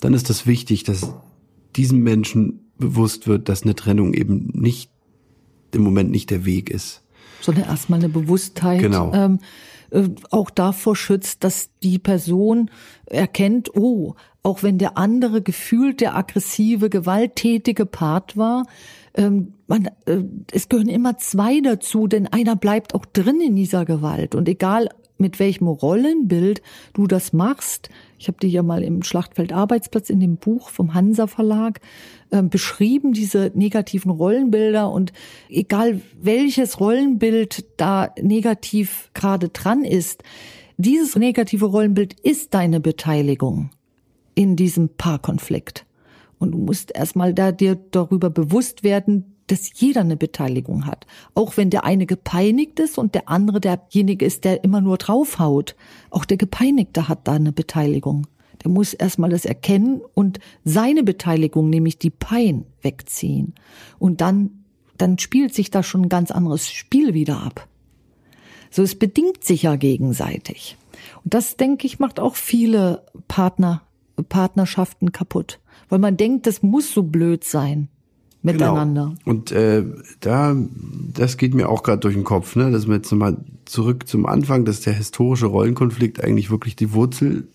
dann 0.00 0.14
ist 0.14 0.30
das 0.30 0.46
wichtig, 0.46 0.84
dass 0.84 1.12
diesem 1.76 2.00
Menschen 2.00 2.70
bewusst 2.78 3.26
wird, 3.26 3.48
dass 3.48 3.62
eine 3.62 3.74
Trennung 3.74 4.14
eben 4.14 4.50
nicht 4.52 4.90
im 5.72 5.82
Moment 5.82 6.10
nicht 6.10 6.30
der 6.30 6.44
Weg 6.44 6.70
ist. 6.70 7.02
Sondern 7.40 7.64
erstmal 7.64 7.98
eine 7.98 8.08
Bewusstheit 8.08 8.80
genau. 8.80 9.12
ähm, 9.12 9.38
äh, 9.90 10.08
auch 10.30 10.50
davor 10.50 10.96
schützt, 10.96 11.44
dass 11.44 11.70
die 11.82 11.98
Person 11.98 12.70
erkennt, 13.06 13.74
oh, 13.76 14.14
auch 14.42 14.62
wenn 14.62 14.78
der 14.78 14.96
andere 14.96 15.42
gefühlt 15.42 16.00
der 16.00 16.16
aggressive, 16.16 16.90
gewalttätige 16.90 17.86
Part 17.86 18.36
war, 18.36 18.64
ähm, 19.14 19.54
man, 19.66 19.86
äh, 20.06 20.22
es 20.52 20.68
gehören 20.68 20.88
immer 20.88 21.18
zwei 21.18 21.60
dazu, 21.60 22.06
denn 22.06 22.26
einer 22.26 22.56
bleibt 22.56 22.94
auch 22.94 23.04
drin 23.04 23.40
in 23.40 23.56
dieser 23.56 23.84
Gewalt. 23.84 24.34
Und 24.34 24.48
egal, 24.48 24.88
mit 25.18 25.38
welchem 25.38 25.68
Rollenbild 25.68 26.62
du 26.94 27.06
das 27.06 27.32
machst. 27.32 27.90
Ich 28.18 28.28
habe 28.28 28.38
dir 28.38 28.48
ja 28.48 28.62
mal 28.62 28.82
im 28.82 29.02
Schlachtfeld 29.02 29.52
Arbeitsplatz 29.52 30.10
in 30.10 30.20
dem 30.20 30.36
Buch 30.36 30.70
vom 30.70 30.94
Hansa 30.94 31.26
Verlag 31.26 31.80
äh, 32.30 32.42
beschrieben, 32.42 33.12
diese 33.12 33.52
negativen 33.54 34.10
Rollenbilder. 34.10 34.90
Und 34.90 35.12
egal 35.48 36.00
welches 36.20 36.80
Rollenbild 36.80 37.66
da 37.76 38.14
negativ 38.20 39.10
gerade 39.14 39.50
dran 39.50 39.84
ist, 39.84 40.22
dieses 40.76 41.16
negative 41.16 41.66
Rollenbild 41.66 42.18
ist 42.20 42.54
deine 42.54 42.80
Beteiligung 42.80 43.70
in 44.34 44.54
diesem 44.54 44.88
Paarkonflikt. 44.90 45.84
Und 46.38 46.52
du 46.52 46.58
musst 46.58 46.94
erstmal 46.94 47.34
da 47.34 47.50
dir 47.50 47.76
darüber 47.90 48.30
bewusst 48.30 48.84
werden, 48.84 49.34
dass 49.48 49.80
jeder 49.80 50.02
eine 50.02 50.16
Beteiligung 50.16 50.86
hat. 50.86 51.06
Auch 51.34 51.56
wenn 51.56 51.70
der 51.70 51.84
eine 51.84 52.06
gepeinigt 52.06 52.78
ist 52.78 52.98
und 52.98 53.14
der 53.14 53.28
andere 53.28 53.60
derjenige 53.60 54.24
ist, 54.24 54.44
der 54.44 54.62
immer 54.62 54.80
nur 54.80 54.98
draufhaut. 54.98 55.74
Auch 56.10 56.24
der 56.24 56.36
Gepeinigte 56.36 57.08
hat 57.08 57.26
da 57.26 57.32
eine 57.32 57.52
Beteiligung. 57.52 58.26
Der 58.62 58.70
muss 58.70 58.94
erstmal 58.94 59.30
das 59.30 59.44
erkennen 59.44 60.00
und 60.14 60.40
seine 60.64 61.02
Beteiligung, 61.02 61.70
nämlich 61.70 61.98
die 61.98 62.10
Pein, 62.10 62.64
wegziehen. 62.82 63.54
Und 63.98 64.20
dann, 64.20 64.64
dann 64.96 65.18
spielt 65.18 65.54
sich 65.54 65.70
da 65.70 65.82
schon 65.82 66.02
ein 66.02 66.08
ganz 66.08 66.30
anderes 66.30 66.68
Spiel 66.68 67.14
wieder 67.14 67.42
ab. 67.42 67.68
So, 68.70 68.82
es 68.82 68.98
bedingt 68.98 69.44
sich 69.44 69.62
ja 69.62 69.76
gegenseitig. 69.76 70.76
Und 71.24 71.34
das, 71.34 71.56
denke 71.56 71.86
ich, 71.86 72.00
macht 72.00 72.20
auch 72.20 72.34
viele 72.34 73.06
Partner, 73.28 73.82
Partnerschaften 74.28 75.12
kaputt. 75.12 75.60
Weil 75.88 76.00
man 76.00 76.16
denkt, 76.16 76.46
das 76.46 76.62
muss 76.62 76.92
so 76.92 77.04
blöd 77.04 77.44
sein 77.44 77.88
miteinander. 78.42 79.14
Genau. 79.24 79.30
Und 79.30 79.52
äh, 79.52 79.84
da, 80.20 80.56
das 81.14 81.36
geht 81.36 81.54
mir 81.54 81.68
auch 81.68 81.82
gerade 81.82 82.00
durch 82.00 82.14
den 82.14 82.24
Kopf, 82.24 82.56
ne? 82.56 82.70
Dass 82.70 82.86
wir 82.86 82.96
jetzt 82.96 83.10
nochmal 83.10 83.36
zurück 83.64 84.08
zum 84.08 84.26
Anfang, 84.26 84.64
dass 84.64 84.80
der 84.80 84.94
historische 84.94 85.46
Rollenkonflikt 85.46 86.22
eigentlich 86.22 86.50
wirklich 86.50 86.76
die 86.76 86.92
Wurzel 86.92 87.48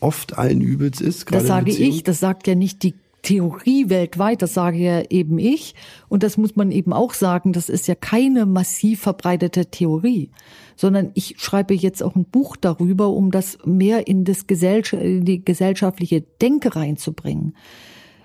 oft 0.00 0.38
allen 0.38 0.60
Übels 0.60 1.00
ist. 1.00 1.32
Das 1.32 1.46
sage 1.46 1.70
ich, 1.70 2.04
das 2.04 2.20
sagt 2.20 2.46
ja 2.46 2.54
nicht 2.54 2.82
die 2.82 2.94
Theorie 3.22 3.88
weltweit, 3.88 4.42
das 4.42 4.54
sage 4.54 4.78
ja 4.78 5.02
eben 5.10 5.38
ich. 5.38 5.74
Und 6.08 6.22
das 6.22 6.36
muss 6.36 6.56
man 6.56 6.70
eben 6.70 6.92
auch 6.92 7.14
sagen, 7.14 7.52
das 7.52 7.68
ist 7.68 7.88
ja 7.88 7.94
keine 7.94 8.46
massiv 8.46 9.00
verbreitete 9.00 9.66
Theorie, 9.66 10.30
sondern 10.76 11.10
ich 11.14 11.34
schreibe 11.38 11.74
jetzt 11.74 12.02
auch 12.02 12.14
ein 12.14 12.24
Buch 12.24 12.56
darüber, 12.56 13.08
um 13.08 13.30
das 13.30 13.58
mehr 13.64 14.06
in, 14.06 14.24
das 14.24 14.46
Gesellschaft, 14.46 15.02
in 15.02 15.24
die 15.24 15.44
gesellschaftliche 15.44 16.22
Denke 16.40 16.76
reinzubringen. 16.76 17.54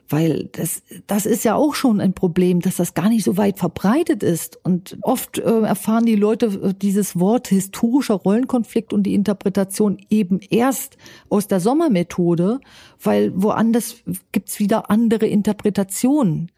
Weil 0.09 0.49
das, 0.51 0.83
das 1.07 1.25
ist 1.25 1.43
ja 1.43 1.55
auch 1.55 1.75
schon 1.75 2.01
ein 2.01 2.13
Problem, 2.13 2.59
dass 2.59 2.75
das 2.75 2.93
gar 2.93 3.09
nicht 3.09 3.23
so 3.23 3.37
weit 3.37 3.57
verbreitet 3.57 4.21
ist. 4.21 4.59
Und 4.63 4.97
oft 5.01 5.37
äh, 5.37 5.61
erfahren 5.61 6.05
die 6.05 6.15
Leute 6.15 6.45
äh, 6.45 6.73
dieses 6.73 7.17
Wort 7.19 7.47
historischer 7.47 8.15
Rollenkonflikt 8.15 8.93
und 8.93 9.03
die 9.03 9.13
Interpretation 9.13 9.97
eben 10.09 10.39
erst 10.49 10.97
aus 11.29 11.47
der 11.47 11.59
Sommermethode, 11.59 12.59
weil 13.01 13.31
woanders 13.35 13.95
gibt's 14.31 14.59
wieder 14.59 14.89
andere 14.89 15.27
Interpretationen. 15.27 16.51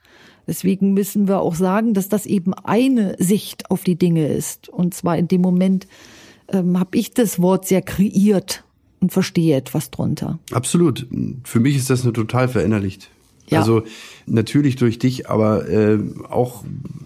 Deswegen 0.48 0.94
müssen 0.94 1.28
wir 1.28 1.40
auch 1.40 1.56
sagen, 1.56 1.94
dass 1.94 2.10
das 2.10 2.26
eben 2.26 2.54
eine 2.54 3.16
Sicht 3.20 3.72
auf 3.72 3.84
die 3.84 3.96
Dinge 3.96 4.28
ist. 4.28 4.70
Und 4.70 4.94
zwar 4.94 5.18
in 5.18 5.28
dem 5.28 5.42
Moment 5.42 5.88
ähm, 6.50 6.80
habe 6.80 6.98
ich 6.98 7.14
das 7.14 7.42
Wort 7.42 7.68
sehr 7.68 7.82
kreiert 7.82 8.64
und 9.00 9.12
verstehe 9.12 9.56
etwas 9.56 9.92
drunter. 9.92 10.40
Absolut. 10.52 11.08
Für 11.44 11.60
mich 11.60 11.76
ist 11.76 11.90
das 11.90 12.04
eine 12.04 12.14
total 12.14 12.48
verinnerlicht. 12.48 13.10
Ja. 13.50 13.60
Also 13.60 13.84
natürlich 14.26 14.76
durch 14.76 14.98
dich, 14.98 15.30
aber 15.30 15.70
äh, 15.70 16.00
auch 16.30 16.64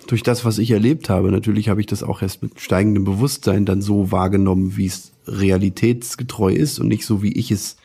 durch 0.08 0.24
das, 0.24 0.46
was 0.46 0.58
ich 0.58 0.72
erlebt 0.72 1.10
habe. 1.10 1.32
Natürlich 1.32 1.70
habe 1.70 1.82
ich 1.82 1.88
das 1.88 2.02
auch 2.02 2.22
erst 2.22 2.42
mit 2.42 2.60
steigendem 2.60 3.04
Bewusstsein 3.04 3.66
dann 3.66 3.82
so 3.82 4.12
wahrgenommen, 4.12 4.78
wie 4.78 4.86
es 4.86 5.12
realitätsgetreu 5.28 6.54
ist 6.54 6.80
und 6.80 6.88
nicht 6.88 7.06
so, 7.06 7.22
wie 7.22 7.34
ich 7.34 7.52
es 7.52 7.76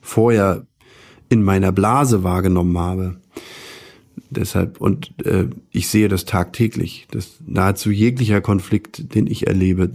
vorher 0.00 0.66
in 1.28 1.42
meiner 1.42 1.72
Blase 1.72 2.24
wahrgenommen 2.24 2.78
habe. 2.78 3.16
Deshalb, 4.30 4.80
und 4.80 5.12
äh, 5.24 5.46
ich 5.70 5.88
sehe 5.88 6.08
das 6.08 6.24
tagtäglich, 6.24 7.06
dass 7.10 7.38
nahezu 7.46 7.90
jeglicher 7.90 8.40
Konflikt, 8.40 9.14
den 9.14 9.26
ich 9.26 9.46
erlebe, 9.46 9.90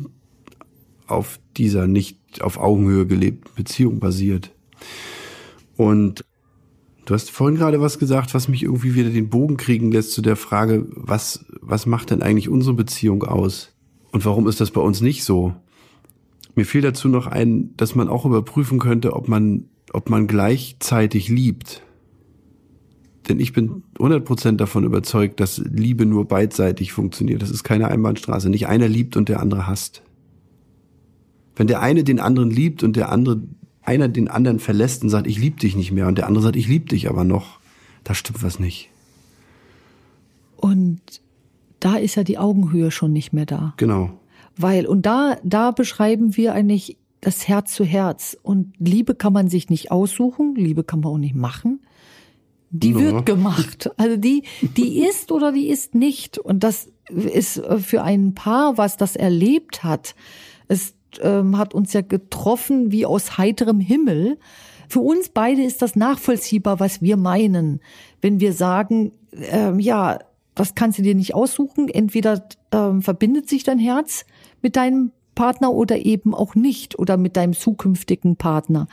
auf 1.07 1.39
dieser 1.57 1.88
nicht 1.88 2.17
auf 2.41 2.57
Augenhöhe 2.57 3.05
gelebten 3.05 3.49
Beziehung 3.55 3.99
basiert. 3.99 4.51
Und 5.76 6.24
du 7.06 7.14
hast 7.14 7.32
vorhin 7.32 7.58
gerade 7.58 7.82
was 7.82 7.99
gesagt, 7.99 8.34
was 8.34 8.47
mich 8.47 8.64
irgendwie 8.64 8.95
wieder 8.95 9.10
den 9.10 9.30
Bogen 9.30 9.58
kriegen 9.58 9.91
lässt 9.91 10.12
zu 10.12 10.22
der 10.22 10.36
Frage, 10.36 10.88
was, 10.89 11.45
was 11.62 11.86
macht 11.86 12.12
denn 12.12 12.22
eigentlich 12.22 12.49
unsere 12.49 12.76
Beziehung 12.76 13.24
aus? 13.24 13.74
Und 14.12 14.26
warum 14.26 14.47
ist 14.47 14.62
das 14.62 14.72
bei 14.72 14.82
uns 14.82 15.01
nicht 15.01 15.24
so? 15.24 15.54
Mir 16.56 16.66
fiel 16.66 16.82
dazu 16.82 17.08
noch 17.08 17.28
ein, 17.28 17.76
dass 17.78 17.95
man 17.95 18.10
auch 18.10 18.26
überprüfen 18.26 18.80
könnte, 18.80 19.14
ob 19.14 19.28
man, 19.28 19.66
ob 19.91 20.10
man 20.10 20.28
gleichzeitig 20.28 21.30
liebt. 21.30 21.82
Denn 23.28 23.39
ich 23.39 23.54
bin 23.54 23.84
100% 23.97 24.58
davon 24.58 24.84
überzeugt, 24.84 25.39
dass 25.39 25.58
Liebe 25.58 26.06
nur 26.06 26.28
beidseitig 26.28 26.91
funktioniert. 26.91 27.41
Das 27.41 27.49
ist 27.49 27.64
keine 27.64 27.88
Einbahnstraße. 27.88 28.49
Nicht 28.49 28.68
einer 28.68 28.88
liebt 28.88 29.16
und 29.16 29.30
der 29.30 29.39
andere 29.39 29.66
hasst. 29.66 30.04
Wenn 31.56 31.68
der 31.68 31.82
eine 31.82 32.04
den 32.04 32.20
anderen 32.20 32.49
liebt 32.49 32.84
und 32.84 32.95
der 32.95 33.12
andere, 33.12 33.41
einer 33.86 34.07
den 34.07 34.27
anderen 34.27 34.59
verlässt 34.59 35.03
und 35.03 35.09
sagt, 35.09 35.27
ich 35.27 35.38
liebe 35.38 35.59
dich 35.59 35.75
nicht 35.75 35.91
mehr 35.91 36.07
und 36.07 36.17
der 36.17 36.27
andere 36.27 36.43
sagt, 36.43 36.55
ich 36.55 36.67
liebe 36.67 36.86
dich 36.86 37.09
aber 37.09 37.23
noch, 37.23 37.59
da 38.03 38.13
stimmt 38.13 38.43
was 38.43 38.59
nicht. 38.59 38.89
Und 40.57 41.01
da 41.79 41.95
ist 41.95 42.15
ja 42.15 42.23
die 42.23 42.38
Augenhöhe 42.38 42.91
schon 42.91 43.11
nicht 43.11 43.34
mehr 43.34 43.45
da. 43.45 43.73
Genau. 43.77 44.11
Weil, 44.55 44.86
und 44.88 45.05
da, 45.05 45.38
da 45.43 45.71
beschreiben 45.71 46.38
wir 46.38 46.53
eigentlich 46.53 46.97
das 47.21 47.47
Herz 47.47 47.73
zu 47.73 47.84
Herz. 47.84 48.38
Und 48.41 48.73
Liebe 48.79 49.15
kann 49.15 49.34
man 49.34 49.49
sich 49.49 49.69
nicht 49.69 49.91
aussuchen, 49.91 50.55
Liebe 50.55 50.84
kann 50.84 51.01
man 51.01 51.11
auch 51.13 51.17
nicht 51.17 51.36
machen. 51.36 51.81
Die 52.69 52.91
Ja. 52.91 52.99
wird 52.99 53.25
gemacht. 53.25 53.91
Also 53.97 54.17
die, 54.17 54.43
die 54.61 54.99
ist 55.09 55.31
oder 55.31 55.51
die 55.51 55.67
ist 55.67 55.95
nicht. 55.95 56.38
Und 56.38 56.63
das 56.63 56.89
ist 57.09 57.61
für 57.79 58.03
ein 58.03 58.34
Paar, 58.34 58.77
was 58.77 58.97
das 58.97 59.15
erlebt 59.15 59.84
hat, 59.84 60.15
es 60.67 60.93
ähm, 61.22 61.57
hat 61.57 61.74
uns 61.74 61.93
ja 61.93 62.01
getroffen 62.01 62.91
wie 62.91 63.05
aus 63.05 63.38
heiterem 63.38 63.80
Himmel. 63.80 64.38
Für 64.88 64.99
uns 64.99 65.30
beide 65.30 65.64
ist 65.64 65.82
das 65.82 65.95
nachvollziehbar, 65.95 66.80
was 66.80 67.01
wir 67.01 67.18
meinen, 67.18 67.82
wenn 68.22 68.39
wir 68.39 68.53
sagen, 68.53 69.11
ähm, 69.34 69.80
ja, 69.80 70.20
das 70.55 70.76
kannst 70.76 70.99
du 70.99 71.03
dir 71.03 71.16
nicht 71.16 71.34
aussuchen. 71.34 71.89
Entweder 71.89 72.47
ähm, 72.72 73.01
verbindet 73.01 73.49
sich 73.49 73.64
dein 73.64 73.80
Herz 73.80 74.26
mit 74.61 74.76
deinem 74.76 75.11
Partner 75.36 75.74
oder 75.74 75.97
eben 76.05 76.36
auch 76.36 76.55
nicht 76.55 76.99
oder 76.99 77.18
mit 77.18 77.38
deinem 77.38 77.53
zukünftigen 77.53 78.36
Partner. 78.36 78.88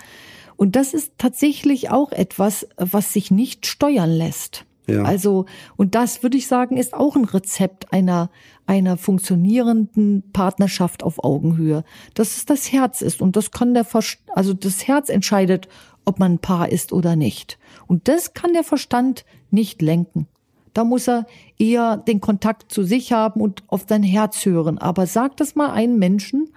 Und 0.56 0.76
das 0.76 0.94
ist 0.94 1.12
tatsächlich 1.18 1.90
auch 1.90 2.12
etwas, 2.12 2.66
was 2.76 3.12
sich 3.12 3.30
nicht 3.30 3.66
steuern 3.66 4.10
lässt. 4.10 4.64
Ja. 4.86 5.02
Also, 5.02 5.46
und 5.76 5.94
das 5.94 6.22
würde 6.22 6.36
ich 6.36 6.46
sagen, 6.46 6.76
ist 6.76 6.94
auch 6.94 7.16
ein 7.16 7.24
Rezept 7.24 7.92
einer, 7.92 8.30
einer 8.66 8.96
funktionierenden 8.96 10.24
Partnerschaft 10.32 11.02
auf 11.02 11.22
Augenhöhe, 11.22 11.84
dass 12.14 12.36
es 12.36 12.46
das 12.46 12.72
Herz 12.72 13.00
ist. 13.00 13.20
Und 13.20 13.36
das 13.36 13.50
kann 13.50 13.74
der, 13.74 13.84
Verst 13.84 14.18
also 14.34 14.52
das 14.54 14.86
Herz 14.88 15.08
entscheidet, 15.08 15.68
ob 16.04 16.18
man 16.18 16.34
ein 16.34 16.38
Paar 16.38 16.70
ist 16.70 16.92
oder 16.92 17.14
nicht. 17.14 17.58
Und 17.86 18.08
das 18.08 18.34
kann 18.34 18.52
der 18.52 18.64
Verstand 18.64 19.24
nicht 19.50 19.82
lenken. 19.82 20.26
Da 20.74 20.84
muss 20.84 21.08
er 21.08 21.26
eher 21.58 21.96
den 21.96 22.20
Kontakt 22.20 22.72
zu 22.72 22.84
sich 22.84 23.12
haben 23.12 23.40
und 23.40 23.64
auf 23.66 23.84
sein 23.88 24.02
Herz 24.02 24.44
hören. 24.44 24.78
Aber 24.78 25.06
sag 25.06 25.36
das 25.36 25.54
mal 25.54 25.70
einem 25.70 25.98
Menschen, 25.98 26.48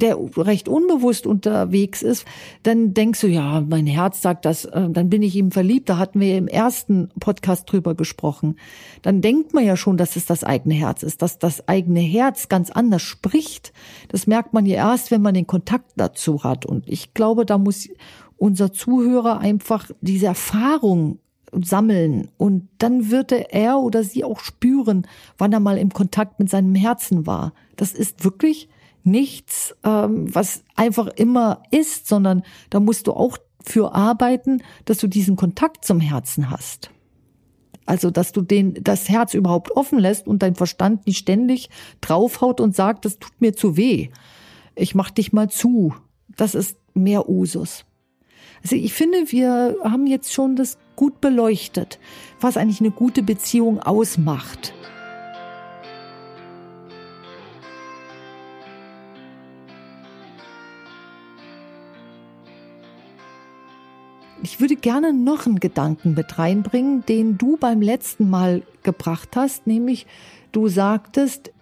der 0.00 0.18
recht 0.36 0.68
unbewusst 0.68 1.26
unterwegs 1.26 2.02
ist, 2.02 2.24
dann 2.62 2.94
denkst 2.94 3.20
du, 3.20 3.26
ja, 3.26 3.60
mein 3.60 3.86
Herz 3.86 4.22
sagt 4.22 4.44
das, 4.44 4.64
äh, 4.64 4.88
dann 4.90 5.10
bin 5.10 5.22
ich 5.22 5.36
ihm 5.36 5.50
verliebt. 5.50 5.88
Da 5.88 5.98
hatten 5.98 6.20
wir 6.20 6.36
im 6.36 6.48
ersten 6.48 7.10
Podcast 7.20 7.70
drüber 7.70 7.94
gesprochen. 7.94 8.56
Dann 9.02 9.20
denkt 9.20 9.54
man 9.54 9.64
ja 9.64 9.76
schon, 9.76 9.96
dass 9.96 10.16
es 10.16 10.26
das 10.26 10.44
eigene 10.44 10.74
Herz 10.74 11.02
ist, 11.02 11.22
dass 11.22 11.38
das 11.38 11.68
eigene 11.68 12.00
Herz 12.00 12.48
ganz 12.48 12.70
anders 12.70 13.02
spricht. 13.02 13.72
Das 14.08 14.26
merkt 14.26 14.52
man 14.52 14.66
ja 14.66 14.76
erst, 14.76 15.10
wenn 15.10 15.22
man 15.22 15.34
den 15.34 15.46
Kontakt 15.46 15.92
dazu 15.96 16.44
hat. 16.44 16.66
Und 16.66 16.88
ich 16.88 17.14
glaube, 17.14 17.46
da 17.46 17.58
muss 17.58 17.88
unser 18.36 18.72
Zuhörer 18.72 19.38
einfach 19.38 19.90
diese 20.00 20.26
Erfahrung 20.26 21.18
sammeln 21.52 22.30
und 22.38 22.68
dann 22.78 23.10
wird 23.10 23.32
er 23.32 23.78
oder 23.78 24.02
sie 24.02 24.24
auch 24.24 24.40
spüren, 24.40 25.06
wann 25.36 25.52
er 25.52 25.60
mal 25.60 25.78
im 25.78 25.92
Kontakt 25.92 26.38
mit 26.38 26.48
seinem 26.48 26.74
Herzen 26.74 27.26
war. 27.26 27.52
Das 27.76 27.92
ist 27.92 28.24
wirklich 28.24 28.68
nichts, 29.04 29.74
ähm, 29.84 30.34
was 30.34 30.62
einfach 30.76 31.08
immer 31.08 31.62
ist, 31.70 32.06
sondern 32.08 32.42
da 32.70 32.80
musst 32.80 33.06
du 33.06 33.12
auch 33.12 33.38
für 33.64 33.94
arbeiten, 33.94 34.62
dass 34.84 34.98
du 34.98 35.06
diesen 35.06 35.36
Kontakt 35.36 35.84
zum 35.84 36.00
Herzen 36.00 36.50
hast. 36.50 36.90
Also, 37.84 38.10
dass 38.10 38.32
du 38.32 38.42
den, 38.42 38.74
das 38.82 39.08
Herz 39.08 39.34
überhaupt 39.34 39.72
offen 39.72 39.98
lässt 39.98 40.26
und 40.26 40.42
dein 40.42 40.54
Verstand 40.54 41.06
nicht 41.06 41.18
ständig 41.18 41.68
draufhaut 42.00 42.60
und 42.60 42.76
sagt, 42.76 43.04
das 43.04 43.18
tut 43.18 43.40
mir 43.40 43.54
zu 43.54 43.76
weh. 43.76 44.10
Ich 44.74 44.94
mach 44.94 45.10
dich 45.10 45.32
mal 45.32 45.50
zu. 45.50 45.94
Das 46.36 46.54
ist 46.54 46.76
mehr 46.94 47.28
Usus. 47.28 47.84
Also 48.62 48.76
ich 48.76 48.92
finde, 48.92 49.32
wir 49.32 49.76
haben 49.82 50.06
jetzt 50.06 50.32
schon 50.32 50.54
das 50.54 50.78
gut 50.94 51.20
beleuchtet, 51.20 51.98
was 52.40 52.56
eigentlich 52.56 52.80
eine 52.80 52.92
gute 52.92 53.22
Beziehung 53.22 53.80
ausmacht. 53.80 54.72
Ich 64.44 64.60
würde 64.60 64.74
gerne 64.74 65.12
noch 65.12 65.46
einen 65.46 65.60
Gedanken 65.60 66.14
mit 66.14 66.36
reinbringen, 66.36 67.06
den 67.06 67.38
du 67.38 67.56
beim 67.56 67.80
letzten 67.80 68.28
Mal 68.28 68.62
gebracht 68.82 69.36
hast, 69.36 69.68
nämlich 69.68 70.06
du 70.50 70.66
sagtest, 70.66 71.52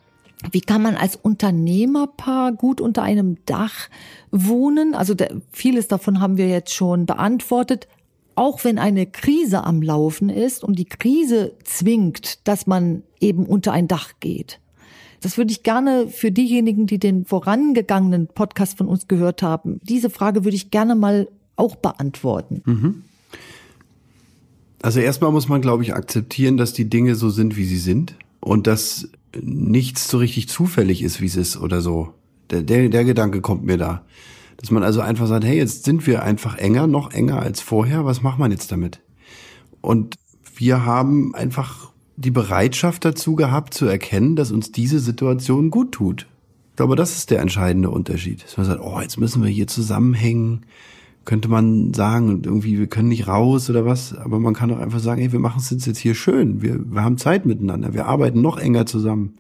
wie 0.51 0.63
kann 0.63 0.81
man 0.81 0.97
als 0.97 1.17
Unternehmerpaar 1.17 2.53
gut 2.53 2.81
unter 2.81 3.03
einem 3.03 3.37
Dach 3.45 3.91
wohnen? 4.31 4.95
Also 4.95 5.15
vieles 5.53 5.89
davon 5.89 6.21
haben 6.21 6.39
wir 6.39 6.49
jetzt 6.49 6.73
schon 6.73 7.05
beantwortet. 7.05 7.87
Auch 8.35 8.65
wenn 8.65 8.79
eine 8.79 9.05
Krise 9.05 9.65
am 9.65 9.83
Laufen 9.83 10.31
ist 10.31 10.65
und 10.65 10.79
die 10.79 10.87
Krise 10.87 11.53
zwingt, 11.65 12.49
dass 12.49 12.67
man 12.67 13.03
eben 13.21 13.45
unter 13.45 13.73
ein 13.73 13.89
Dach 13.89 14.13
geht. 14.21 14.59
Das 15.21 15.37
würde 15.37 15.53
ich 15.53 15.63
gerne 15.63 16.09
für 16.09 16.33
diejenigen, 16.33 16.87
die 16.87 16.99
den 16.99 17.27
vorangegangenen 17.27 18.29
Podcast 18.29 18.79
von 18.79 18.89
uns 18.89 19.07
gehört 19.07 19.43
haben, 19.43 19.81
diese 19.83 20.09
Frage 20.09 20.45
würde 20.45 20.57
ich 20.57 20.71
gerne 20.71 20.95
mal 20.95 21.29
auch 21.61 21.77
beantworten. 21.77 22.63
Also 24.83 25.01
erstmal 25.01 25.31
muss 25.31 25.49
man, 25.49 25.61
glaube 25.61 25.83
ich, 25.83 25.95
akzeptieren, 25.95 26.57
dass 26.57 26.73
die 26.73 26.89
Dinge 26.89 27.15
so 27.15 27.29
sind, 27.29 27.57
wie 27.57 27.65
sie 27.65 27.79
sind 27.79 28.17
und 28.41 28.67
dass 28.67 29.09
nichts 29.41 30.09
so 30.09 30.19
richtig 30.19 30.49
zufällig 30.49 31.03
ist, 31.03 31.21
wie 31.21 31.27
es 31.27 31.37
ist 31.37 31.57
oder 31.57 31.81
so. 31.81 32.15
Der, 32.51 32.63
der, 32.63 32.89
der 32.89 33.05
Gedanke 33.05 33.41
kommt 33.41 33.65
mir 33.65 33.77
da. 33.77 34.05
Dass 34.57 34.71
man 34.71 34.83
also 34.83 35.01
einfach 35.01 35.27
sagt, 35.27 35.45
hey, 35.45 35.57
jetzt 35.57 35.85
sind 35.85 36.07
wir 36.07 36.23
einfach 36.23 36.57
enger, 36.57 36.87
noch 36.87 37.13
enger 37.13 37.41
als 37.41 37.61
vorher, 37.61 38.05
was 38.05 38.23
macht 38.23 38.39
man 38.39 38.51
jetzt 38.51 38.73
damit? 38.73 39.01
Und 39.81 40.17
wir 40.57 40.85
haben 40.85 41.35
einfach 41.35 41.93
die 42.17 42.31
Bereitschaft 42.31 43.05
dazu 43.05 43.35
gehabt, 43.35 43.73
zu 43.73 43.87
erkennen, 43.87 44.37
dass 44.37 44.51
uns 44.51 44.73
diese 44.73 44.99
Situation 44.99 45.71
gut 45.71 45.93
tut. 45.93 46.27
Ich 46.71 46.77
glaube, 46.77 46.97
das 46.97 47.17
ist 47.17 47.31
der 47.31 47.41
entscheidende 47.41 47.91
Unterschied. 47.91 48.45
Dass 48.45 48.57
man 48.57 48.67
sagt, 48.67 48.81
oh, 48.83 49.01
jetzt 49.01 49.19
müssen 49.19 49.43
wir 49.43 49.51
hier 49.51 49.67
zusammenhängen, 49.67 50.67
könnte 51.25 51.49
man 51.49 51.93
sagen, 51.95 52.43
irgendwie, 52.45 52.79
wir 52.79 52.87
können 52.87 53.09
nicht 53.09 53.29
raus 53.29 53.69
oder 53.71 53.85
was, 53.85 54.17
aber 54.17 54.41
man 54.41 54.55
kann 54.55 54.73
auch 54.73 54.79
einfach 54.79 55.01
sagen, 55.01 55.21
hey, 55.21 55.33
wir 55.33 55.39
machen 55.39 55.61
es 55.61 55.71
jetzt 55.71 55.99
hier 55.99 56.15
schön, 56.15 56.63
wir, 56.63 56.81
wir 56.93 57.05
haben 57.05 57.19
Zeit 57.19 57.47
miteinander, 57.47 57.93
wir 57.95 58.07
arbeiten 58.07 58.41
noch 58.41 58.59
enger 58.59 58.87
zusammen. 58.87 59.35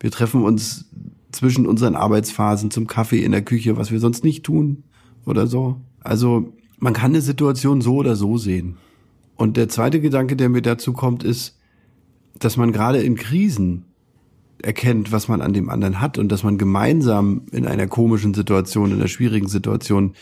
Wir 0.00 0.10
treffen 0.10 0.42
uns 0.42 0.86
zwischen 1.32 1.66
unseren 1.66 1.96
Arbeitsphasen 1.96 2.70
zum 2.70 2.86
Kaffee 2.86 3.24
in 3.24 3.32
der 3.32 3.42
Küche, 3.42 3.76
was 3.76 3.90
wir 3.90 3.98
sonst 3.98 4.22
nicht 4.22 4.44
tun 4.44 4.84
oder 5.26 5.46
so. 5.46 5.80
Also 6.00 6.52
man 6.78 6.92
kann 6.92 7.12
eine 7.12 7.22
Situation 7.22 7.80
so 7.80 7.96
oder 7.96 8.14
so 8.14 8.36
sehen. 8.38 8.76
Und 9.36 9.56
der 9.56 9.68
zweite 9.68 10.00
Gedanke, 10.00 10.36
der 10.36 10.48
mir 10.48 10.62
dazu 10.62 10.92
kommt, 10.92 11.24
ist, 11.24 11.58
dass 12.38 12.56
man 12.56 12.72
gerade 12.72 13.02
in 13.02 13.16
Krisen 13.16 13.86
erkennt, 14.62 15.12
was 15.12 15.28
man 15.28 15.40
an 15.40 15.52
dem 15.52 15.68
anderen 15.68 16.00
hat 16.00 16.18
und 16.18 16.30
dass 16.30 16.42
man 16.42 16.58
gemeinsam 16.58 17.42
in 17.50 17.66
einer 17.66 17.86
komischen 17.86 18.34
Situation, 18.34 18.90
in 18.90 18.98
einer 18.98 19.08
schwierigen 19.08 19.48
Situation 19.48 20.14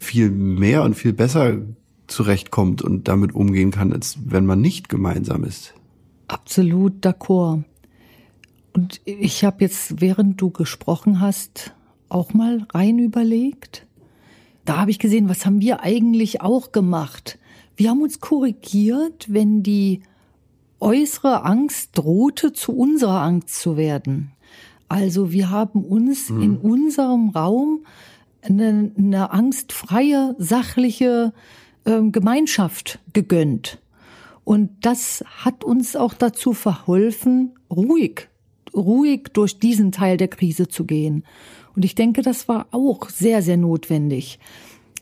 viel 0.00 0.30
mehr 0.30 0.82
und 0.82 0.94
viel 0.94 1.12
besser 1.12 1.58
zurechtkommt 2.06 2.82
und 2.82 3.06
damit 3.06 3.34
umgehen 3.34 3.70
kann, 3.70 3.92
als 3.92 4.18
wenn 4.24 4.46
man 4.46 4.60
nicht 4.60 4.88
gemeinsam 4.88 5.44
ist. 5.44 5.74
Absolut 6.26 7.04
d'accord. 7.04 7.62
Und 8.72 9.00
ich 9.04 9.44
habe 9.44 9.58
jetzt, 9.60 10.00
während 10.00 10.40
du 10.40 10.50
gesprochen 10.50 11.20
hast, 11.20 11.74
auch 12.08 12.34
mal 12.34 12.66
rein 12.72 12.98
überlegt. 12.98 13.86
Da 14.64 14.78
habe 14.78 14.90
ich 14.90 14.98
gesehen, 14.98 15.28
was 15.28 15.44
haben 15.46 15.60
wir 15.60 15.82
eigentlich 15.82 16.40
auch 16.40 16.72
gemacht? 16.72 17.38
Wir 17.76 17.90
haben 17.90 18.02
uns 18.02 18.20
korrigiert, 18.20 19.26
wenn 19.28 19.62
die 19.62 20.02
äußere 20.80 21.44
Angst 21.44 21.90
drohte, 21.94 22.52
zu 22.52 22.72
unserer 22.76 23.22
Angst 23.22 23.60
zu 23.60 23.76
werden. 23.76 24.32
Also 24.88 25.30
wir 25.30 25.50
haben 25.50 25.84
uns 25.84 26.30
in 26.30 26.56
unserem 26.56 27.30
Raum 27.30 27.84
eine, 28.42 28.92
eine 28.96 29.30
angstfreie, 29.32 30.34
sachliche 30.38 31.32
ähm, 31.86 32.12
Gemeinschaft 32.12 32.98
gegönnt. 33.12 33.78
Und 34.44 34.70
das 34.80 35.24
hat 35.26 35.64
uns 35.64 35.96
auch 35.96 36.14
dazu 36.14 36.52
verholfen, 36.52 37.52
ruhig, 37.70 38.28
ruhig 38.74 39.28
durch 39.32 39.58
diesen 39.58 39.92
Teil 39.92 40.16
der 40.16 40.28
Krise 40.28 40.68
zu 40.68 40.84
gehen. 40.84 41.24
Und 41.76 41.84
ich 41.84 41.94
denke, 41.94 42.22
das 42.22 42.48
war 42.48 42.66
auch 42.72 43.08
sehr, 43.08 43.42
sehr 43.42 43.56
notwendig, 43.56 44.38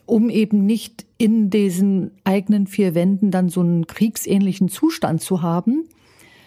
um 0.07 0.29
eben 0.31 0.67
nicht 0.67 1.07
in 1.17 1.51
diesen 1.51 2.11
eigenen 2.25 2.67
vier 2.67 2.95
Wänden 2.95 3.31
dann 3.31 3.49
so 3.49 3.61
einen 3.61 3.87
kriegsähnlichen 3.87 4.69
Zustand 4.69 5.23
zu 5.23 5.43
haben, 5.43 5.85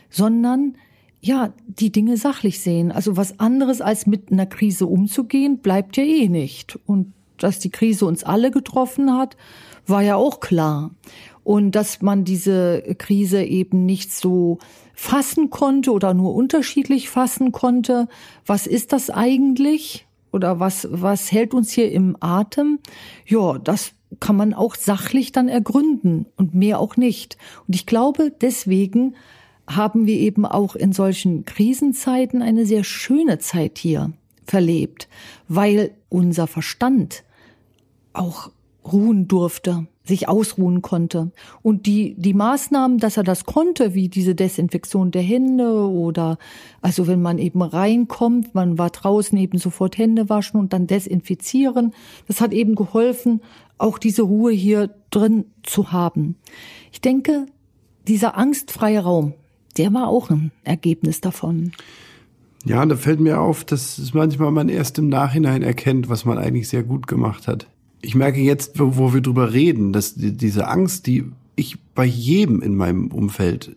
sondern 0.09 0.75
ja, 1.21 1.53
die 1.67 1.91
Dinge 1.91 2.17
sachlich 2.17 2.59
sehen. 2.59 2.91
Also 2.91 3.15
was 3.15 3.39
anderes 3.39 3.79
als 3.79 4.07
mit 4.07 4.31
einer 4.31 4.47
Krise 4.47 4.87
umzugehen, 4.87 5.59
bleibt 5.59 5.95
ja 5.97 6.03
eh 6.03 6.27
nicht. 6.27 6.79
Und 6.87 7.13
dass 7.37 7.59
die 7.59 7.69
Krise 7.69 8.05
uns 8.05 8.23
alle 8.23 8.51
getroffen 8.51 9.15
hat, 9.15 9.37
war 9.85 10.01
ja 10.01 10.15
auch 10.15 10.39
klar. 10.39 10.91
Und 11.43 11.71
dass 11.71 12.01
man 12.01 12.23
diese 12.23 12.81
Krise 12.97 13.43
eben 13.43 13.85
nicht 13.85 14.11
so 14.13 14.59
fassen 14.93 15.49
konnte 15.49 15.91
oder 15.91 16.13
nur 16.13 16.33
unterschiedlich 16.33 17.09
fassen 17.09 17.51
konnte. 17.51 18.07
Was 18.45 18.67
ist 18.67 18.93
das 18.93 19.09
eigentlich? 19.09 20.07
Oder 20.31 20.59
was, 20.59 20.87
was 20.91 21.31
hält 21.31 21.53
uns 21.53 21.71
hier 21.71 21.91
im 21.91 22.15
Atem? 22.19 22.79
Ja, 23.25 23.57
das 23.57 23.93
kann 24.19 24.35
man 24.35 24.53
auch 24.53 24.75
sachlich 24.75 25.31
dann 25.31 25.49
ergründen 25.49 26.25
und 26.35 26.53
mehr 26.53 26.79
auch 26.79 26.97
nicht. 26.97 27.37
Und 27.67 27.75
ich 27.75 27.85
glaube, 27.85 28.31
deswegen 28.41 29.15
haben 29.75 30.05
wir 30.05 30.17
eben 30.17 30.45
auch 30.45 30.75
in 30.75 30.93
solchen 30.93 31.45
Krisenzeiten 31.45 32.41
eine 32.41 32.65
sehr 32.65 32.83
schöne 32.83 33.39
Zeit 33.39 33.77
hier 33.77 34.11
verlebt, 34.45 35.07
weil 35.47 35.91
unser 36.09 36.47
Verstand 36.47 37.23
auch 38.13 38.51
ruhen 38.83 39.27
durfte, 39.27 39.87
sich 40.03 40.27
ausruhen 40.27 40.81
konnte. 40.81 41.31
Und 41.61 41.85
die, 41.85 42.15
die 42.17 42.33
Maßnahmen, 42.33 42.97
dass 42.97 43.17
er 43.17 43.23
das 43.23 43.45
konnte, 43.45 43.93
wie 43.93 44.09
diese 44.09 44.33
Desinfektion 44.33 45.11
der 45.11 45.21
Hände 45.21 45.87
oder, 45.87 46.37
also 46.81 47.07
wenn 47.07 47.21
man 47.21 47.37
eben 47.37 47.61
reinkommt, 47.61 48.55
man 48.55 48.77
war 48.77 48.89
draußen 48.89 49.37
eben 49.37 49.57
sofort 49.59 49.97
Hände 49.97 50.29
waschen 50.29 50.59
und 50.59 50.73
dann 50.73 50.87
desinfizieren, 50.87 51.93
das 52.27 52.41
hat 52.41 52.51
eben 52.51 52.75
geholfen, 52.75 53.41
auch 53.77 53.97
diese 53.97 54.23
Ruhe 54.23 54.51
hier 54.51 54.89
drin 55.11 55.45
zu 55.63 55.91
haben. 55.91 56.35
Ich 56.91 57.01
denke, 57.01 57.45
dieser 58.07 58.37
angstfreie 58.37 58.99
Raum, 58.99 59.33
der 59.73 59.93
war 59.93 60.07
auch 60.07 60.29
ein 60.29 60.51
Ergebnis 60.63 61.21
davon. 61.21 61.71
Ja, 62.65 62.85
da 62.85 62.95
fällt 62.95 63.19
mir 63.19 63.39
auf, 63.39 63.63
dass 63.63 64.13
manchmal 64.13 64.51
man 64.51 64.69
erst 64.69 64.99
im 64.99 65.09
Nachhinein 65.09 65.63
erkennt, 65.63 66.09
was 66.09 66.25
man 66.25 66.37
eigentlich 66.37 66.69
sehr 66.69 66.83
gut 66.83 67.07
gemacht 67.07 67.47
hat. 67.47 67.67
Ich 68.01 68.15
merke 68.15 68.39
jetzt, 68.39 68.79
wo, 68.79 69.13
wir 69.13 69.21
drüber 69.21 69.53
reden, 69.53 69.93
dass 69.93 70.15
die, 70.15 70.35
diese 70.35 70.67
Angst, 70.67 71.07
die 71.07 71.25
ich 71.55 71.79
bei 71.93 72.05
jedem 72.05 72.61
in 72.61 72.75
meinem 72.75 73.07
Umfeld 73.07 73.75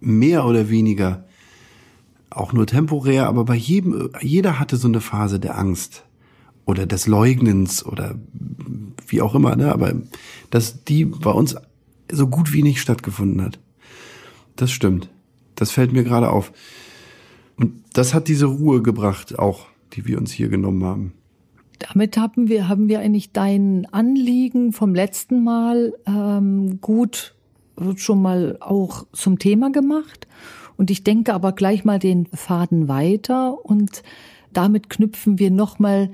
mehr 0.00 0.46
oder 0.46 0.70
weniger, 0.70 1.24
auch 2.30 2.52
nur 2.52 2.66
temporär, 2.66 3.26
aber 3.26 3.44
bei 3.44 3.56
jedem, 3.56 4.10
jeder 4.20 4.58
hatte 4.58 4.76
so 4.76 4.88
eine 4.88 5.00
Phase 5.00 5.40
der 5.40 5.58
Angst 5.58 6.04
oder 6.64 6.86
des 6.86 7.06
Leugnens 7.06 7.84
oder 7.84 8.14
wie 9.06 9.20
auch 9.20 9.34
immer, 9.34 9.56
ne? 9.56 9.72
aber 9.72 9.94
dass 10.50 10.84
die 10.84 11.04
bei 11.04 11.30
uns 11.30 11.56
so 12.10 12.28
gut 12.28 12.52
wie 12.52 12.62
nicht 12.62 12.80
stattgefunden 12.80 13.42
hat. 13.42 13.58
Das 14.60 14.70
stimmt. 14.70 15.08
Das 15.54 15.70
fällt 15.70 15.94
mir 15.94 16.04
gerade 16.04 16.30
auf. 16.30 16.52
Und 17.56 17.82
das 17.94 18.12
hat 18.12 18.28
diese 18.28 18.44
Ruhe 18.44 18.82
gebracht, 18.82 19.38
auch, 19.38 19.68
die 19.94 20.04
wir 20.06 20.18
uns 20.18 20.32
hier 20.32 20.48
genommen 20.48 20.84
haben. 20.84 21.14
Damit 21.78 22.18
haben 22.18 22.50
wir, 22.50 22.68
haben 22.68 22.86
wir 22.90 23.00
eigentlich 23.00 23.32
dein 23.32 23.86
Anliegen 23.90 24.74
vom 24.74 24.94
letzten 24.94 25.42
Mal 25.44 25.94
ähm, 26.06 26.78
gut 26.82 27.34
schon 27.96 28.20
mal 28.20 28.58
auch 28.60 29.06
zum 29.14 29.38
Thema 29.38 29.72
gemacht. 29.72 30.28
Und 30.76 30.90
ich 30.90 31.04
denke 31.04 31.32
aber 31.32 31.52
gleich 31.52 31.86
mal 31.86 31.98
den 31.98 32.26
Faden 32.26 32.86
weiter 32.86 33.64
und 33.64 34.02
damit 34.52 34.90
knüpfen 34.90 35.38
wir 35.38 35.50
nochmal 35.50 36.10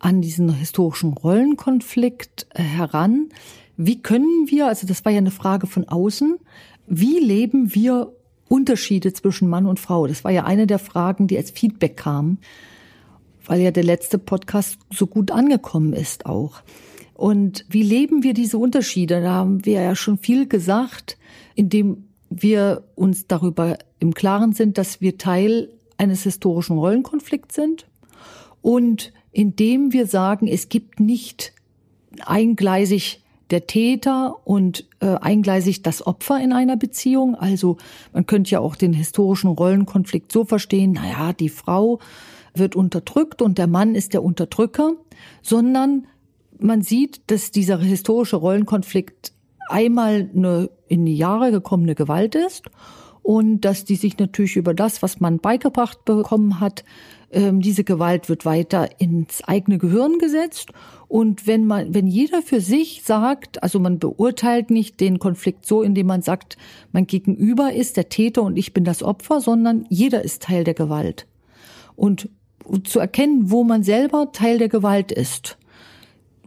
an 0.00 0.20
diesen 0.20 0.52
historischen 0.52 1.14
Rollenkonflikt 1.14 2.46
äh, 2.50 2.62
heran. 2.62 3.30
Wie 3.78 4.02
können 4.02 4.48
wir, 4.48 4.66
also 4.66 4.86
das 4.86 5.02
war 5.06 5.12
ja 5.12 5.18
eine 5.18 5.30
Frage 5.30 5.66
von 5.66 5.88
außen, 5.88 6.36
wie 6.86 7.18
leben 7.18 7.74
wir 7.74 8.12
Unterschiede 8.48 9.12
zwischen 9.12 9.48
Mann 9.48 9.66
und 9.66 9.80
Frau? 9.80 10.06
Das 10.06 10.24
war 10.24 10.30
ja 10.30 10.44
eine 10.44 10.66
der 10.66 10.78
Fragen, 10.78 11.26
die 11.26 11.36
als 11.36 11.50
Feedback 11.50 11.96
kam, 11.96 12.38
weil 13.44 13.60
ja 13.60 13.70
der 13.70 13.84
letzte 13.84 14.18
Podcast 14.18 14.78
so 14.92 15.06
gut 15.06 15.30
angekommen 15.30 15.92
ist 15.92 16.26
auch. 16.26 16.62
Und 17.14 17.64
wie 17.68 17.82
leben 17.82 18.22
wir 18.22 18.34
diese 18.34 18.58
Unterschiede? 18.58 19.20
Da 19.22 19.32
haben 19.32 19.64
wir 19.64 19.80
ja 19.80 19.96
schon 19.96 20.18
viel 20.18 20.46
gesagt, 20.46 21.16
indem 21.54 22.04
wir 22.28 22.84
uns 22.94 23.26
darüber 23.26 23.78
im 23.98 24.14
Klaren 24.14 24.52
sind, 24.52 24.78
dass 24.78 25.00
wir 25.00 25.16
Teil 25.16 25.70
eines 25.96 26.24
historischen 26.24 26.76
Rollenkonflikts 26.76 27.54
sind 27.54 27.86
und 28.62 29.12
indem 29.32 29.92
wir 29.92 30.06
sagen, 30.06 30.46
es 30.46 30.68
gibt 30.68 31.00
nicht 31.00 31.52
eingleisig 32.24 33.22
der 33.50 33.66
Täter 33.66 34.36
und 34.44 34.86
äh, 35.00 35.16
eingleisig 35.20 35.82
das 35.82 36.06
Opfer 36.06 36.40
in 36.40 36.52
einer 36.52 36.76
Beziehung. 36.76 37.34
Also 37.34 37.76
man 38.12 38.26
könnte 38.26 38.50
ja 38.50 38.60
auch 38.60 38.76
den 38.76 38.92
historischen 38.92 39.48
Rollenkonflikt 39.48 40.32
so 40.32 40.44
verstehen, 40.44 40.92
naja, 40.92 41.32
die 41.32 41.48
Frau 41.48 42.00
wird 42.54 42.74
unterdrückt 42.74 43.42
und 43.42 43.58
der 43.58 43.66
Mann 43.66 43.94
ist 43.94 44.14
der 44.14 44.22
Unterdrücker, 44.22 44.92
sondern 45.42 46.06
man 46.58 46.82
sieht, 46.82 47.20
dass 47.30 47.50
dieser 47.50 47.78
historische 47.78 48.36
Rollenkonflikt 48.36 49.32
einmal 49.68 50.30
eine 50.34 50.70
in 50.88 51.04
die 51.04 51.16
Jahre 51.16 51.50
gekommene 51.50 51.94
Gewalt 51.94 52.34
ist 52.34 52.64
und 53.22 53.62
dass 53.62 53.84
die 53.84 53.96
sich 53.96 54.18
natürlich 54.18 54.56
über 54.56 54.72
das, 54.72 55.02
was 55.02 55.20
man 55.20 55.38
beigebracht 55.38 56.04
bekommen 56.04 56.60
hat, 56.60 56.84
diese 57.36 57.84
Gewalt 57.84 58.30
wird 58.30 58.46
weiter 58.46 58.88
ins 58.98 59.44
eigene 59.44 59.76
Gehirn 59.76 60.18
gesetzt. 60.18 60.70
Und 61.06 61.46
wenn 61.46 61.66
man, 61.66 61.92
wenn 61.92 62.06
jeder 62.06 62.40
für 62.40 62.62
sich 62.62 63.02
sagt, 63.04 63.62
also 63.62 63.78
man 63.78 63.98
beurteilt 63.98 64.70
nicht 64.70 65.00
den 65.00 65.18
Konflikt 65.18 65.66
so, 65.66 65.82
indem 65.82 66.06
man 66.06 66.22
sagt, 66.22 66.56
mein 66.92 67.06
Gegenüber 67.06 67.72
ist 67.74 67.98
der 67.98 68.08
Täter 68.08 68.42
und 68.42 68.56
ich 68.56 68.72
bin 68.72 68.84
das 68.84 69.02
Opfer, 69.02 69.40
sondern 69.42 69.84
jeder 69.90 70.24
ist 70.24 70.44
Teil 70.44 70.64
der 70.64 70.74
Gewalt. 70.74 71.26
Und 71.94 72.30
zu 72.84 72.98
erkennen, 72.98 73.50
wo 73.50 73.64
man 73.64 73.82
selber 73.82 74.32
Teil 74.32 74.58
der 74.58 74.68
Gewalt 74.68 75.12
ist. 75.12 75.58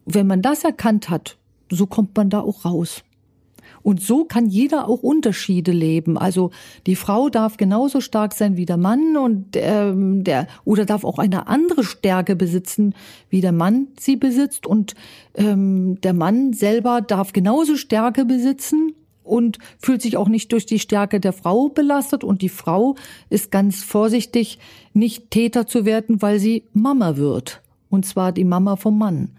Wenn 0.05 0.27
man 0.27 0.41
das 0.41 0.63
erkannt 0.63 1.09
hat, 1.09 1.37
so 1.69 1.85
kommt 1.85 2.17
man 2.17 2.29
da 2.29 2.39
auch 2.39 2.65
raus. 2.65 3.03
Und 3.89 4.03
so 4.03 4.23
kann 4.23 4.45
jeder 4.45 4.87
auch 4.87 5.01
Unterschiede 5.01 5.71
leben. 5.71 6.15
Also 6.15 6.51
die 6.85 6.95
Frau 6.95 7.29
darf 7.29 7.57
genauso 7.57 8.01
stark 8.01 8.35
sein 8.35 8.55
wie 8.55 8.67
der 8.67 8.77
Mann 8.77 9.17
und 9.17 9.55
ähm, 9.55 10.23
der 10.23 10.45
oder 10.63 10.85
darf 10.85 11.03
auch 11.03 11.17
eine 11.17 11.47
andere 11.47 11.83
Stärke 11.83 12.35
besitzen, 12.35 12.93
wie 13.31 13.41
der 13.41 13.51
Mann 13.51 13.87
sie 13.99 14.15
besitzt. 14.15 14.67
Und 14.67 14.93
ähm, 15.33 15.99
der 16.01 16.13
Mann 16.13 16.53
selber 16.53 17.01
darf 17.01 17.33
genauso 17.33 17.77
Stärke 17.77 18.25
besitzen 18.25 18.93
und 19.23 19.57
fühlt 19.79 20.03
sich 20.03 20.17
auch 20.17 20.29
nicht 20.29 20.51
durch 20.51 20.67
die 20.67 20.77
Stärke 20.77 21.19
der 21.19 21.33
Frau 21.33 21.69
belastet. 21.69 22.23
Und 22.23 22.43
die 22.43 22.49
Frau 22.49 22.93
ist 23.31 23.49
ganz 23.49 23.83
vorsichtig, 23.83 24.59
nicht 24.93 25.31
Täter 25.31 25.65
zu 25.65 25.83
werden, 25.83 26.21
weil 26.21 26.37
sie 26.37 26.61
Mama 26.73 27.17
wird. 27.17 27.63
Und 27.89 28.05
zwar 28.05 28.33
die 28.33 28.45
Mama 28.45 28.75
vom 28.75 28.99
Mann. 28.99 29.38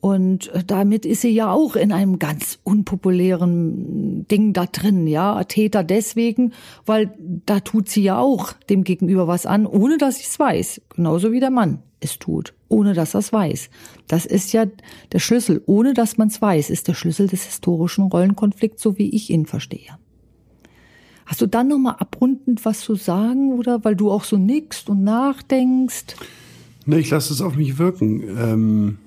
Und 0.00 0.52
äh, 0.52 0.62
damit 0.64 1.04
ist 1.04 1.22
sie 1.22 1.30
ja 1.30 1.50
auch 1.50 1.74
in 1.74 1.90
einem 1.92 2.18
ganz 2.18 2.58
unpopulären 2.62 4.26
Ding 4.28 4.52
da 4.52 4.66
drin, 4.66 5.06
ja. 5.06 5.42
Täter 5.44 5.82
deswegen, 5.82 6.52
weil 6.86 7.12
da 7.18 7.60
tut 7.60 7.88
sie 7.88 8.02
ja 8.02 8.18
auch 8.18 8.52
dem 8.70 8.84
Gegenüber 8.84 9.26
was 9.26 9.44
an, 9.44 9.66
ohne 9.66 9.98
dass 9.98 10.18
sie 10.18 10.26
es 10.28 10.38
weiß. 10.38 10.82
Genauso 10.94 11.32
wie 11.32 11.40
der 11.40 11.50
Mann 11.50 11.82
es 12.00 12.18
tut, 12.20 12.54
ohne 12.68 12.94
dass 12.94 13.14
er 13.14 13.20
es 13.20 13.32
weiß. 13.32 13.70
Das 14.06 14.24
ist 14.24 14.52
ja 14.52 14.66
der 15.10 15.18
Schlüssel. 15.18 15.62
Ohne 15.66 15.94
dass 15.94 16.16
man 16.16 16.28
es 16.28 16.40
weiß, 16.40 16.70
ist 16.70 16.86
der 16.86 16.94
Schlüssel 16.94 17.26
des 17.26 17.44
historischen 17.44 18.04
Rollenkonflikts, 18.04 18.80
so 18.80 18.98
wie 18.98 19.10
ich 19.10 19.30
ihn 19.30 19.46
verstehe. 19.46 19.98
Hast 21.26 21.40
du 21.42 21.46
dann 21.46 21.68
nochmal 21.68 21.96
abrundend 21.98 22.64
was 22.64 22.80
zu 22.80 22.94
sagen 22.94 23.52
oder 23.52 23.84
weil 23.84 23.96
du 23.96 24.10
auch 24.12 24.24
so 24.24 24.36
nickst 24.36 24.88
und 24.88 25.02
nachdenkst? 25.02 26.16
Ne, 26.86 27.00
ich 27.00 27.10
lasse 27.10 27.32
es 27.32 27.42
auf 27.42 27.56
mich 27.56 27.78
wirken. 27.78 28.22
Ähm 28.22 28.98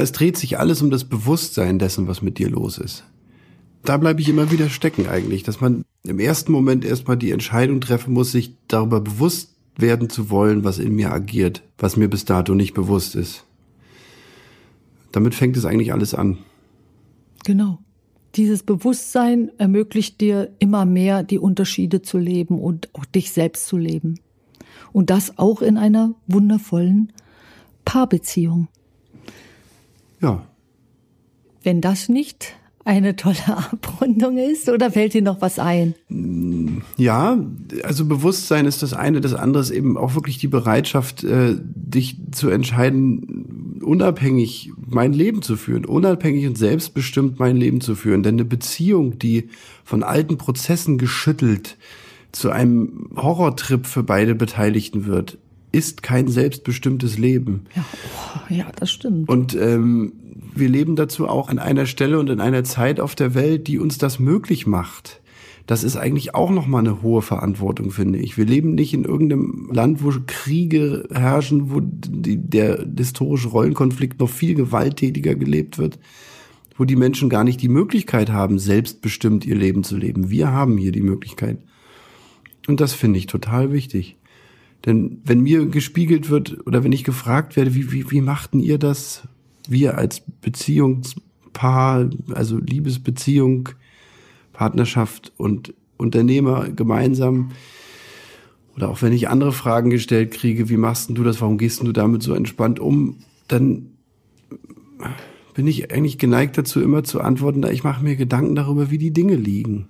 es 0.00 0.12
dreht 0.12 0.36
sich 0.36 0.58
alles 0.58 0.82
um 0.82 0.90
das 0.90 1.04
Bewusstsein 1.04 1.78
dessen, 1.78 2.08
was 2.08 2.22
mit 2.22 2.38
dir 2.38 2.50
los 2.50 2.78
ist. 2.78 3.04
Da 3.82 3.96
bleibe 3.96 4.20
ich 4.20 4.28
immer 4.28 4.50
wieder 4.50 4.70
stecken 4.70 5.08
eigentlich, 5.08 5.42
dass 5.42 5.60
man 5.60 5.84
im 6.04 6.18
ersten 6.18 6.52
Moment 6.52 6.84
erstmal 6.84 7.16
die 7.16 7.30
Entscheidung 7.30 7.80
treffen 7.80 8.14
muss, 8.14 8.32
sich 8.32 8.56
darüber 8.68 9.00
bewusst 9.00 9.54
werden 9.76 10.08
zu 10.08 10.30
wollen, 10.30 10.64
was 10.64 10.78
in 10.78 10.94
mir 10.94 11.12
agiert, 11.12 11.62
was 11.78 11.96
mir 11.96 12.08
bis 12.08 12.24
dato 12.24 12.54
nicht 12.54 12.74
bewusst 12.74 13.14
ist. 13.14 13.44
Damit 15.12 15.34
fängt 15.34 15.56
es 15.56 15.64
eigentlich 15.64 15.92
alles 15.92 16.14
an. 16.14 16.38
Genau. 17.44 17.78
Dieses 18.36 18.64
Bewusstsein 18.64 19.52
ermöglicht 19.58 20.20
dir 20.20 20.50
immer 20.58 20.84
mehr 20.86 21.22
die 21.22 21.38
Unterschiede 21.38 22.02
zu 22.02 22.18
leben 22.18 22.60
und 22.60 22.88
auch 22.94 23.04
dich 23.04 23.30
selbst 23.30 23.68
zu 23.68 23.76
leben. 23.76 24.18
Und 24.92 25.10
das 25.10 25.38
auch 25.38 25.62
in 25.62 25.76
einer 25.76 26.14
wundervollen 26.26 27.12
Paarbeziehung. 27.84 28.68
Ja. 30.24 30.46
Wenn 31.62 31.82
das 31.82 32.08
nicht 32.08 32.54
eine 32.84 33.16
tolle 33.16 33.36
Abrundung 33.46 34.38
ist 34.38 34.68
oder 34.70 34.90
fällt 34.90 35.12
dir 35.14 35.22
noch 35.22 35.40
was 35.40 35.58
ein? 35.58 35.94
Ja, 36.96 37.38
also 37.82 38.06
Bewusstsein 38.06 38.64
ist 38.66 38.82
das 38.82 38.94
eine, 38.94 39.20
das 39.20 39.34
andere 39.34 39.62
ist 39.62 39.70
eben 39.70 39.96
auch 39.96 40.14
wirklich 40.14 40.38
die 40.38 40.48
Bereitschaft, 40.48 41.24
äh, 41.24 41.56
dich 41.60 42.16
zu 42.32 42.48
entscheiden, 42.48 43.80
unabhängig 43.82 44.72
mein 44.86 45.12
Leben 45.12 45.42
zu 45.42 45.56
führen, 45.56 45.84
unabhängig 45.84 46.46
und 46.46 46.56
selbstbestimmt 46.56 47.38
mein 47.38 47.56
Leben 47.56 47.82
zu 47.82 47.94
führen. 47.94 48.22
Denn 48.22 48.36
eine 48.36 48.46
Beziehung, 48.46 49.18
die 49.18 49.48
von 49.84 50.02
alten 50.02 50.38
Prozessen 50.38 50.96
geschüttelt 50.96 51.76
zu 52.32 52.50
einem 52.50 53.10
Horrortrip 53.14 53.86
für 53.86 54.02
beide 54.02 54.34
Beteiligten 54.34 55.04
wird, 55.06 55.38
ist 55.74 56.02
kein 56.02 56.28
selbstbestimmtes 56.28 57.18
Leben. 57.18 57.64
Ja, 57.74 57.84
oh, 58.36 58.54
ja 58.54 58.66
das 58.76 58.90
stimmt. 58.92 59.28
Und 59.28 59.54
ähm, 59.54 60.12
wir 60.54 60.68
leben 60.68 60.96
dazu 60.96 61.28
auch 61.28 61.48
an 61.48 61.58
einer 61.58 61.86
Stelle 61.86 62.18
und 62.18 62.30
in 62.30 62.40
einer 62.40 62.64
Zeit 62.64 63.00
auf 63.00 63.14
der 63.14 63.34
Welt, 63.34 63.66
die 63.66 63.78
uns 63.78 63.98
das 63.98 64.18
möglich 64.18 64.66
macht. 64.66 65.20
Das 65.66 65.82
ist 65.82 65.96
eigentlich 65.96 66.34
auch 66.34 66.50
nochmal 66.50 66.80
eine 66.80 67.02
hohe 67.02 67.22
Verantwortung, 67.22 67.90
finde 67.90 68.18
ich. 68.18 68.36
Wir 68.36 68.44
leben 68.44 68.74
nicht 68.74 68.92
in 68.92 69.04
irgendeinem 69.04 69.70
Land, 69.72 70.04
wo 70.04 70.12
Kriege 70.26 71.08
herrschen, 71.10 71.72
wo 71.72 71.80
die, 71.80 72.36
der 72.36 72.86
historische 72.96 73.48
Rollenkonflikt 73.48 74.20
noch 74.20 74.28
viel 74.28 74.54
gewalttätiger 74.54 75.34
gelebt 75.34 75.78
wird, 75.78 75.98
wo 76.76 76.84
die 76.84 76.96
Menschen 76.96 77.30
gar 77.30 77.44
nicht 77.44 77.62
die 77.62 77.68
Möglichkeit 77.68 78.30
haben, 78.30 78.58
selbstbestimmt 78.58 79.46
ihr 79.46 79.56
Leben 79.56 79.84
zu 79.84 79.96
leben. 79.96 80.28
Wir 80.28 80.52
haben 80.52 80.76
hier 80.76 80.92
die 80.92 81.00
Möglichkeit. 81.00 81.58
Und 82.66 82.80
das 82.80 82.92
finde 82.92 83.18
ich 83.18 83.26
total 83.26 83.72
wichtig. 83.72 84.16
Denn 84.86 85.20
wenn 85.24 85.40
mir 85.40 85.66
gespiegelt 85.66 86.28
wird 86.28 86.66
oder 86.66 86.84
wenn 86.84 86.92
ich 86.92 87.04
gefragt 87.04 87.56
werde, 87.56 87.74
wie, 87.74 87.90
wie, 87.92 88.10
wie 88.10 88.20
machten 88.20 88.60
ihr 88.60 88.78
das? 88.78 89.22
Wir 89.66 89.96
als 89.96 90.22
Beziehungspaar, 90.40 92.10
also 92.32 92.58
Liebesbeziehung, 92.58 93.70
Partnerschaft 94.52 95.32
und 95.36 95.72
Unternehmer 95.96 96.68
gemeinsam. 96.68 97.52
Oder 98.76 98.90
auch 98.90 99.00
wenn 99.02 99.12
ich 99.12 99.28
andere 99.28 99.52
Fragen 99.52 99.90
gestellt 99.90 100.32
kriege, 100.32 100.68
wie 100.68 100.76
machst 100.76 101.10
du 101.10 101.22
das, 101.22 101.40
warum 101.40 101.58
gehst 101.58 101.80
du 101.80 101.92
damit 101.92 102.22
so 102.22 102.34
entspannt 102.34 102.80
um, 102.80 103.16
dann 103.48 103.90
bin 105.54 105.66
ich 105.66 105.92
eigentlich 105.92 106.18
geneigt 106.18 106.58
dazu, 106.58 106.80
immer 106.80 107.04
zu 107.04 107.20
antworten, 107.20 107.64
ich 107.70 107.84
mache 107.84 108.02
mir 108.02 108.16
Gedanken 108.16 108.54
darüber, 108.54 108.90
wie 108.90 108.98
die 108.98 109.12
Dinge 109.12 109.36
liegen. 109.36 109.88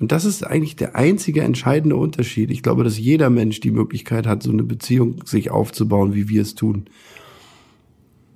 Und 0.00 0.12
das 0.12 0.24
ist 0.24 0.42
eigentlich 0.42 0.76
der 0.76 0.96
einzige 0.96 1.42
entscheidende 1.42 1.96
Unterschied. 1.96 2.50
Ich 2.50 2.62
glaube, 2.62 2.84
dass 2.84 2.98
jeder 2.98 3.30
Mensch 3.30 3.60
die 3.60 3.70
Möglichkeit 3.70 4.26
hat, 4.26 4.42
so 4.42 4.50
eine 4.50 4.64
Beziehung 4.64 5.24
sich 5.24 5.50
aufzubauen, 5.50 6.14
wie 6.14 6.28
wir 6.28 6.42
es 6.42 6.54
tun. 6.54 6.86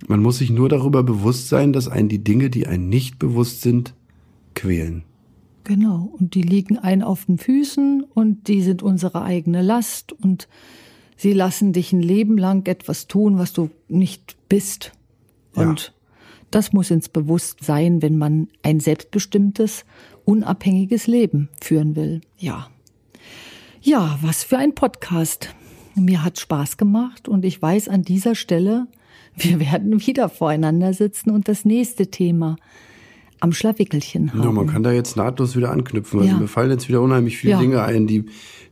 Man 0.06 0.22
muss 0.22 0.38
sich 0.38 0.50
nur 0.50 0.68
darüber 0.68 1.02
bewusst 1.02 1.48
sein, 1.48 1.72
dass 1.72 1.88
einen 1.88 2.08
die 2.08 2.22
Dinge, 2.22 2.50
die 2.50 2.66
einen 2.66 2.88
nicht 2.88 3.18
bewusst 3.18 3.62
sind, 3.62 3.94
quälen. 4.54 5.02
Genau, 5.64 6.14
und 6.18 6.34
die 6.34 6.42
liegen 6.42 6.78
einen 6.78 7.02
auf 7.02 7.26
den 7.26 7.36
Füßen 7.36 8.02
und 8.14 8.48
die 8.48 8.62
sind 8.62 8.82
unsere 8.82 9.22
eigene 9.22 9.60
Last 9.60 10.12
und 10.12 10.48
sie 11.16 11.32
lassen 11.32 11.72
dich 11.72 11.92
ein 11.92 12.00
Leben 12.00 12.38
lang 12.38 12.66
etwas 12.66 13.06
tun, 13.06 13.38
was 13.38 13.52
du 13.52 13.68
nicht 13.88 14.36
bist. 14.48 14.92
Und 15.54 15.82
ja. 15.82 15.92
das 16.50 16.72
muss 16.72 16.90
ins 16.90 17.10
Bewusstsein, 17.10 18.00
wenn 18.00 18.16
man 18.16 18.48
ein 18.62 18.80
selbstbestimmtes 18.80 19.84
unabhängiges 20.28 21.06
Leben 21.06 21.48
führen 21.58 21.96
will. 21.96 22.20
Ja. 22.36 22.68
Ja, 23.80 24.18
was 24.20 24.44
für 24.44 24.58
ein 24.58 24.74
Podcast. 24.74 25.54
Mir 25.94 26.22
hat 26.22 26.38
Spaß 26.38 26.76
gemacht 26.76 27.28
und 27.28 27.46
ich 27.46 27.60
weiß 27.62 27.88
an 27.88 28.02
dieser 28.02 28.34
Stelle, 28.34 28.88
wir 29.36 29.58
werden 29.72 30.06
wieder 30.06 30.28
voreinander 30.28 30.92
sitzen 30.92 31.30
und 31.30 31.48
das 31.48 31.64
nächste 31.64 32.08
Thema 32.10 32.56
am 33.40 33.52
Schlawickelchen 33.52 34.34
haben. 34.34 34.42
Ja, 34.42 34.52
man 34.52 34.66
kann 34.66 34.82
da 34.82 34.92
jetzt 34.92 35.16
nahtlos 35.16 35.56
wieder 35.56 35.70
anknüpfen. 35.70 36.20
Also 36.20 36.32
ja. 36.32 36.38
mir 36.38 36.48
fallen 36.48 36.70
jetzt 36.70 36.88
wieder 36.90 37.00
unheimlich 37.00 37.38
viele 37.38 37.52
ja. 37.52 37.58
Dinge 37.58 37.82
ein, 37.82 38.06
die, 38.06 38.26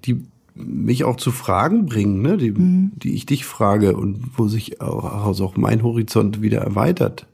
die 0.04 0.26
mich 0.54 1.04
auch 1.04 1.16
zu 1.16 1.30
Fragen 1.30 1.86
bringen, 1.86 2.20
ne? 2.20 2.36
die, 2.36 2.50
mhm. 2.50 2.92
die 2.96 3.14
ich 3.14 3.24
dich 3.24 3.46
frage 3.46 3.96
und 3.96 4.20
wo 4.36 4.46
sich 4.46 4.82
auch, 4.82 5.26
also 5.26 5.46
auch 5.46 5.56
mein 5.56 5.82
Horizont 5.82 6.42
wieder 6.42 6.58
erweitert. 6.58 7.26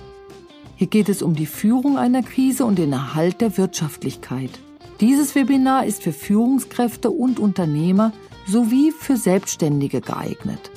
Hier 0.76 0.88
geht 0.88 1.10
es 1.10 1.22
um 1.22 1.36
die 1.36 1.46
Führung 1.46 1.98
einer 1.98 2.22
Krise 2.22 2.66
und 2.66 2.78
den 2.78 2.92
Erhalt 2.92 3.40
der 3.40 3.58
Wirtschaftlichkeit. 3.58 4.50
Dieses 5.00 5.36
Webinar 5.36 5.86
ist 5.86 6.04
für 6.04 6.12
Führungskräfte 6.12 7.12
und 7.12 7.40
Unternehmer 7.40 8.12
sowie 8.46 8.92
für 8.92 9.16
Selbstständige 9.18 10.02
geeignet. 10.02 10.70